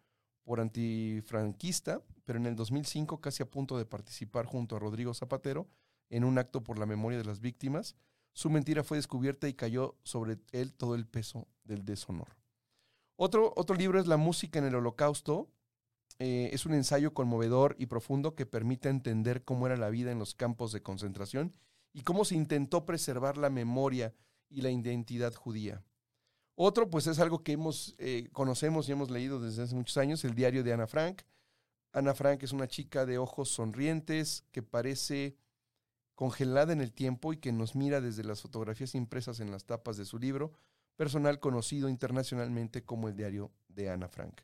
por 0.43 0.59
antifranquista, 0.59 2.03
pero 2.25 2.37
en 2.37 2.45
el 2.45 2.55
2005, 2.55 3.19
casi 3.19 3.41
a 3.41 3.49
punto 3.49 3.77
de 3.77 3.85
participar 3.85 4.45
junto 4.45 4.75
a 4.75 4.79
Rodrigo 4.79 5.13
Zapatero 5.13 5.67
en 6.09 6.23
un 6.23 6.37
acto 6.37 6.63
por 6.63 6.77
la 6.77 6.85
memoria 6.85 7.17
de 7.17 7.25
las 7.25 7.39
víctimas, 7.39 7.95
su 8.33 8.49
mentira 8.49 8.83
fue 8.83 8.97
descubierta 8.97 9.47
y 9.47 9.53
cayó 9.53 9.95
sobre 10.03 10.37
él 10.51 10.73
todo 10.73 10.93
el 10.93 11.07
peso 11.07 11.47
del 11.63 11.85
deshonor. 11.85 12.35
Otro, 13.15 13.53
otro 13.55 13.75
libro 13.75 13.99
es 13.99 14.07
La 14.07 14.17
música 14.17 14.59
en 14.59 14.65
el 14.65 14.75
holocausto. 14.75 15.49
Eh, 16.23 16.53
es 16.53 16.67
un 16.67 16.75
ensayo 16.75 17.15
conmovedor 17.15 17.75
y 17.79 17.87
profundo 17.87 18.35
que 18.35 18.45
permite 18.45 18.89
entender 18.89 19.43
cómo 19.43 19.65
era 19.65 19.75
la 19.75 19.89
vida 19.89 20.11
en 20.11 20.19
los 20.19 20.35
campos 20.35 20.71
de 20.71 20.83
concentración 20.83 21.51
y 21.93 22.03
cómo 22.03 22.25
se 22.25 22.35
intentó 22.35 22.85
preservar 22.85 23.39
la 23.39 23.49
memoria 23.49 24.13
y 24.47 24.61
la 24.61 24.69
identidad 24.69 25.33
judía. 25.33 25.83
Otro, 26.53 26.91
pues 26.91 27.07
es 27.07 27.17
algo 27.17 27.41
que 27.43 27.53
hemos, 27.53 27.95
eh, 27.97 28.29
conocemos 28.33 28.87
y 28.87 28.91
hemos 28.91 29.09
leído 29.09 29.41
desde 29.41 29.63
hace 29.63 29.73
muchos 29.73 29.97
años, 29.97 30.23
el 30.23 30.35
diario 30.35 30.63
de 30.63 30.71
Ana 30.71 30.85
Frank. 30.85 31.23
Ana 31.91 32.13
Frank 32.13 32.43
es 32.43 32.51
una 32.51 32.67
chica 32.67 33.07
de 33.07 33.17
ojos 33.17 33.49
sonrientes 33.49 34.45
que 34.51 34.61
parece 34.61 35.37
congelada 36.13 36.71
en 36.71 36.81
el 36.81 36.93
tiempo 36.93 37.33
y 37.33 37.37
que 37.37 37.51
nos 37.51 37.73
mira 37.75 37.99
desde 37.99 38.23
las 38.23 38.41
fotografías 38.41 38.93
impresas 38.93 39.39
en 39.39 39.49
las 39.49 39.65
tapas 39.65 39.97
de 39.97 40.05
su 40.05 40.19
libro, 40.19 40.53
personal 40.97 41.39
conocido 41.39 41.89
internacionalmente 41.89 42.83
como 42.83 43.07
el 43.07 43.15
diario 43.15 43.51
de 43.69 43.89
Ana 43.89 44.07
Frank. 44.07 44.41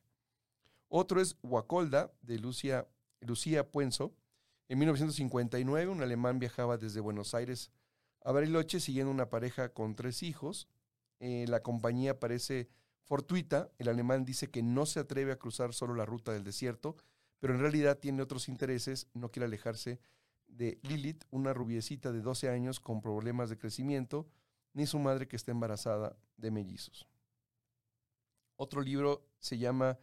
Otro 0.89 1.21
es 1.21 1.37
Wacolda, 1.43 2.11
de 2.21 2.39
Lucía 2.39 3.71
Puenzo. 3.71 4.13
En 4.69 4.79
1959, 4.79 5.91
un 5.91 6.01
alemán 6.01 6.39
viajaba 6.39 6.77
desde 6.77 6.99
Buenos 6.99 7.33
Aires 7.33 7.71
a 8.23 8.31
Bariloche 8.31 8.79
siguiendo 8.79 9.11
una 9.11 9.29
pareja 9.29 9.69
con 9.69 9.95
tres 9.95 10.23
hijos. 10.23 10.67
Eh, 11.19 11.45
la 11.47 11.61
compañía 11.61 12.19
parece 12.19 12.69
fortuita. 13.03 13.71
El 13.77 13.87
alemán 13.87 14.25
dice 14.25 14.49
que 14.49 14.61
no 14.61 14.85
se 14.85 14.99
atreve 14.99 15.31
a 15.31 15.39
cruzar 15.39 15.73
solo 15.73 15.95
la 15.95 16.05
ruta 16.05 16.33
del 16.33 16.43
desierto, 16.43 16.97
pero 17.39 17.53
en 17.53 17.61
realidad 17.61 17.99
tiene 17.99 18.21
otros 18.21 18.49
intereses, 18.49 19.07
no 19.13 19.31
quiere 19.31 19.45
alejarse 19.45 19.99
de 20.47 20.79
Lilith, 20.83 21.23
una 21.29 21.53
rubiecita 21.53 22.11
de 22.11 22.21
12 22.21 22.49
años 22.49 22.79
con 22.79 23.01
problemas 23.01 23.49
de 23.49 23.57
crecimiento, 23.57 24.27
ni 24.73 24.85
su 24.87 24.99
madre 24.99 25.27
que 25.27 25.35
está 25.35 25.51
embarazada 25.51 26.17
de 26.37 26.51
mellizos. 26.51 27.07
Otro 28.55 28.81
libro 28.81 29.25
se 29.39 29.57
llama 29.57 29.99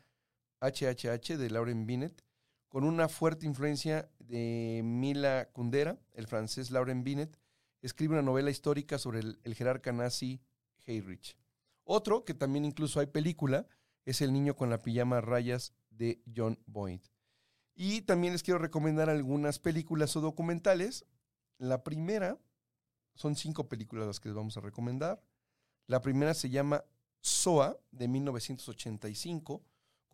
HHH 0.66 1.36
de 1.36 1.50
Lauren 1.50 1.86
Binet, 1.86 2.24
con 2.68 2.84
una 2.84 3.08
fuerte 3.08 3.46
influencia 3.46 4.10
de 4.18 4.80
Mila 4.84 5.48
Kundera, 5.52 5.98
el 6.12 6.26
francés 6.26 6.70
Lauren 6.70 7.04
Binet, 7.04 7.38
escribe 7.82 8.14
una 8.14 8.22
novela 8.22 8.50
histórica 8.50 8.98
sobre 8.98 9.20
el, 9.20 9.54
jerarca 9.54 9.92
nazi 9.92 10.40
Heinrich. 10.86 11.36
Otro, 11.84 12.24
que 12.24 12.34
también 12.34 12.64
incluso 12.64 12.98
hay 12.98 13.06
película, 13.06 13.66
es 14.04 14.20
El 14.20 14.32
niño 14.32 14.56
con 14.56 14.70
la 14.70 14.78
pijama 14.78 15.18
a 15.18 15.20
rayas 15.20 15.74
de 15.90 16.22
John 16.34 16.58
Boyd. 16.66 17.00
Y 17.74 18.02
también 18.02 18.32
les 18.32 18.42
quiero 18.42 18.58
recomendar 18.58 19.10
algunas 19.10 19.58
películas 19.58 20.16
o 20.16 20.20
documentales. 20.20 21.04
La 21.58 21.82
primera, 21.84 22.38
son 23.14 23.36
cinco 23.36 23.68
películas 23.68 24.06
las 24.06 24.20
que 24.20 24.28
les 24.28 24.36
vamos 24.36 24.56
a 24.56 24.60
recomendar. 24.60 25.22
La 25.86 26.00
primera 26.00 26.34
se 26.34 26.50
llama 26.50 26.84
SOA 27.20 27.78
de 27.90 28.08
1985, 28.08 29.62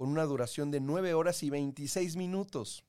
con 0.00 0.08
una 0.08 0.24
duración 0.24 0.70
de 0.70 0.80
9 0.80 1.12
horas 1.12 1.42
y 1.42 1.50
26 1.50 2.16
minutos. 2.16 2.86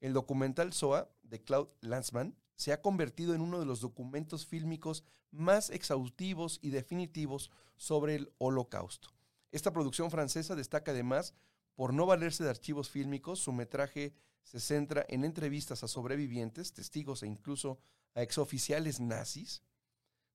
El 0.00 0.14
documental 0.14 0.72
SOA 0.72 1.10
de 1.22 1.42
Claude 1.42 1.70
Lanzmann 1.82 2.34
se 2.54 2.72
ha 2.72 2.80
convertido 2.80 3.34
en 3.34 3.42
uno 3.42 3.60
de 3.60 3.66
los 3.66 3.82
documentos 3.82 4.46
fílmicos 4.46 5.04
más 5.30 5.68
exhaustivos 5.68 6.58
y 6.62 6.70
definitivos 6.70 7.50
sobre 7.76 8.14
el 8.14 8.32
holocausto. 8.38 9.10
Esta 9.52 9.70
producción 9.70 10.10
francesa 10.10 10.54
destaca 10.54 10.92
además 10.92 11.34
por 11.74 11.92
no 11.92 12.06
valerse 12.06 12.42
de 12.42 12.48
archivos 12.48 12.88
fílmicos, 12.88 13.38
su 13.38 13.52
metraje 13.52 14.14
se 14.42 14.58
centra 14.58 15.04
en 15.10 15.26
entrevistas 15.26 15.84
a 15.84 15.88
sobrevivientes, 15.88 16.72
testigos 16.72 17.22
e 17.22 17.26
incluso 17.26 17.80
a 18.14 18.22
exoficiales 18.22 18.98
nazis, 18.98 19.62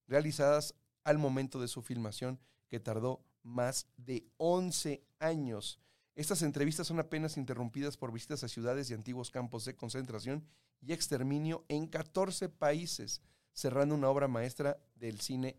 realizadas 0.06 0.76
al 1.04 1.18
momento 1.18 1.60
de 1.60 1.68
su 1.68 1.82
filmación, 1.82 2.40
que 2.68 2.80
tardó 2.80 3.26
más 3.42 3.88
de 3.98 4.28
11 4.38 5.04
años. 5.18 5.80
Estas 6.16 6.42
entrevistas 6.42 6.88
son 6.88 7.00
apenas 7.00 7.38
interrumpidas 7.38 7.96
por 7.96 8.12
visitas 8.12 8.44
a 8.44 8.50
ciudades 8.50 8.90
y 8.90 8.94
antiguos 8.94 9.32
campos 9.32 9.64
de 9.66 9.76
concentración 9.76 10.46
y 10.82 10.92
exterminio 10.94 11.64
en 11.70 11.88
14 11.88 12.50
países, 12.50 13.22
cerrando 13.54 13.96
una 13.96 14.10
obra 14.10 14.28
maestra 14.28 14.78
del 14.96 15.22
cine 15.22 15.58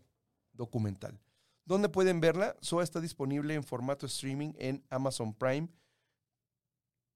documental. 0.51 1.19
¿Dónde 1.65 1.89
pueden 1.89 2.19
verla? 2.19 2.55
SOA 2.61 2.83
está 2.83 2.99
disponible 2.99 3.55
en 3.55 3.63
formato 3.63 4.05
streaming 4.05 4.53
en 4.57 4.83
Amazon 4.89 5.33
Prime. 5.33 5.69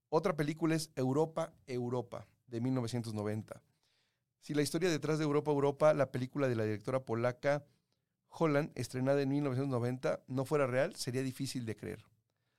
Otra 0.09 0.35
película 0.35 0.75
es 0.75 0.89
Europa, 0.95 1.53
Europa, 1.67 2.27
de 2.47 2.61
1990. 2.61 3.61
Si 4.39 4.53
la 4.53 4.61
historia 4.61 4.89
detrás 4.89 5.19
de 5.19 5.25
Europa, 5.25 5.51
Europa, 5.51 5.93
la 5.93 6.11
película 6.11 6.47
de 6.47 6.55
la 6.55 6.63
directora 6.63 7.03
polaca 7.03 7.65
Holland, 8.29 8.71
estrenada 8.75 9.21
en 9.21 9.29
1990, 9.29 10.23
no 10.27 10.45
fuera 10.45 10.65
real, 10.65 10.95
sería 10.95 11.23
difícil 11.23 11.65
de 11.65 11.75
creer. 11.75 12.05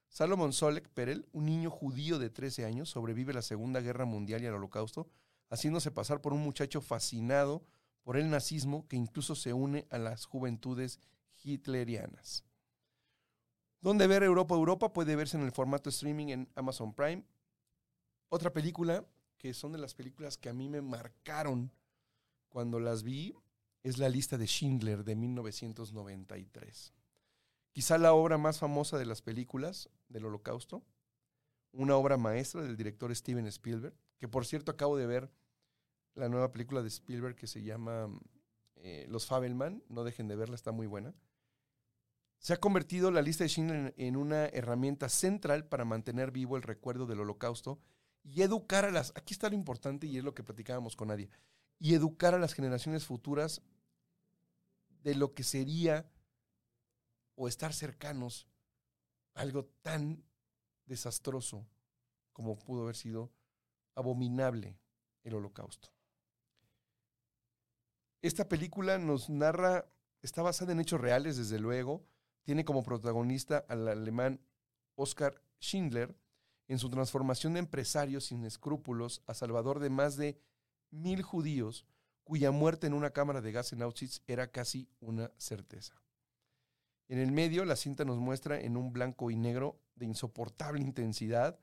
Salomon 0.09 0.53
Solek 0.53 0.89
Perel, 0.89 1.27
un 1.33 1.47
niño 1.47 1.71
judío 1.71 2.19
de 2.19 2.31
13 2.31 2.65
años, 2.65 2.91
sobrevive 2.91 3.33
a 3.33 3.37
la 3.37 3.43
Segunda 3.43 3.81
Guerra 3.81 4.05
Mundial 4.05 4.43
y 4.43 4.47
al 4.47 4.55
Holocausto, 4.55 5.09
haciéndose 5.51 5.91
pasar 5.91 6.21
por 6.21 6.33
un 6.33 6.43
muchacho 6.43 6.81
fascinado 6.81 7.63
por 8.03 8.17
el 8.17 8.31
nazismo 8.31 8.87
que 8.89 8.97
incluso 8.97 9.35
se 9.35 9.53
une 9.53 9.87
a 9.91 9.99
las 9.99 10.25
juventudes 10.25 10.99
hitlerianas. 11.45 12.45
¿Dónde 13.81 14.07
ver 14.07 14.23
Europa 14.23 14.55
Europa? 14.55 14.93
Puede 14.93 15.15
verse 15.15 15.37
en 15.37 15.45
el 15.45 15.53
formato 15.53 15.89
streaming 15.91 16.29
en 16.29 16.49
Amazon 16.57 16.95
Prime. 16.95 17.23
Otra 18.29 18.53
película, 18.53 19.07
que 19.37 19.55
son 19.55 19.73
de 19.73 19.79
las 19.79 19.95
películas 19.95 20.37
que 20.37 20.49
a 20.49 20.53
mí 20.53 20.69
me 20.69 20.83
marcaron 20.83 21.71
cuando 22.49 22.81
las 22.81 23.03
vi, 23.03 23.35
es 23.85 23.99
La 23.99 24.09
lista 24.09 24.37
de 24.37 24.47
Schindler 24.47 25.05
de 25.05 25.15
1993. 25.15 26.93
Quizá 27.73 27.99
la 27.99 28.13
obra 28.13 28.37
más 28.37 28.59
famosa 28.59 28.99
de 28.99 29.07
las 29.07 29.23
películas 29.23 29.89
del 30.09 30.27
Holocausto, 30.27 30.85
una 31.73 31.97
obra 31.97 32.17
maestra 32.17 32.63
del 32.63 32.77
director 32.77 33.15
Steven 33.15 33.47
Spielberg, 33.47 33.95
que 34.19 34.29
por 34.29 34.47
cierto 34.47 34.73
acabo 34.73 34.97
de 34.97 35.07
ver 35.07 35.31
la 36.15 36.29
nueva 36.29 36.51
película 36.53 36.83
de 36.83 36.89
Spielberg 36.89 37.37
que 37.37 37.47
se 37.47 37.63
llama 37.63 38.09
eh, 38.77 39.07
Los 39.09 39.27
Fabelman, 39.27 39.83
no 39.89 40.05
dejen 40.05 40.29
de 40.29 40.37
verla, 40.37 40.55
está 40.55 40.73
muy 40.73 40.87
buena. 40.87 41.15
Se 42.39 42.53
ha 42.53 42.61
convertido 42.61 43.11
la 43.11 43.23
lista 43.23 43.45
de 43.45 43.49
Schindler 43.49 43.95
en 43.97 44.17
una 44.17 44.47
herramienta 44.47 45.09
central 45.09 45.67
para 45.67 45.85
mantener 45.85 46.31
vivo 46.31 46.57
el 46.57 46.63
recuerdo 46.63 47.07
del 47.07 47.21
holocausto 47.21 47.81
y 48.23 48.43
educar 48.43 48.85
a 48.85 48.91
las, 48.91 49.13
aquí 49.17 49.35
está 49.35 49.49
lo 49.49 49.55
importante 49.55 50.07
y 50.07 50.19
es 50.19 50.25
lo 50.25 50.35
que 50.35 50.45
platicábamos 50.45 50.97
con 50.97 51.09
Nadia, 51.09 51.29
y 51.79 51.95
educar 51.95 52.35
a 52.35 52.39
las 52.39 52.55
generaciones 52.55 53.07
futuras 53.07 53.63
de 55.03 55.15
lo 55.15 55.35
que 55.35 55.45
sería 55.45 56.11
o 57.35 57.49
estar 57.49 57.73
cercanos 57.73 58.47
algo 59.39 59.65
tan 59.83 60.25
desastroso 60.85 61.67
como 62.33 62.59
pudo 62.59 62.83
haber 62.83 62.97
sido 62.97 63.33
abominable 63.95 64.79
el 65.23 65.35
holocausto. 65.35 65.89
Esta 68.21 68.49
película 68.49 68.99
nos 68.99 69.31
narra, 69.31 69.87
está 70.23 70.43
basada 70.43 70.73
en 70.73 70.81
hechos 70.81 71.01
reales, 71.01 71.37
desde 71.37 71.61
luego, 71.61 72.05
tiene 72.43 72.65
como 72.65 72.83
protagonista 72.83 73.65
al 73.69 73.87
alemán 73.87 74.41
Oskar 74.97 75.41
Schindler 75.61 76.17
en 76.67 76.79
su 76.79 76.91
transformación 76.91 77.55
de 77.55 77.61
empresario 77.61 78.21
sin 78.21 78.45
escrúpulos 78.45 79.23
a 79.27 79.35
salvador 79.35 79.79
de 79.79 79.91
más 79.91 80.17
de 80.17 80.41
mil 80.91 81.23
judíos 81.23 81.87
cuya 82.25 82.51
muerte 82.51 82.89
en 82.89 82.95
una 82.95 83.11
cámara 83.11 83.41
de 83.41 83.53
gas 83.53 83.73
en 83.73 83.83
Auschwitz 83.83 84.21
era 84.27 84.51
casi 84.51 84.89
una 85.01 85.31
certeza. 85.39 85.95
En 87.09 87.19
el 87.19 87.33
medio, 87.33 87.65
la 87.65 87.77
cinta 87.77 88.05
nos 88.05 88.19
muestra 88.19 88.61
en 88.61 88.77
un 88.77 88.93
blanco 88.93 89.31
y 89.31 89.37
negro 89.37 89.81
de 89.95 90.07
insoportable 90.07 90.83
intensidad 90.83 91.59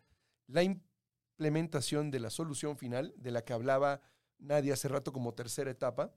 la 0.48 0.64
implementación 0.64 2.12
de 2.12 2.20
la 2.20 2.30
solución 2.30 2.78
final 2.78 3.14
de 3.18 3.32
la 3.32 3.44
que 3.44 3.54
hablaba 3.54 4.02
Nadia 4.40 4.74
hace 4.74 4.88
rato 4.88 5.14
como 5.14 5.34
tercera 5.34 5.72
etapa, 5.72 6.14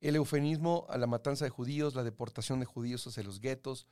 el 0.00 0.16
eufemismo 0.16 0.86
a 0.88 0.98
la 0.98 1.06
matanza 1.06 1.44
de 1.44 1.50
judíos, 1.50 1.94
la 1.94 2.02
deportación 2.02 2.58
de 2.58 2.66
judíos 2.66 3.06
hacia 3.06 3.22
los 3.22 3.40
guetos, 3.40 3.86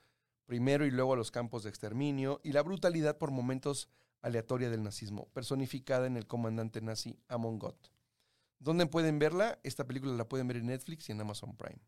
primero 0.45 0.85
y 0.85 0.91
luego 0.91 1.13
a 1.13 1.17
los 1.17 1.31
campos 1.31 1.63
de 1.63 1.71
exterminio, 1.71 2.41
y 2.43 2.53
la 2.53 2.63
brutalidad 2.63 3.17
por 3.17 3.31
momentos 3.31 3.89
aleatoria 4.21 4.71
del 4.71 4.83
nazismo, 4.83 5.29
personificada 5.33 6.07
en 6.07 6.17
el 6.17 6.27
comandante 6.27 6.81
nazi 6.81 7.19
Amon 7.29 7.59
Gott. 7.61 7.93
¿Dónde 8.59 8.87
pueden 8.87 9.19
verla? 9.21 9.61
Esta 9.63 9.87
película 9.87 10.13
la 10.13 10.29
pueden 10.29 10.49
ver 10.49 10.59
en 10.59 10.67
Netflix 10.67 11.09
y 11.09 11.13
en 11.13 11.21
Amazon 11.21 11.57
Prime. 11.57 11.81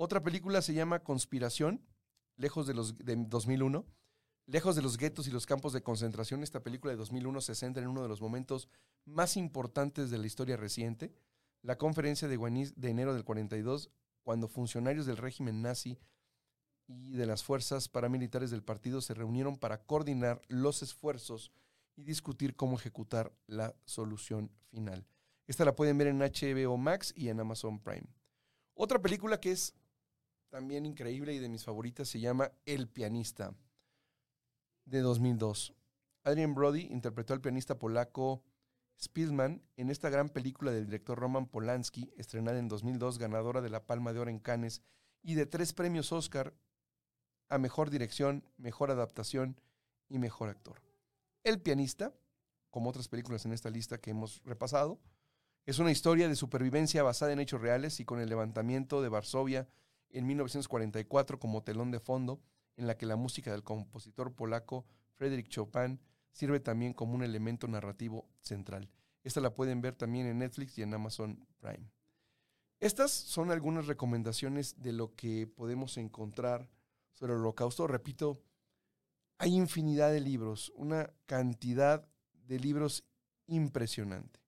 Otra 0.00 0.22
película 0.22 0.62
se 0.62 0.74
llama 0.74 1.02
Conspiración, 1.02 1.84
lejos 2.36 2.68
de 2.68 2.74
los 2.74 2.96
de 2.98 3.16
2001. 3.16 3.84
Lejos 4.46 4.76
de 4.76 4.82
los 4.82 4.96
guetos 4.96 5.26
y 5.26 5.32
los 5.32 5.44
campos 5.44 5.72
de 5.72 5.82
concentración, 5.82 6.44
esta 6.44 6.62
película 6.62 6.92
de 6.92 6.96
2001 6.96 7.40
se 7.40 7.56
centra 7.56 7.82
en 7.82 7.88
uno 7.88 8.02
de 8.02 8.08
los 8.08 8.20
momentos 8.20 8.68
más 9.04 9.36
importantes 9.36 10.08
de 10.08 10.18
la 10.18 10.26
historia 10.28 10.56
reciente, 10.56 11.12
la 11.62 11.78
conferencia 11.78 12.28
de 12.28 12.36
Guaniz 12.36 12.76
de 12.76 12.90
enero 12.90 13.12
del 13.12 13.24
42, 13.24 13.90
cuando 14.22 14.46
funcionarios 14.46 15.04
del 15.04 15.16
régimen 15.16 15.62
nazi 15.62 15.98
y 16.86 17.16
de 17.16 17.26
las 17.26 17.42
fuerzas 17.42 17.88
paramilitares 17.88 18.52
del 18.52 18.62
partido 18.62 19.00
se 19.00 19.14
reunieron 19.14 19.56
para 19.56 19.82
coordinar 19.82 20.40
los 20.46 20.80
esfuerzos 20.80 21.50
y 21.96 22.04
discutir 22.04 22.54
cómo 22.54 22.76
ejecutar 22.76 23.32
la 23.48 23.74
solución 23.84 24.52
final. 24.70 25.08
Esta 25.48 25.64
la 25.64 25.74
pueden 25.74 25.98
ver 25.98 26.06
en 26.06 26.20
HBO 26.20 26.76
Max 26.76 27.12
y 27.16 27.30
en 27.30 27.40
Amazon 27.40 27.80
Prime. 27.80 28.06
Otra 28.74 29.02
película 29.02 29.40
que 29.40 29.50
es 29.50 29.74
también 30.50 30.86
increíble 30.86 31.34
y 31.34 31.38
de 31.38 31.48
mis 31.48 31.64
favoritas 31.64 32.08
se 32.08 32.20
llama 32.20 32.52
El 32.64 32.88
pianista, 32.88 33.54
de 34.84 35.00
2002. 35.00 35.74
Adrian 36.24 36.54
Brody 36.54 36.88
interpretó 36.90 37.34
al 37.34 37.40
pianista 37.40 37.78
polaco 37.78 38.42
Spielman 39.00 39.62
en 39.76 39.90
esta 39.90 40.10
gran 40.10 40.28
película 40.28 40.72
del 40.72 40.86
director 40.86 41.18
Roman 41.18 41.46
Polanski, 41.46 42.12
estrenada 42.16 42.58
en 42.58 42.68
2002, 42.68 43.18
ganadora 43.18 43.60
de 43.60 43.70
la 43.70 43.86
Palma 43.86 44.12
de 44.12 44.20
Oro 44.20 44.30
en 44.30 44.40
Cannes 44.40 44.82
y 45.22 45.34
de 45.34 45.46
tres 45.46 45.72
premios 45.72 46.12
Oscar 46.12 46.54
a 47.48 47.58
Mejor 47.58 47.90
Dirección, 47.90 48.44
Mejor 48.56 48.90
Adaptación 48.90 49.60
y 50.08 50.18
Mejor 50.18 50.48
Actor. 50.48 50.82
El 51.44 51.60
pianista, 51.60 52.12
como 52.70 52.90
otras 52.90 53.08
películas 53.08 53.44
en 53.46 53.52
esta 53.52 53.70
lista 53.70 53.98
que 53.98 54.10
hemos 54.10 54.42
repasado, 54.44 54.98
es 55.64 55.78
una 55.78 55.90
historia 55.90 56.28
de 56.28 56.36
supervivencia 56.36 57.02
basada 57.02 57.32
en 57.32 57.40
hechos 57.40 57.60
reales 57.60 58.00
y 58.00 58.04
con 58.04 58.20
el 58.20 58.28
levantamiento 58.28 59.00
de 59.02 59.10
Varsovia 59.10 59.68
en 60.10 60.26
1944 60.26 61.38
como 61.38 61.62
telón 61.62 61.90
de 61.90 62.00
fondo, 62.00 62.40
en 62.76 62.86
la 62.86 62.96
que 62.96 63.06
la 63.06 63.16
música 63.16 63.50
del 63.50 63.64
compositor 63.64 64.34
polaco 64.34 64.86
Frédéric 65.14 65.48
Chopin 65.48 66.00
sirve 66.32 66.60
también 66.60 66.92
como 66.92 67.14
un 67.14 67.24
elemento 67.24 67.66
narrativo 67.66 68.28
central. 68.40 68.88
Esta 69.24 69.40
la 69.40 69.54
pueden 69.54 69.80
ver 69.80 69.96
también 69.96 70.26
en 70.26 70.38
Netflix 70.38 70.78
y 70.78 70.82
en 70.82 70.94
Amazon 70.94 71.44
Prime. 71.58 71.90
Estas 72.80 73.10
son 73.10 73.50
algunas 73.50 73.86
recomendaciones 73.86 74.80
de 74.80 74.92
lo 74.92 75.14
que 75.16 75.48
podemos 75.48 75.96
encontrar 75.96 76.70
sobre 77.12 77.32
el 77.32 77.40
holocausto. 77.40 77.88
Repito, 77.88 78.40
hay 79.38 79.54
infinidad 79.56 80.12
de 80.12 80.20
libros, 80.20 80.72
una 80.76 81.12
cantidad 81.26 82.08
de 82.46 82.60
libros 82.60 83.04
impresionante. 83.46 84.40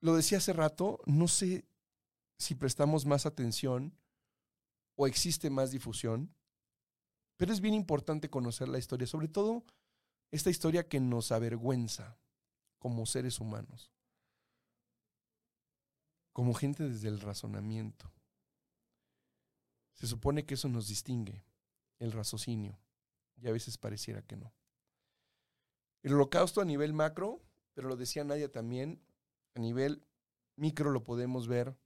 Lo 0.00 0.16
decía 0.16 0.38
hace 0.38 0.52
rato, 0.52 1.00
no 1.06 1.28
sé 1.28 1.64
si 2.40 2.54
prestamos 2.54 3.04
más 3.04 3.26
atención 3.26 3.94
o 4.96 5.06
existe 5.06 5.50
más 5.50 5.70
difusión, 5.70 6.34
pero 7.36 7.52
es 7.52 7.60
bien 7.60 7.74
importante 7.74 8.30
conocer 8.30 8.66
la 8.66 8.78
historia, 8.78 9.06
sobre 9.06 9.28
todo 9.28 9.62
esta 10.30 10.48
historia 10.48 10.88
que 10.88 11.00
nos 11.00 11.32
avergüenza 11.32 12.18
como 12.78 13.04
seres 13.04 13.40
humanos, 13.40 13.92
como 16.32 16.54
gente 16.54 16.88
desde 16.88 17.08
el 17.08 17.20
razonamiento. 17.20 18.10
Se 19.92 20.06
supone 20.06 20.46
que 20.46 20.54
eso 20.54 20.70
nos 20.70 20.88
distingue, 20.88 21.44
el 21.98 22.10
raciocinio, 22.10 22.80
y 23.36 23.48
a 23.48 23.52
veces 23.52 23.76
pareciera 23.76 24.22
que 24.22 24.36
no. 24.36 24.54
El 26.02 26.14
holocausto 26.14 26.62
a 26.62 26.64
nivel 26.64 26.94
macro, 26.94 27.42
pero 27.74 27.88
lo 27.88 27.96
decía 27.96 28.24
Nadia 28.24 28.50
también, 28.50 29.02
a 29.54 29.60
nivel 29.60 30.06
micro 30.56 30.90
lo 30.90 31.04
podemos 31.04 31.46
ver 31.46 31.76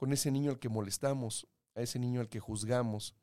con 0.00 0.14
ese 0.14 0.30
niño 0.30 0.50
al 0.50 0.58
que 0.58 0.70
molestamos, 0.70 1.46
a 1.74 1.82
ese 1.82 1.98
niño 1.98 2.22
al 2.22 2.30
que 2.30 2.40
juzgamos, 2.40 3.14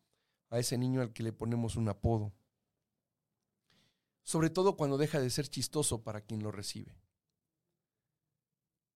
a 0.51 0.59
ese 0.59 0.77
niño 0.77 1.01
al 1.01 1.11
que 1.11 1.23
le 1.23 1.33
ponemos 1.33 1.75
un 1.75 1.89
apodo. 1.89 2.35
Sobre 4.21 4.51
todo 4.51 4.77
cuando 4.77 4.99
deja 4.99 5.19
de 5.19 5.31
ser 5.31 5.47
chistoso 5.47 6.03
para 6.03 6.21
quien 6.21 6.43
lo 6.43 6.51
recibe. 6.51 6.95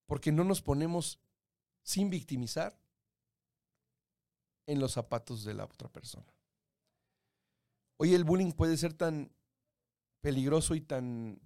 Porque 0.05 0.32
no 0.32 0.43
nos 0.43 0.61
ponemos 0.61 1.19
sin 1.82 2.11
victimizar 2.11 2.79
en 4.67 4.79
los 4.79 4.91
zapatos 4.91 5.43
de 5.43 5.55
la 5.55 5.65
otra 5.65 5.89
persona. 5.89 6.32
Hoy 7.97 8.13
el 8.13 8.25
bullying 8.25 8.51
puede 8.51 8.77
ser 8.77 8.93
tan 8.93 9.32
peligroso 10.21 10.75
y 10.75 10.82
tan 10.82 11.41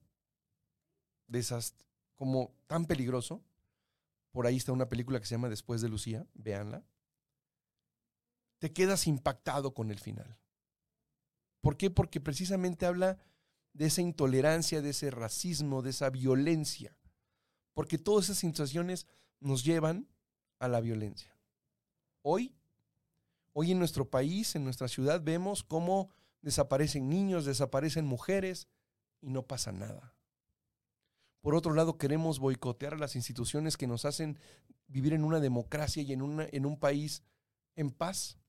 desast 1.27 1.81
como 2.17 2.53
tan 2.67 2.88
peligroso. 2.88 3.41
Por 4.36 4.47
ahí 4.47 4.57
está 4.57 4.73
una 4.73 4.89
película 4.89 5.21
que 5.21 5.25
se 5.25 5.36
llama 5.36 5.47
Después 5.47 5.79
de 5.79 5.88
Lucía, 5.88 6.27
véanla 6.33 6.83
te 8.65 8.73
quedas 8.73 9.05
impactado 9.05 9.75
con 9.75 9.91
el 9.91 9.99
final. 9.99 10.39
¿Por 11.61 11.77
qué? 11.77 11.91
Porque 11.91 12.19
precisamente 12.19 12.88
habla 12.88 13.19
de 13.73 13.86
esa 13.86 14.01
intolerancia, 14.01 14.81
de 14.81 14.89
ese 14.89 15.11
racismo, 15.11 15.83
de 15.83 15.91
esa 15.91 16.09
violencia. 16.09 16.97
Porque 17.75 17.99
todas 17.99 18.25
esas 18.25 18.39
situaciones 18.39 19.05
nos 19.39 19.63
llevan 19.63 20.07
a 20.57 20.67
la 20.67 20.81
violencia. 20.81 21.38
Hoy, 22.23 22.55
hoy 23.53 23.71
en 23.71 23.77
nuestro 23.77 24.09
país, 24.09 24.55
en 24.55 24.63
nuestra 24.63 24.88
ciudad, 24.88 25.21
vemos 25.21 25.63
cómo 25.63 26.09
desaparecen 26.41 27.07
niños, 27.07 27.45
desaparecen 27.45 28.07
mujeres 28.07 28.67
y 29.21 29.29
no 29.29 29.43
pasa 29.43 29.71
nada. 29.71 30.14
Por 31.45 31.53
otro 31.53 31.75
lado, 31.75 31.99
queremos 31.99 32.39
boicotear 32.39 32.95
a 32.95 32.97
las 32.97 33.15
instituciones 33.15 33.77
que 33.77 33.85
nos 33.85 34.03
hacen 34.03 34.39
vivir 34.87 35.13
en 35.13 35.23
una 35.23 35.39
democracia 35.39 36.01
y 36.01 36.11
en, 36.11 36.49
en 36.51 36.65
un 36.65 36.79
país 36.79 37.21
en 37.75 37.91
paz 37.91 38.39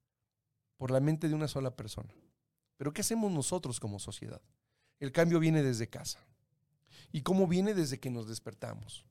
por 0.78 0.90
la 0.90 0.98
mente 0.98 1.28
de 1.28 1.34
una 1.34 1.46
sola 1.46 1.76
persona. 1.76 2.08
Pero 2.78 2.94
¿qué 2.94 3.02
hacemos 3.02 3.30
nosotros 3.30 3.80
como 3.80 3.98
sociedad? 3.98 4.40
El 4.98 5.12
cambio 5.12 5.40
viene 5.40 5.62
desde 5.62 5.90
casa. 5.90 6.26
¿Y 7.12 7.20
cómo 7.20 7.46
viene 7.46 7.74
desde 7.74 8.00
que 8.00 8.08
nos 8.08 8.28
despertamos? 8.28 9.04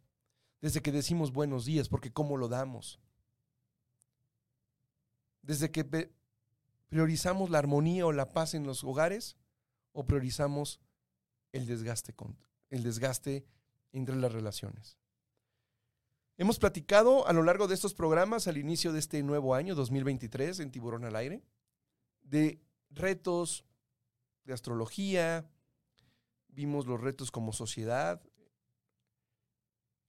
Desde 0.62 0.82
que 0.82 0.92
decimos 0.92 1.32
buenos 1.32 1.66
días, 1.66 1.88
porque 1.88 2.12
¿cómo 2.12 2.38
lo 2.38 2.48
damos? 2.48 3.00
Desde 5.44 5.70
que 5.70 6.10
priorizamos 6.90 7.52
la 7.52 7.60
armonía 7.60 8.08
o 8.08 8.12
la 8.12 8.34
paz 8.34 8.56
en 8.56 8.66
los 8.66 8.84
hogares 8.84 9.38
o 9.94 10.08
priorizamos 10.08 10.80
el 11.52 11.68
desgaste, 11.68 12.16
el 12.72 12.82
desgaste 12.82 13.46
entre 14.00 14.16
las 14.16 14.32
relaciones. 14.32 14.98
Hemos 16.38 16.60
platicado 16.60 17.26
a 17.28 17.34
lo 17.34 17.44
largo 17.44 17.68
de 17.68 17.76
estos 17.76 17.94
programas 17.94 18.48
al 18.48 18.58
inicio 18.58 18.92
de 18.92 19.00
este 19.00 19.24
nuevo 19.24 19.56
año 19.56 19.74
2023 19.74 20.60
en 20.60 20.72
Tiburón 20.72 21.06
al 21.06 21.16
Aire 21.16 21.42
de 22.22 22.60
retos 22.90 23.64
de 24.44 24.54
astrología, 24.54 25.50
vimos 26.50 26.88
los 26.88 27.00
retos 27.00 27.32
como 27.32 27.54
sociedad. 27.54 28.22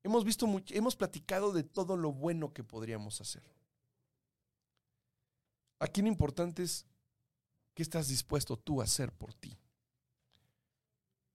Hemos 0.03 0.25
visto 0.25 0.47
mucho, 0.47 0.75
hemos 0.75 0.97
platicado 0.97 1.53
de 1.53 1.63
todo 1.63 1.97
lo 1.97 2.13
bueno 2.13 2.53
que 2.53 2.65
podríamos 2.65 3.21
hacer. 3.21 3.45
Aquí 5.79 6.03
lo 6.03 6.09
importante 6.09 6.63
es 6.63 6.87
qué 7.75 7.83
estás 7.83 8.09
dispuesto 8.09 8.57
tú 8.57 8.81
a 8.81 8.85
hacer 8.85 9.13
por 9.13 9.35
ti, 9.35 9.57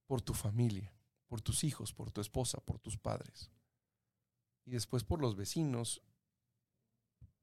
por 0.07 0.21
tu 0.21 0.33
familia, 0.33 0.93
por 1.31 1.39
tus 1.39 1.63
hijos, 1.63 1.93
por 1.93 2.11
tu 2.11 2.19
esposa, 2.19 2.59
por 2.59 2.77
tus 2.77 2.97
padres 2.97 3.49
y 4.65 4.71
después 4.71 5.05
por 5.05 5.21
los 5.21 5.37
vecinos, 5.37 6.01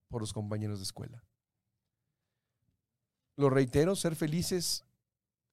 por 0.08 0.20
los 0.20 0.34
compañeros 0.34 0.78
de 0.78 0.82
escuela. 0.82 1.24
Lo 3.36 3.48
reitero, 3.48 3.96
ser 3.96 4.14
felices 4.14 4.84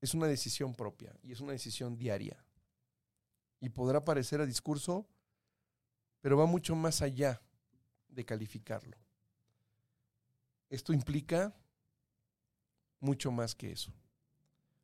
es 0.02 0.14
una 0.14 0.28
decisión 0.28 0.76
propia 0.76 1.18
y 1.24 1.32
es 1.32 1.40
una 1.40 1.54
decisión 1.54 1.98
diaria. 1.98 2.44
Y 3.62 3.70
podrá 3.70 4.04
parecer 4.04 4.42
a 4.42 4.46
discurso, 4.46 5.08
pero 6.20 6.36
va 6.36 6.46
mucho 6.46 6.76
más 6.76 7.02
allá 7.02 7.42
de 8.10 8.26
calificarlo. 8.26 8.98
Esto 10.70 10.92
implica 10.92 11.56
mucho 13.00 13.32
más 13.32 13.56
que 13.56 13.72
eso. 13.72 13.94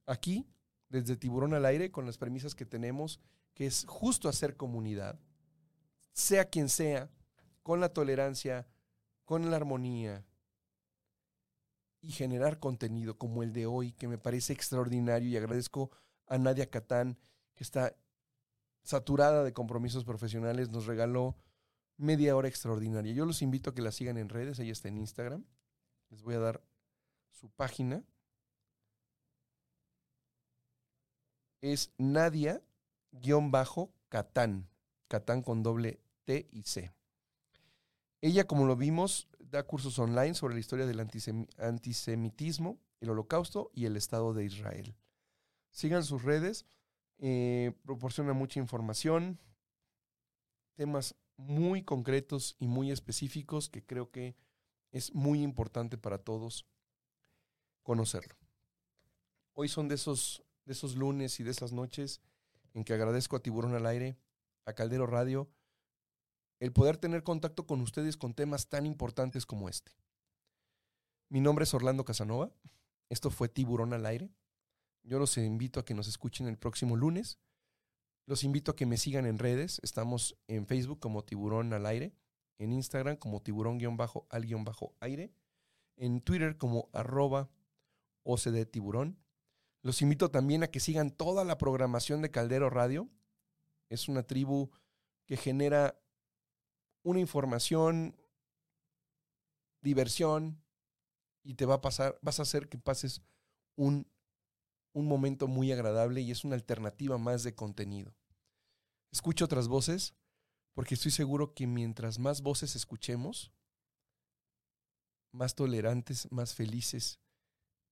Aquí, 0.05 0.47
desde 0.87 1.17
Tiburón 1.17 1.53
al 1.53 1.65
Aire, 1.65 1.91
con 1.91 2.05
las 2.05 2.17
premisas 2.17 2.55
que 2.55 2.65
tenemos, 2.65 3.19
que 3.53 3.65
es 3.65 3.85
justo 3.87 4.29
hacer 4.29 4.55
comunidad, 4.55 5.19
sea 6.13 6.45
quien 6.49 6.69
sea, 6.69 7.09
con 7.63 7.79
la 7.79 7.89
tolerancia, 7.89 8.67
con 9.25 9.49
la 9.49 9.57
armonía, 9.57 10.25
y 12.01 12.11
generar 12.11 12.59
contenido 12.59 13.17
como 13.17 13.43
el 13.43 13.53
de 13.53 13.67
hoy, 13.67 13.93
que 13.93 14.07
me 14.07 14.17
parece 14.17 14.53
extraordinario 14.53 15.29
y 15.29 15.37
agradezco 15.37 15.91
a 16.25 16.37
Nadia 16.37 16.69
Catán, 16.69 17.17
que 17.53 17.63
está 17.63 17.95
saturada 18.83 19.43
de 19.43 19.53
compromisos 19.53 20.03
profesionales, 20.03 20.69
nos 20.69 20.87
regaló 20.87 21.37
media 21.97 22.35
hora 22.35 22.47
extraordinaria. 22.47 23.13
Yo 23.13 23.25
los 23.25 23.43
invito 23.43 23.69
a 23.69 23.75
que 23.75 23.83
la 23.83 23.91
sigan 23.91 24.17
en 24.17 24.29
redes, 24.29 24.57
ella 24.57 24.71
está 24.71 24.87
en 24.87 24.97
Instagram. 24.97 25.45
Les 26.09 26.23
voy 26.23 26.35
a 26.35 26.39
dar 26.39 26.63
su 27.29 27.49
página. 27.51 28.03
Es 31.61 31.93
Nadia-Catán, 33.11 34.69
Catán 35.07 35.41
con 35.41 35.63
doble 35.63 35.99
T 36.25 36.47
y 36.51 36.63
C. 36.63 36.91
Ella, 38.21 38.45
como 38.45 38.65
lo 38.65 38.75
vimos, 38.75 39.27
da 39.39 39.63
cursos 39.63 39.97
online 39.99 40.33
sobre 40.33 40.53
la 40.53 40.59
historia 40.59 40.85
del 40.85 40.99
antisemitismo, 40.99 42.79
el 42.99 43.09
holocausto 43.09 43.71
y 43.73 43.85
el 43.85 43.97
Estado 43.97 44.33
de 44.33 44.45
Israel. 44.45 44.95
Sigan 45.71 46.03
sus 46.03 46.23
redes, 46.23 46.65
eh, 47.17 47.73
proporciona 47.83 48.33
mucha 48.33 48.59
información, 48.59 49.39
temas 50.75 51.15
muy 51.37 51.83
concretos 51.83 52.55
y 52.59 52.67
muy 52.67 52.91
específicos 52.91 53.69
que 53.69 53.83
creo 53.83 54.11
que 54.11 54.35
es 54.91 55.13
muy 55.13 55.41
importante 55.41 55.97
para 55.97 56.19
todos 56.19 56.65
conocerlo. 57.83 58.35
Hoy 59.53 59.67
son 59.67 59.87
de 59.87 59.95
esos, 59.95 60.43
de 60.65 60.73
esos 60.73 60.95
lunes 60.95 61.39
y 61.39 61.43
de 61.43 61.51
esas 61.51 61.71
noches 61.71 62.21
en 62.73 62.83
que 62.83 62.93
agradezco 62.93 63.35
a 63.35 63.41
Tiburón 63.41 63.75
al 63.75 63.85
Aire, 63.85 64.17
a 64.65 64.73
Caldero 64.73 65.07
Radio, 65.07 65.49
el 66.59 66.71
poder 66.71 66.97
tener 66.97 67.23
contacto 67.23 67.65
con 67.65 67.81
ustedes 67.81 68.17
con 68.17 68.33
temas 68.33 68.69
tan 68.69 68.85
importantes 68.85 69.45
como 69.45 69.67
este. 69.67 69.91
Mi 71.29 71.41
nombre 71.41 71.63
es 71.63 71.73
Orlando 71.73 72.05
Casanova. 72.05 72.51
Esto 73.09 73.31
fue 73.31 73.49
Tiburón 73.49 73.93
al 73.93 74.05
aire. 74.05 74.29
Yo 75.03 75.17
los 75.17 75.37
invito 75.37 75.79
a 75.79 75.85
que 75.85 75.93
nos 75.93 76.07
escuchen 76.07 76.47
el 76.47 76.57
próximo 76.57 76.95
lunes. 76.95 77.39
Los 78.27 78.43
invito 78.43 78.71
a 78.71 78.75
que 78.75 78.85
me 78.85 78.97
sigan 78.97 79.25
en 79.25 79.39
redes. 79.39 79.79
Estamos 79.81 80.37
en 80.47 80.67
Facebook 80.67 80.99
como 80.99 81.23
Tiburón 81.23 81.73
al 81.73 81.85
aire, 81.85 82.13
en 82.59 82.71
Instagram 82.73 83.17
como 83.17 83.41
tiburón-al-aire, 83.41 85.33
en 85.97 86.21
Twitter 86.21 86.57
como 86.57 86.89
arroba 86.93 87.49
OCD 88.23 88.65
Tiburón. 88.65 89.17
Los 89.81 90.01
invito 90.01 90.29
también 90.29 90.63
a 90.63 90.67
que 90.67 90.79
sigan 90.79 91.11
toda 91.11 91.43
la 91.43 91.57
programación 91.57 92.21
de 92.21 92.31
Caldero 92.31 92.69
Radio. 92.69 93.09
Es 93.89 94.07
una 94.07 94.23
tribu 94.23 94.69
que 95.25 95.37
genera 95.37 95.99
una 97.03 97.19
información, 97.19 98.15
diversión 99.81 100.63
y 101.43 101.55
te 101.55 101.65
va 101.65 101.75
a 101.75 101.81
pasar, 101.81 102.19
vas 102.21 102.39
a 102.39 102.43
hacer 102.43 102.69
que 102.69 102.77
pases 102.77 103.23
un, 103.75 104.07
un 104.93 105.07
momento 105.07 105.47
muy 105.47 105.71
agradable 105.71 106.21
y 106.21 106.31
es 106.31 106.43
una 106.43 106.55
alternativa 106.55 107.17
más 107.17 107.43
de 107.43 107.55
contenido. 107.55 108.15
Escucho 109.11 109.45
otras 109.45 109.67
voces 109.67 110.13
porque 110.73 110.93
estoy 110.93 111.11
seguro 111.11 111.53
que 111.53 111.65
mientras 111.65 112.19
más 112.19 112.41
voces 112.41 112.75
escuchemos, 112.75 113.51
más 115.31 115.55
tolerantes, 115.55 116.31
más 116.31 116.53
felices 116.53 117.19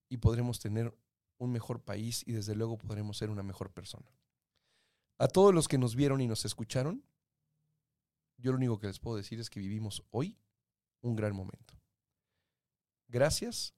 y 0.07 0.17
podremos 0.17 0.59
tener 0.59 0.95
un 1.39 1.51
mejor 1.51 1.81
país 1.81 2.23
y 2.27 2.33
desde 2.33 2.55
luego 2.55 2.77
podremos 2.77 3.17
ser 3.17 3.29
una 3.31 3.43
mejor 3.43 3.71
persona. 3.71 4.11
A 5.17 5.27
todos 5.27 5.53
los 5.53 5.67
que 5.67 5.77
nos 5.77 5.95
vieron 5.95 6.21
y 6.21 6.27
nos 6.27 6.45
escucharon, 6.45 7.03
yo 8.37 8.51
lo 8.51 8.57
único 8.57 8.79
que 8.79 8.87
les 8.87 8.99
puedo 8.99 9.17
decir 9.17 9.39
es 9.39 9.49
que 9.49 9.59
vivimos 9.59 10.03
hoy 10.11 10.37
un 11.01 11.15
gran 11.15 11.35
momento. 11.35 11.73
Gracias 13.07 13.73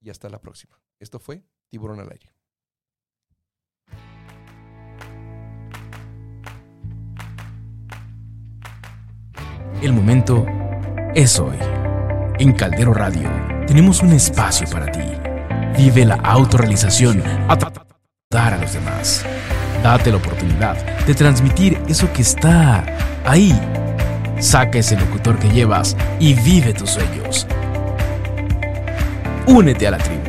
y 0.00 0.10
hasta 0.10 0.28
la 0.28 0.40
próxima. 0.40 0.80
Esto 0.98 1.18
fue 1.18 1.42
Tiburón 1.68 2.00
al 2.00 2.12
aire. 2.12 2.32
El 9.82 9.92
momento 9.92 10.46
es 11.14 11.38
hoy. 11.38 11.58
En 12.38 12.52
Caldero 12.54 12.94
Radio 12.94 13.28
tenemos 13.66 14.02
un 14.02 14.12
espacio 14.12 14.68
para 14.70 14.90
ti. 14.90 15.33
Vive 15.76 16.04
la 16.04 16.14
autorrealización 16.16 17.22
a 17.48 17.56
dar 18.30 18.54
a 18.54 18.58
los 18.58 18.72
demás. 18.72 19.24
Date 19.82 20.10
la 20.10 20.16
oportunidad 20.16 20.76
de 21.04 21.14
transmitir 21.14 21.80
eso 21.88 22.12
que 22.12 22.22
está 22.22 22.84
ahí. 23.24 23.58
Saca 24.38 24.78
ese 24.78 24.96
locutor 24.96 25.38
que 25.38 25.48
llevas 25.50 25.96
y 26.20 26.34
vive 26.34 26.74
tus 26.74 26.90
sueños. 26.90 27.46
Únete 29.46 29.86
a 29.88 29.90
la 29.90 29.98
tribu. 29.98 30.23